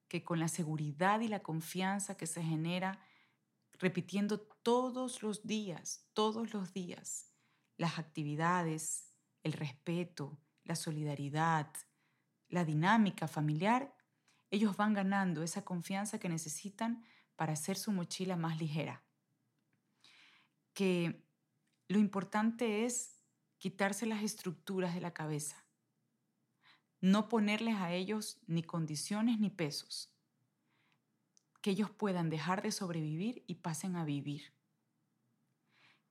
que 0.10 0.26
con 0.26 0.38
la 0.38 0.50
seguridad 0.50 1.22
y 1.22 1.30
la 1.30 1.42
confianza 1.42 2.18
que 2.18 2.28
se 2.28 2.44
genera 2.44 3.00
repitiendo 3.80 4.42
todos 4.42 5.24
los 5.24 5.48
días, 5.48 6.10
todos 6.12 6.54
los 6.54 6.74
días, 6.74 7.32
las 7.78 8.00
actividades, 8.00 9.14
el 9.44 9.54
respeto, 9.54 10.38
la 10.66 10.76
solidaridad, 10.76 11.72
la 12.50 12.66
dinámica 12.66 13.30
familiar, 13.30 13.95
ellos 14.52 14.78
van 14.78 14.94
ganando 14.94 15.44
esa 15.44 15.64
confianza 15.64 16.20
que 16.20 16.30
necesitan 16.30 17.04
para 17.36 17.54
hacer 17.54 17.78
su 17.78 17.92
mochila 17.92 18.38
más 18.38 18.60
ligera. 18.60 19.04
Que 20.74 21.24
lo 21.88 22.00
importante 22.00 22.86
es 22.86 23.20
quitarse 23.58 24.06
las 24.06 24.24
estructuras 24.24 24.94
de 24.94 25.02
la 25.02 25.14
cabeza, 25.14 25.66
no 27.02 27.30
ponerles 27.30 27.76
a 27.76 27.94
ellos 27.94 28.40
ni 28.48 28.64
condiciones 28.64 29.40
ni 29.40 29.50
pesos, 29.50 30.12
que 31.62 31.72
ellos 31.72 31.90
puedan 31.90 32.30
dejar 32.30 32.62
de 32.62 32.72
sobrevivir 32.72 33.44
y 33.48 33.56
pasen 33.56 33.96
a 33.96 34.06
vivir, 34.06 34.54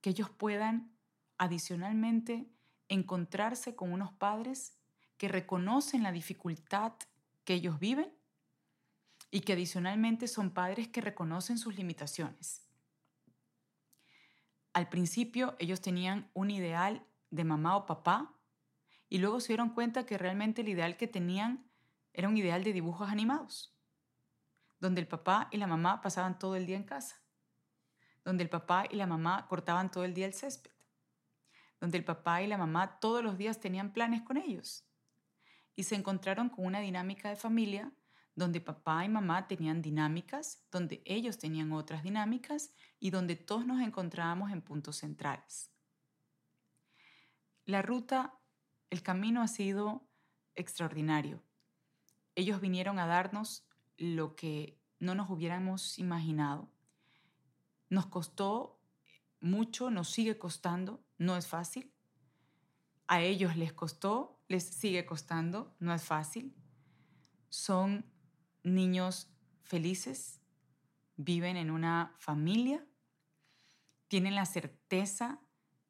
que 0.01 0.11
ellos 0.11 0.31
puedan 0.31 0.97
adicionalmente 1.39 2.51
encontrarse 2.89 3.75
con 3.75 3.93
unos 3.93 4.13
padres 4.13 4.77
que 5.17 5.29
reconocen 5.29 6.03
la 6.03 6.13
dificultad 6.13 6.93
que 7.45 7.55
ellos 7.55 7.79
viven 7.79 8.13
y 9.35 9.41
que 9.41 9.55
adicionalmente 9.55 10.29
son 10.29 10.53
padres 10.53 10.87
que 10.87 11.01
reconocen 11.01 11.59
sus 11.59 11.75
limitaciones. 11.75 12.71
Al 14.73 14.89
principio 14.89 15.57
ellos 15.59 15.81
tenían 15.81 16.31
un 16.35 16.53
ideal 16.53 17.05
de 17.31 17.43
mamá 17.43 17.77
o 17.77 17.85
papá 17.85 18.33
y 19.09 19.19
luego 19.19 19.41
se 19.41 19.49
dieron 19.49 19.71
cuenta 19.71 20.07
que 20.07 20.19
realmente 20.19 20.63
el 20.63 20.69
ideal 20.69 20.97
que 20.97 21.09
tenían 21.09 21.69
era 22.13 22.29
un 22.29 22.37
ideal 22.37 22.63
de 22.63 22.73
dibujos 22.73 23.11
animados, 23.11 23.77
donde 24.79 25.01
el 25.01 25.09
papá 25.09 25.49
y 25.51 25.57
la 25.57 25.67
mamá 25.67 26.01
pasaban 26.01 26.39
todo 26.39 26.55
el 26.55 26.65
día 26.65 26.77
en 26.77 26.85
casa, 26.85 27.21
donde 28.25 28.45
el 28.45 28.51
papá 28.51 28.85
y 28.89 28.95
la 28.95 29.09
mamá 29.09 29.49
cortaban 29.49 29.91
todo 29.91 30.05
el 30.05 30.15
día 30.15 30.27
el 30.27 30.35
césped, 30.35 30.71
donde 31.81 31.99
el 31.99 32.05
papá 32.05 32.41
y 32.41 32.47
la 32.47 32.57
mamá 32.57 33.01
todos 33.01 33.25
los 33.25 33.37
días 33.37 33.59
tenían 33.59 33.93
planes 33.93 34.23
con 34.23 34.37
ellos. 34.37 34.89
Y 35.75 35.83
se 35.83 35.97
encontraron 35.97 36.51
con 36.51 36.67
una 36.67 36.79
dinámica 36.79 37.31
de 37.31 37.35
familia 37.35 37.93
donde 38.35 38.61
papá 38.61 39.05
y 39.05 39.09
mamá 39.09 39.47
tenían 39.47 39.83
dinámicas, 39.83 40.65
donde 40.71 41.03
ellos 41.05 41.39
tenían 41.39 41.73
otras 41.73 42.03
dinámicas 42.03 42.73
y 42.99 43.11
donde 43.11 43.37
todos 43.37 43.67
nos 43.67 43.81
encontrábamos 43.81 44.51
en 44.51 44.63
puntos 44.63 44.97
centrales. 44.97 45.71
La 47.65 47.83
ruta 47.83 48.39
el 48.91 49.03
camino 49.03 49.43
ha 49.43 49.49
sido 49.49 50.07
extraordinario. 50.55 51.43
Ellos 52.35 52.61
vinieron 52.61 52.99
a 52.99 53.07
darnos 53.07 53.67
lo 53.97 54.37
que 54.37 54.81
no 55.01 55.15
nos 55.15 55.31
hubiéramos 55.31 55.99
imaginado. 55.99 56.71
Nos 57.89 58.07
costó 58.07 58.81
mucho, 59.41 59.91
nos 59.91 60.11
sigue 60.11 60.39
costando, 60.39 61.05
no 61.19 61.37
es 61.37 61.47
fácil. 61.47 61.93
A 63.07 63.21
ellos 63.21 63.57
les 63.57 63.73
costó, 63.73 64.41
les 64.49 64.65
sigue 64.65 65.05
costando, 65.05 65.75
no 65.79 65.93
es 65.93 66.03
fácil. 66.03 66.55
Son 67.49 68.05
niños 68.65 69.31
felices, 69.63 70.41
viven 71.17 71.57
en 71.57 71.71
una 71.71 72.15
familia, 72.19 72.85
tienen 74.09 74.35
la 74.35 74.47
certeza 74.47 75.41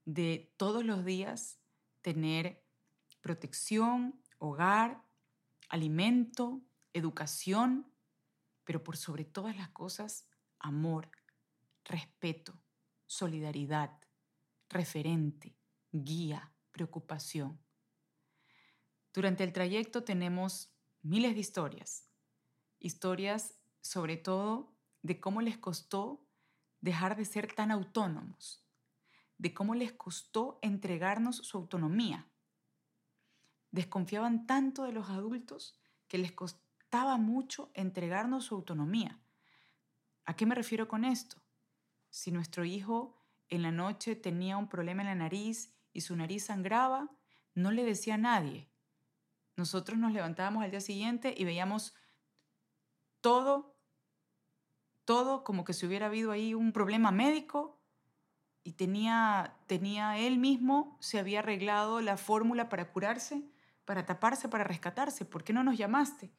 de 0.05 0.53
todos 0.57 0.85
los 0.85 1.05
días 1.05 1.59
tener 2.03 2.63
protección, 3.21 4.21
hogar, 4.39 5.03
alimento, 5.71 6.61
educación, 6.93 7.91
pero 8.65 8.85
por 8.85 8.97
sobre 8.97 9.25
todas 9.25 9.57
las 9.57 9.71
cosas, 9.71 10.29
amor, 10.59 11.11
respeto, 11.85 12.61
solidaridad, 13.07 13.99
referente, 14.69 15.57
guía, 15.93 16.53
preocupación. 16.71 17.59
Durante 19.13 19.45
el 19.45 19.53
trayecto 19.53 20.03
tenemos 20.03 20.75
miles 21.03 21.35
de 21.35 21.41
historias, 21.41 22.09
historias 22.85 23.55
sobre 23.81 24.17
todo 24.17 24.75
de 25.03 25.19
cómo 25.19 25.41
les 25.41 25.59
costó 25.59 26.27
dejar 26.81 27.17
de 27.17 27.25
ser 27.25 27.53
tan 27.53 27.71
autónomos, 27.71 28.63
de 29.39 29.55
cómo 29.55 29.75
les 29.75 29.93
costó 29.93 30.59
entregarnos 30.63 31.37
su 31.37 31.57
autonomía. 31.57 32.29
Desconfiaban 33.71 34.47
tanto 34.47 34.85
de 34.85 34.93
los 34.93 35.09
adultos 35.09 35.81
que 36.09 36.19
les 36.19 36.33
costaba 36.33 37.17
mucho 37.17 37.71
entregarnos 37.75 38.45
su 38.45 38.55
autonomía. 38.55 39.19
¿A 40.27 40.37
qué 40.37 40.47
me 40.47 40.55
refiero 40.55 40.87
con 40.87 41.05
esto? 41.05 41.43
Si 42.11 42.31
nuestro 42.31 42.65
hijo 42.65 43.17
en 43.49 43.63
la 43.63 43.73
noche 43.73 44.15
tenía 44.15 44.57
un 44.57 44.69
problema 44.69 45.03
en 45.03 45.09
la 45.09 45.15
nariz 45.15 45.75
y 45.93 46.03
su 46.03 46.15
nariz 46.17 46.45
sangraba, 46.45 47.11
no 47.55 47.71
le 47.71 47.85
decía 47.85 48.15
a 48.15 48.19
nadie. 48.19 48.71
Nosotros 49.57 49.99
nos 49.99 50.13
levantábamos 50.13 50.63
al 50.63 50.71
día 50.71 50.81
siguiente 50.81 51.35
y 51.37 51.45
veíamos 51.45 51.95
todo, 53.25 53.75
todo 55.07 55.45
como 55.45 55.65
que 55.65 55.73
si 55.73 55.87
hubiera 55.87 56.07
habido 56.07 56.31
ahí 56.31 56.53
un 56.53 56.73
problema 56.73 57.11
médico 57.11 57.81
y 58.65 58.73
tenía, 58.73 59.57
tenía 59.67 60.19
él 60.19 60.37
mismo, 60.37 60.99
se 61.01 61.19
había 61.19 61.39
arreglado 61.39 62.03
la 62.03 62.19
fórmula 62.19 62.69
para 62.69 62.93
curarse, 62.93 63.43
para 63.87 64.05
taparse, 64.05 64.51
para 64.51 64.65
rescatarse. 64.65 65.25
¿Por 65.25 65.43
qué 65.43 65.55
no 65.55 65.65
nos 65.65 65.79
llamaste? 65.79 66.33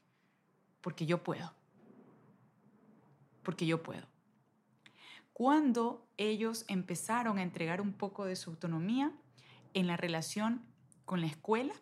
Porque 0.82 1.08
yo 1.08 1.24
puedo. 1.24 1.56
Porque 3.42 3.66
yo 3.66 3.82
puedo. 3.82 4.06
Cuando 5.34 6.08
ellos 6.18 6.66
empezaron 6.68 7.40
a 7.40 7.42
entregar 7.42 7.82
un 7.82 7.94
poco 7.94 8.26
de 8.26 8.36
su 8.36 8.52
autonomía 8.52 9.12
en 9.74 9.88
la 9.88 9.98
relación 9.98 10.64
con 11.04 11.20
la 11.20 11.26
escuela 11.26 11.74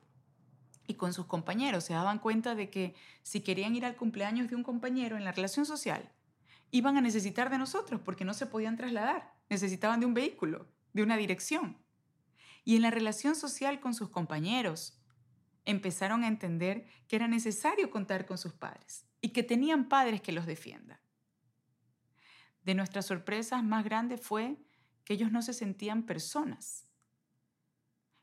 y 0.88 0.96
con 0.96 1.14
sus 1.14 1.26
compañeros, 1.26 1.86
se 1.86 1.94
daban 1.94 2.20
cuenta 2.20 2.56
de 2.56 2.70
que 2.70 2.96
si 3.22 3.42
querían 3.42 3.76
ir 3.76 3.86
al 3.86 3.96
cumpleaños 3.96 4.50
de 4.50 4.56
un 4.56 4.64
compañero 4.64 5.18
en 5.18 5.24
la 5.24 5.32
relación 5.32 5.66
social, 5.66 6.12
iban 6.72 6.98
a 6.98 7.02
necesitar 7.02 7.50
de 7.50 7.58
nosotros 7.58 8.02
porque 8.04 8.26
no 8.26 8.34
se 8.34 8.46
podían 8.46 8.78
trasladar 8.78 9.34
necesitaban 9.50 10.00
de 10.00 10.06
un 10.06 10.14
vehículo, 10.14 10.68
de 10.94 11.04
una 11.04 11.18
dirección. 11.18 11.78
Y 12.66 12.76
en 12.76 12.82
la 12.82 12.92
relación 12.92 13.36
social 13.36 13.80
con 13.80 13.94
sus 13.94 14.10
compañeros, 14.10 15.00
empezaron 15.66 16.24
a 16.24 16.28
entender 16.28 16.86
que 17.08 17.16
era 17.16 17.28
necesario 17.28 17.90
contar 17.90 18.26
con 18.26 18.38
sus 18.38 18.54
padres 18.54 19.06
y 19.22 19.30
que 19.30 19.44
tenían 19.44 19.88
padres 19.88 20.22
que 20.22 20.34
los 20.34 20.46
defiendan. 20.46 21.00
De 22.64 22.74
nuestras 22.74 23.06
sorpresas 23.06 23.64
más 23.64 23.84
grandes 23.84 24.22
fue 24.22 24.58
que 25.04 25.14
ellos 25.14 25.32
no 25.32 25.42
se 25.42 25.54
sentían 25.54 26.04
personas. 26.04 26.88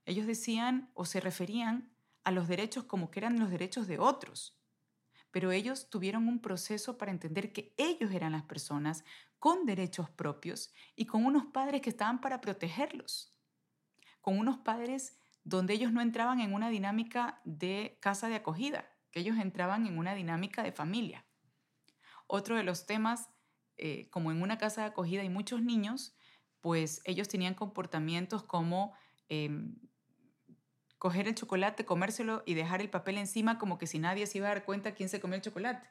Ellos 0.05 0.27
decían 0.27 0.91
o 0.95 1.05
se 1.05 1.21
referían 1.21 1.91
a 2.31 2.33
los 2.33 2.47
derechos 2.47 2.85
como 2.85 3.11
que 3.11 3.18
eran 3.18 3.41
los 3.41 3.51
derechos 3.51 3.89
de 3.89 3.99
otros, 3.99 4.57
pero 5.33 5.51
ellos 5.51 5.91
tuvieron 5.91 6.28
un 6.28 6.41
proceso 6.41 6.97
para 6.97 7.11
entender 7.11 7.53
que 7.53 7.74
ellos 7.76 8.12
eran 8.12 8.33
las 8.33 8.45
personas 8.45 9.05
con 9.41 9.66
derechos 9.66 10.09
propios 10.11 10.72
y 10.95 11.07
con 11.07 11.24
unos 11.24 11.47
padres 11.47 11.81
que 11.81 11.91
estaban 11.91 12.20
para 12.20 12.41
protegerlos, 12.41 13.35
con 14.20 14.39
unos 14.39 14.59
padres 14.59 15.18
donde 15.43 15.74
ellos 15.74 15.93
no 15.93 16.01
entraban 16.01 16.41
en 16.41 16.55
una 16.55 16.68
dinámica 16.68 17.41
de 17.45 17.99
casa 18.01 18.28
de 18.28 18.37
acogida, 18.37 18.89
que 19.11 19.20
ellos 19.20 19.37
entraban 19.37 19.87
en 19.87 19.99
una 19.99 20.14
dinámica 20.14 20.62
de 20.62 20.70
familia. 20.70 21.26
Otro 22.28 22.57
de 22.57 22.62
los 22.62 22.87
temas, 22.87 23.28
eh, 23.76 24.09
como 24.11 24.31
en 24.31 24.41
una 24.41 24.57
casa 24.57 24.83
de 24.83 24.89
acogida 24.89 25.22
hay 25.22 25.31
muchos 25.31 25.62
niños, 25.62 26.14
pues 26.61 27.01
ellos 27.05 27.26
tenían 27.26 27.55
comportamientos 27.55 28.45
como 28.45 28.95
em, 29.28 29.74
coger 31.01 31.28
el 31.28 31.34
chocolate, 31.34 31.86
comérselo 31.86 32.42
y 32.44 32.53
dejar 32.53 32.82
el 32.82 32.90
papel 32.90 33.16
encima 33.16 33.59
como 33.59 33.78
que 33.78 33.86
si 33.86 33.98
nadie 33.98 34.26
se 34.26 34.36
iba 34.36 34.48
a 34.48 34.51
dar 34.51 34.66
cuenta 34.66 34.92
quién 34.92 35.09
se 35.09 35.18
comió 35.18 35.34
el 35.34 35.40
chocolate. 35.40 35.88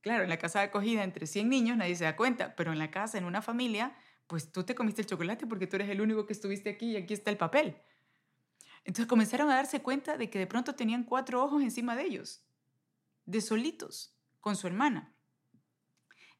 Claro, 0.00 0.24
en 0.24 0.28
la 0.28 0.36
casa 0.36 0.58
de 0.58 0.64
acogida 0.64 1.04
entre 1.04 1.28
100 1.28 1.48
niños 1.48 1.76
nadie 1.76 1.94
se 1.94 2.02
da 2.02 2.16
cuenta, 2.16 2.56
pero 2.56 2.72
en 2.72 2.80
la 2.80 2.90
casa, 2.90 3.18
en 3.18 3.24
una 3.24 3.40
familia, 3.40 3.96
pues 4.26 4.50
tú 4.50 4.64
te 4.64 4.74
comiste 4.74 5.02
el 5.02 5.06
chocolate 5.06 5.46
porque 5.46 5.68
tú 5.68 5.76
eres 5.76 5.88
el 5.90 6.00
único 6.00 6.26
que 6.26 6.32
estuviste 6.32 6.70
aquí 6.70 6.90
y 6.90 6.96
aquí 6.96 7.14
está 7.14 7.30
el 7.30 7.36
papel. 7.36 7.76
Entonces 8.82 9.06
comenzaron 9.06 9.48
a 9.48 9.54
darse 9.54 9.80
cuenta 9.80 10.16
de 10.16 10.28
que 10.28 10.40
de 10.40 10.48
pronto 10.48 10.74
tenían 10.74 11.04
cuatro 11.04 11.40
ojos 11.44 11.62
encima 11.62 11.94
de 11.94 12.02
ellos, 12.02 12.44
de 13.26 13.40
solitos, 13.40 14.18
con 14.40 14.56
su 14.56 14.66
hermana. 14.66 15.14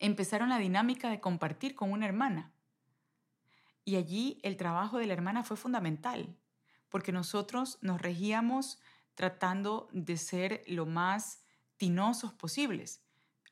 Empezaron 0.00 0.48
la 0.48 0.59
dinámica 0.59 1.09
de 1.09 1.20
compartir 1.20 1.76
con 1.76 1.92
una 1.92 2.07
hermana. 2.07 2.53
Y 3.84 3.94
allí 3.94 4.40
el 4.42 4.57
trabajo 4.57 4.98
de 4.98 5.07
la 5.07 5.12
hermana 5.12 5.44
fue 5.44 5.57
fundamental, 5.57 6.36
porque 6.93 7.11
nosotros 7.11 7.78
nos 7.80 8.03
regíamos 8.03 8.78
tratando 9.14 9.88
de 9.93 10.18
ser 10.18 10.62
lo 10.66 10.84
más 10.84 11.43
tinosos 11.78 12.34
posibles. 12.34 13.03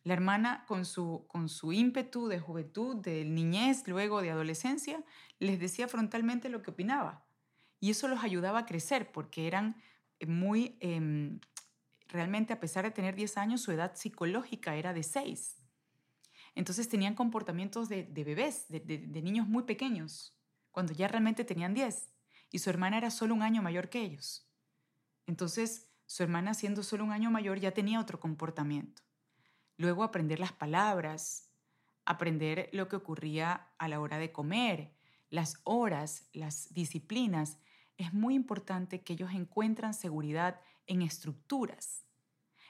La 0.02 0.12
hermana, 0.12 0.66
con 0.68 0.84
su, 0.84 1.24
con 1.26 1.48
su 1.48 1.72
ímpetu 1.72 2.28
de 2.28 2.38
juventud, 2.38 2.96
de 2.96 3.24
niñez, 3.24 3.88
luego 3.88 4.20
de 4.20 4.30
adolescencia, 4.30 5.02
les 5.38 5.58
decía 5.58 5.88
frontalmente 5.88 6.50
lo 6.50 6.62
que 6.62 6.70
opinaba. 6.70 7.24
Y 7.80 7.90
eso 7.90 8.08
los 8.08 8.22
ayudaba 8.22 8.60
a 8.60 8.66
crecer 8.66 9.10
porque 9.10 9.46
eran 9.46 9.80
eh, 10.18 10.26
muy, 10.26 10.76
em, 10.80 11.40
realmente 12.08 12.52
a 12.52 12.60
pesar 12.60 12.84
de 12.84 12.90
tener 12.90 13.14
10 13.16 13.38
años, 13.38 13.62
su 13.62 13.72
edad 13.72 13.94
psicológica 13.94 14.76
era 14.76 14.92
de 14.92 15.02
6. 15.02 15.56
Entonces 16.54 16.90
tenían 16.90 17.14
comportamientos 17.14 17.88
de, 17.88 18.02
bebés, 18.02 18.68
de, 18.68 18.80
de 18.80 19.22
niños 19.22 19.48
muy 19.48 19.62
pequeños, 19.62 20.36
cuando 20.72 20.92
ya 20.92 21.08
realmente 21.08 21.44
tenían 21.44 21.72
10. 21.72 22.09
Y 22.50 22.58
su 22.58 22.70
hermana 22.70 22.98
era 22.98 23.10
solo 23.10 23.34
un 23.34 23.42
año 23.42 23.62
mayor 23.62 23.88
que 23.88 24.00
ellos. 24.00 24.48
Entonces, 25.26 25.90
su 26.06 26.22
hermana 26.22 26.54
siendo 26.54 26.82
solo 26.82 27.04
un 27.04 27.12
año 27.12 27.30
mayor 27.30 27.60
ya 27.60 27.72
tenía 27.72 28.00
otro 28.00 28.18
comportamiento. 28.18 29.02
Luego 29.76 30.02
aprender 30.02 30.40
las 30.40 30.52
palabras, 30.52 31.50
aprender 32.04 32.68
lo 32.72 32.88
que 32.88 32.96
ocurría 32.96 33.68
a 33.78 33.88
la 33.88 34.00
hora 34.00 34.18
de 34.18 34.32
comer, 34.32 34.92
las 35.28 35.60
horas, 35.64 36.28
las 36.32 36.74
disciplinas. 36.74 37.58
Es 37.96 38.12
muy 38.12 38.34
importante 38.34 39.02
que 39.02 39.12
ellos 39.12 39.30
encuentran 39.32 39.94
seguridad 39.94 40.60
en 40.86 41.02
estructuras. 41.02 42.04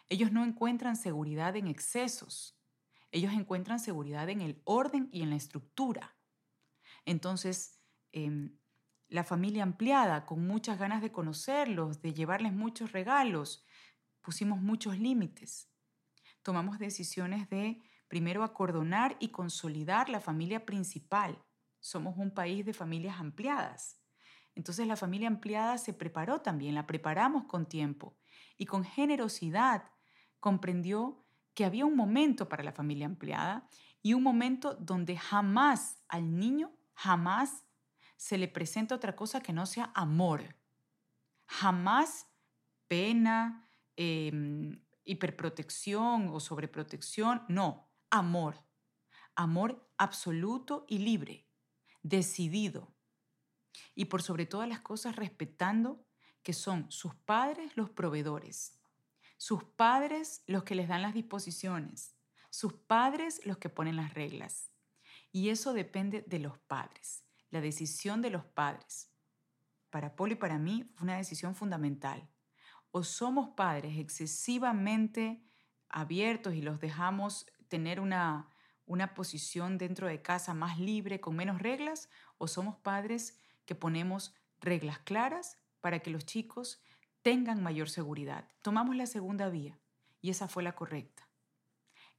Ellos 0.08 0.30
no 0.32 0.44
encuentran 0.44 0.96
seguridad 0.96 1.56
en 1.56 1.68
excesos. 1.68 2.60
Ellos 3.12 3.32
encuentran 3.32 3.80
seguridad 3.80 4.28
en 4.28 4.42
el 4.42 4.60
orden 4.64 5.08
y 5.12 5.22
en 5.22 5.30
la 5.30 5.36
estructura. 5.36 6.14
Entonces, 7.06 7.80
em, 8.12 8.59
la 9.10 9.24
familia 9.24 9.62
ampliada, 9.62 10.24
con 10.24 10.46
muchas 10.46 10.78
ganas 10.78 11.02
de 11.02 11.12
conocerlos, 11.12 12.00
de 12.00 12.14
llevarles 12.14 12.54
muchos 12.54 12.92
regalos, 12.92 13.66
pusimos 14.22 14.60
muchos 14.60 14.98
límites 14.98 15.70
tomamos 16.42 16.78
decisiones 16.78 17.48
de 17.50 17.80
primero 18.08 18.42
acordonar 18.42 19.16
y 19.20 19.28
consolidar 19.28 20.08
la 20.08 20.20
familia 20.20 20.64
principal. 20.64 21.38
Somos 21.80 22.16
un 22.18 22.32
país 22.32 22.64
de 22.64 22.72
familias 22.72 23.20
ampliadas. 23.20 24.00
Entonces 24.54 24.86
la 24.86 24.96
familia 24.96 25.28
ampliada 25.28 25.78
se 25.78 25.92
preparó 25.92 26.40
también, 26.40 26.74
la 26.74 26.86
preparamos 26.86 27.44
con 27.44 27.66
tiempo 27.66 28.16
y 28.56 28.66
con 28.66 28.84
generosidad 28.84 29.84
comprendió 30.40 31.24
que 31.54 31.64
había 31.64 31.86
un 31.86 31.96
momento 31.96 32.48
para 32.48 32.64
la 32.64 32.72
familia 32.72 33.06
ampliada 33.06 33.68
y 34.02 34.14
un 34.14 34.22
momento 34.22 34.74
donde 34.74 35.16
jamás 35.16 36.02
al 36.08 36.36
niño, 36.36 36.72
jamás 36.94 37.64
se 38.20 38.36
le 38.36 38.48
presenta 38.48 38.94
otra 38.94 39.16
cosa 39.16 39.40
que 39.40 39.54
no 39.54 39.64
sea 39.64 39.92
amor. 39.94 40.54
Jamás 41.46 42.26
pena, 42.86 43.66
em, 43.96 44.78
hiperprotección 45.04 46.28
o 46.28 46.38
sobreprotección, 46.38 47.42
no, 47.48 47.90
amor. 48.10 48.62
Amor 49.34 49.90
absoluto 49.96 50.84
y 50.86 50.98
libre, 50.98 51.48
decidido. 52.02 52.92
Y 53.94 54.04
por 54.04 54.20
sobre 54.20 54.44
todas 54.44 54.68
las 54.68 54.80
cosas 54.80 55.16
respetando 55.16 56.04
que 56.42 56.52
son 56.52 56.92
sus 56.92 57.14
padres 57.14 57.74
los 57.74 57.88
proveedores, 57.88 58.78
sus 59.38 59.64
padres 59.64 60.42
los 60.46 60.64
que 60.64 60.74
les 60.74 60.88
dan 60.88 61.00
las 61.00 61.14
disposiciones, 61.14 62.14
sus 62.50 62.74
padres 62.74 63.40
los 63.46 63.56
que 63.56 63.70
ponen 63.70 63.96
las 63.96 64.12
reglas. 64.12 64.70
Y 65.32 65.48
eso 65.48 65.72
depende 65.72 66.20
de 66.26 66.38
los 66.38 66.58
padres, 66.58 67.24
la 67.50 67.60
decisión 67.60 68.22
de 68.22 68.30
los 68.30 68.44
padres. 68.44 69.10
Para 69.90 70.14
Polo 70.14 70.34
y 70.34 70.36
para 70.36 70.58
mí 70.58 70.90
fue 70.94 71.04
una 71.04 71.16
decisión 71.16 71.54
fundamental 71.54 72.28
o 72.92 73.04
somos 73.04 73.50
padres 73.50 73.98
excesivamente 73.98 75.44
abiertos 75.88 76.54
y 76.54 76.62
los 76.62 76.80
dejamos 76.80 77.46
tener 77.68 78.00
una, 78.00 78.48
una 78.86 79.14
posición 79.14 79.78
dentro 79.78 80.08
de 80.08 80.22
casa 80.22 80.54
más 80.54 80.78
libre, 80.78 81.20
con 81.20 81.36
menos 81.36 81.60
reglas, 81.60 82.08
o 82.38 82.48
somos 82.48 82.76
padres 82.76 83.38
que 83.64 83.74
ponemos 83.74 84.34
reglas 84.60 84.98
claras 84.98 85.58
para 85.80 86.00
que 86.00 86.10
los 86.10 86.26
chicos 86.26 86.82
tengan 87.22 87.62
mayor 87.62 87.88
seguridad. 87.88 88.48
Tomamos 88.62 88.96
la 88.96 89.06
segunda 89.06 89.48
vía 89.48 89.78
y 90.20 90.30
esa 90.30 90.48
fue 90.48 90.62
la 90.62 90.74
correcta. 90.74 91.28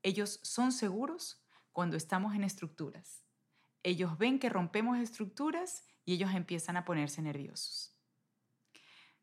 Ellos 0.04 0.40
son 0.44 0.72
seguros 0.72 1.44
cuando 1.72 1.98
estamos 1.98 2.34
en 2.34 2.44
estructuras. 2.44 3.21
Ellos 3.84 4.18
ven 4.18 4.40
que 4.40 4.50
rompemos 4.50 4.98
estructuras 5.00 5.86
y 6.06 6.14
ellos 6.14 6.34
empiezan 6.34 6.78
a 6.78 6.86
ponerse 6.86 7.22
nerviosos 7.22 7.92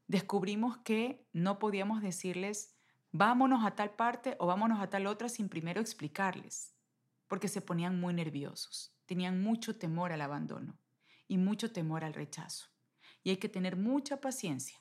descubrimos 0.08 0.78
que 0.78 1.28
no 1.32 1.58
podíamos 1.58 2.02
decirles, 2.02 2.74
vámonos 3.12 3.64
a 3.64 3.76
tal 3.76 3.94
parte 3.94 4.36
o 4.40 4.46
vámonos 4.46 4.80
a 4.80 4.90
tal 4.90 5.06
otra 5.06 5.28
sin 5.28 5.48
primero 5.48 5.80
explicarles, 5.80 6.74
porque 7.28 7.46
se 7.46 7.60
ponían 7.60 8.00
muy 8.00 8.12
nerviosos. 8.12 8.94
tenían 9.06 9.42
mucho 9.42 9.78
temor 9.78 10.12
al 10.12 10.20
abandono 10.20 10.78
y 11.28 11.38
mucho 11.38 11.72
temor 11.72 12.04
al 12.04 12.12
rechazo. 12.12 12.66
Y 13.22 13.30
hay 13.30 13.38
que 13.38 13.48
tener 13.48 13.74
mucha 13.74 14.20
paciencia, 14.20 14.78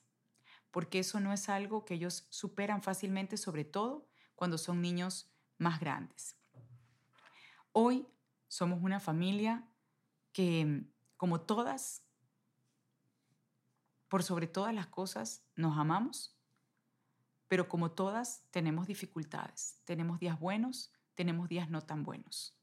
porque 0.69 0.99
eso 0.99 1.21
no 1.21 1.31
es 1.31 1.47
algo 1.47 1.85
que 1.85 1.93
ellos 1.93 2.27
superan 2.29 2.83
fácilmente, 2.83 3.37
sobre 3.37 3.63
todo 3.63 4.09
cuando 4.35 4.57
son 4.57 4.81
niños 4.81 5.33
más 5.57 5.79
grandes. 5.79 6.35
Hoy 7.71 8.05
somos 8.49 8.83
una 8.83 8.99
familia 8.99 9.65
que, 10.37 10.83
como 11.15 11.41
todas, 11.41 12.03
por 14.07 14.21
sobre 14.21 14.45
todas 14.45 14.71
las 14.71 14.85
cosas, 14.85 15.43
nos 15.55 15.79
amamos, 15.79 16.37
pero 17.47 17.67
como 17.67 17.89
todas, 17.89 18.45
tenemos 18.51 18.85
dificultades. 18.85 19.81
Tenemos 19.83 20.19
días 20.19 20.39
buenos, 20.39 20.93
tenemos 21.15 21.49
días 21.49 21.71
no 21.71 21.81
tan 21.81 22.03
buenos. 22.03 22.55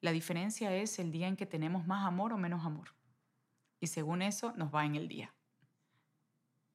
La 0.00 0.12
diferencia 0.12 0.72
es 0.76 1.00
el 1.00 1.10
día 1.10 1.26
en 1.26 1.34
que 1.34 1.44
tenemos 1.44 1.88
más 1.88 2.06
amor 2.06 2.32
o 2.32 2.38
menos 2.38 2.64
amor. 2.64 2.94
Y 3.80 3.88
según 3.88 4.22
eso, 4.22 4.52
nos 4.52 4.72
va 4.72 4.86
en 4.86 4.94
el 4.94 5.08
día. 5.08 5.34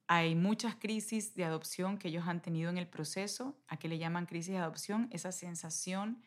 Hay 0.08 0.36
muchas 0.36 0.76
crisis 0.76 1.36
de 1.36 1.46
adopción 1.46 1.98
que 1.98 2.10
ellos 2.10 2.28
han 2.28 2.42
tenido 2.42 2.70
en 2.70 2.78
el 2.78 2.90
proceso. 2.90 3.58
¿A 3.70 3.78
qué 3.78 3.88
le 3.88 3.98
llaman 3.98 4.26
crisis 4.26 4.52
de 4.52 4.60
adopción? 4.60 5.08
Esa 5.14 5.32
sensación 5.32 6.22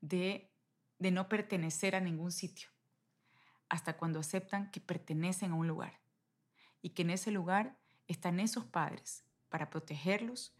de, 0.00 0.52
de 0.98 1.12
no 1.12 1.28
pertenecer 1.28 1.94
a 1.94 2.00
ningún 2.00 2.32
sitio. 2.32 2.73
Hasta 3.68 3.96
cuando 3.96 4.20
aceptan 4.20 4.70
que 4.70 4.80
pertenecen 4.80 5.52
a 5.52 5.54
un 5.54 5.66
lugar 5.66 6.00
y 6.82 6.90
que 6.90 7.02
en 7.02 7.10
ese 7.10 7.30
lugar 7.30 7.78
están 8.06 8.40
esos 8.40 8.64
padres 8.64 9.24
para 9.48 9.70
protegerlos, 9.70 10.54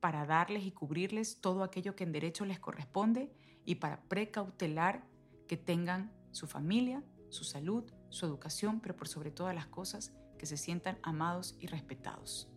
para 0.00 0.26
darles 0.26 0.64
y 0.64 0.72
cubrirles 0.72 1.40
todo 1.40 1.62
aquello 1.62 1.96
que 1.96 2.04
en 2.04 2.12
derecho 2.12 2.44
les 2.44 2.60
corresponde 2.60 3.32
y 3.64 3.76
para 3.76 4.02
precautelar 4.02 5.06
que 5.48 5.56
tengan 5.56 6.12
su 6.30 6.46
familia, 6.46 7.02
su 7.30 7.44
salud, 7.44 7.84
su 8.10 8.26
educación, 8.26 8.80
pero 8.80 8.96
por 8.96 9.08
sobre 9.08 9.30
todas 9.30 9.54
las 9.54 9.66
cosas, 9.66 10.12
que 10.38 10.46
se 10.46 10.56
sientan 10.56 10.98
amados 11.02 11.56
y 11.58 11.68
respetados, 11.68 12.50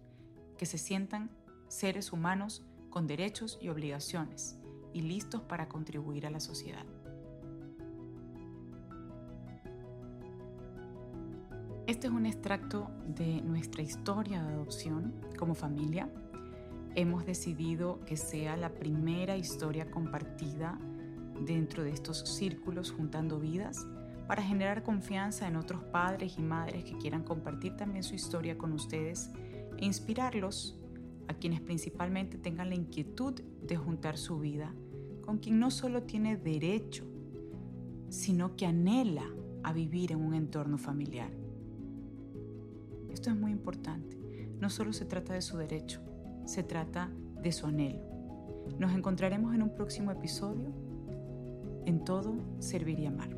que 0.58 0.66
se 0.66 0.78
sientan 0.78 1.32
seres 1.70 2.12
humanos 2.12 2.66
con 2.90 3.08
derechos 3.08 3.58
y 3.62 3.70
obligaciones 3.70 4.58
y 4.94 5.02
listos 5.02 5.42
para 5.44 5.70
contribuir 5.70 6.26
a 6.26 6.32
la 6.32 6.40
sociedad. 6.40 6.86
Este 11.88 12.08
es 12.08 12.14
un 12.14 12.26
extracto 12.26 12.92
de 13.16 13.42
nuestra 13.42 13.82
historia 13.82 14.44
de 14.44 14.50
adopción 14.56 15.14
como 15.40 15.56
familia. 15.56 16.12
Hemos 16.96 17.26
decidido 17.26 18.02
que 18.06 18.18
sea 18.18 18.58
la 18.58 18.74
primera 18.74 19.38
historia 19.38 19.90
compartida 19.90 20.78
dentro 21.46 21.86
de 21.86 21.92
estos 21.92 22.28
círculos 22.28 22.92
juntando 22.92 23.40
vidas 23.40 23.88
para 24.28 24.44
generar 24.44 24.84
confianza 24.84 25.48
en 25.48 25.56
otros 25.56 25.82
padres 25.86 26.38
y 26.38 26.42
madres 26.42 26.84
que 26.84 26.98
quieran 26.98 27.24
compartir 27.24 27.78
también 27.78 28.04
su 28.04 28.16
historia 28.16 28.58
con 28.58 28.74
ustedes 28.74 29.32
e 29.78 29.86
inspirarlos 29.86 30.78
a 31.30 31.36
quienes 31.36 31.62
principalmente 31.62 32.38
tengan 32.38 32.68
la 32.68 32.76
inquietud 32.76 33.40
de 33.62 33.78
juntar 33.78 34.18
su 34.18 34.40
vida 34.40 34.74
con 35.22 35.38
quien 35.38 35.58
no 35.58 35.72
solo 35.72 36.04
tiene 36.04 36.36
derecho, 36.36 37.06
sino 38.10 38.58
que 38.58 38.66
anhela 38.66 39.24
a 39.64 39.72
vivir 39.72 40.12
en 40.12 40.20
un 40.20 40.34
entorno 40.34 40.78
familiar. 40.78 41.47
Esto 43.10 43.30
es 43.30 43.36
muy 43.36 43.52
importante. 43.52 44.18
No 44.60 44.70
solo 44.70 44.94
se 44.94 45.06
trata 45.06 45.34
de 45.34 45.42
su 45.42 45.58
derecho, 45.58 46.02
se 46.46 46.64
trata 46.64 47.10
de 47.42 47.52
su 47.52 47.68
anhelo. 47.68 48.02
Nos 48.80 48.94
encontraremos 48.94 49.56
en 49.56 49.62
un 49.62 49.74
próximo 49.74 50.12
episodio. 50.12 50.72
En 51.86 52.04
todo, 52.04 52.36
servir 52.60 53.00
y 53.00 53.06
amar. 53.06 53.30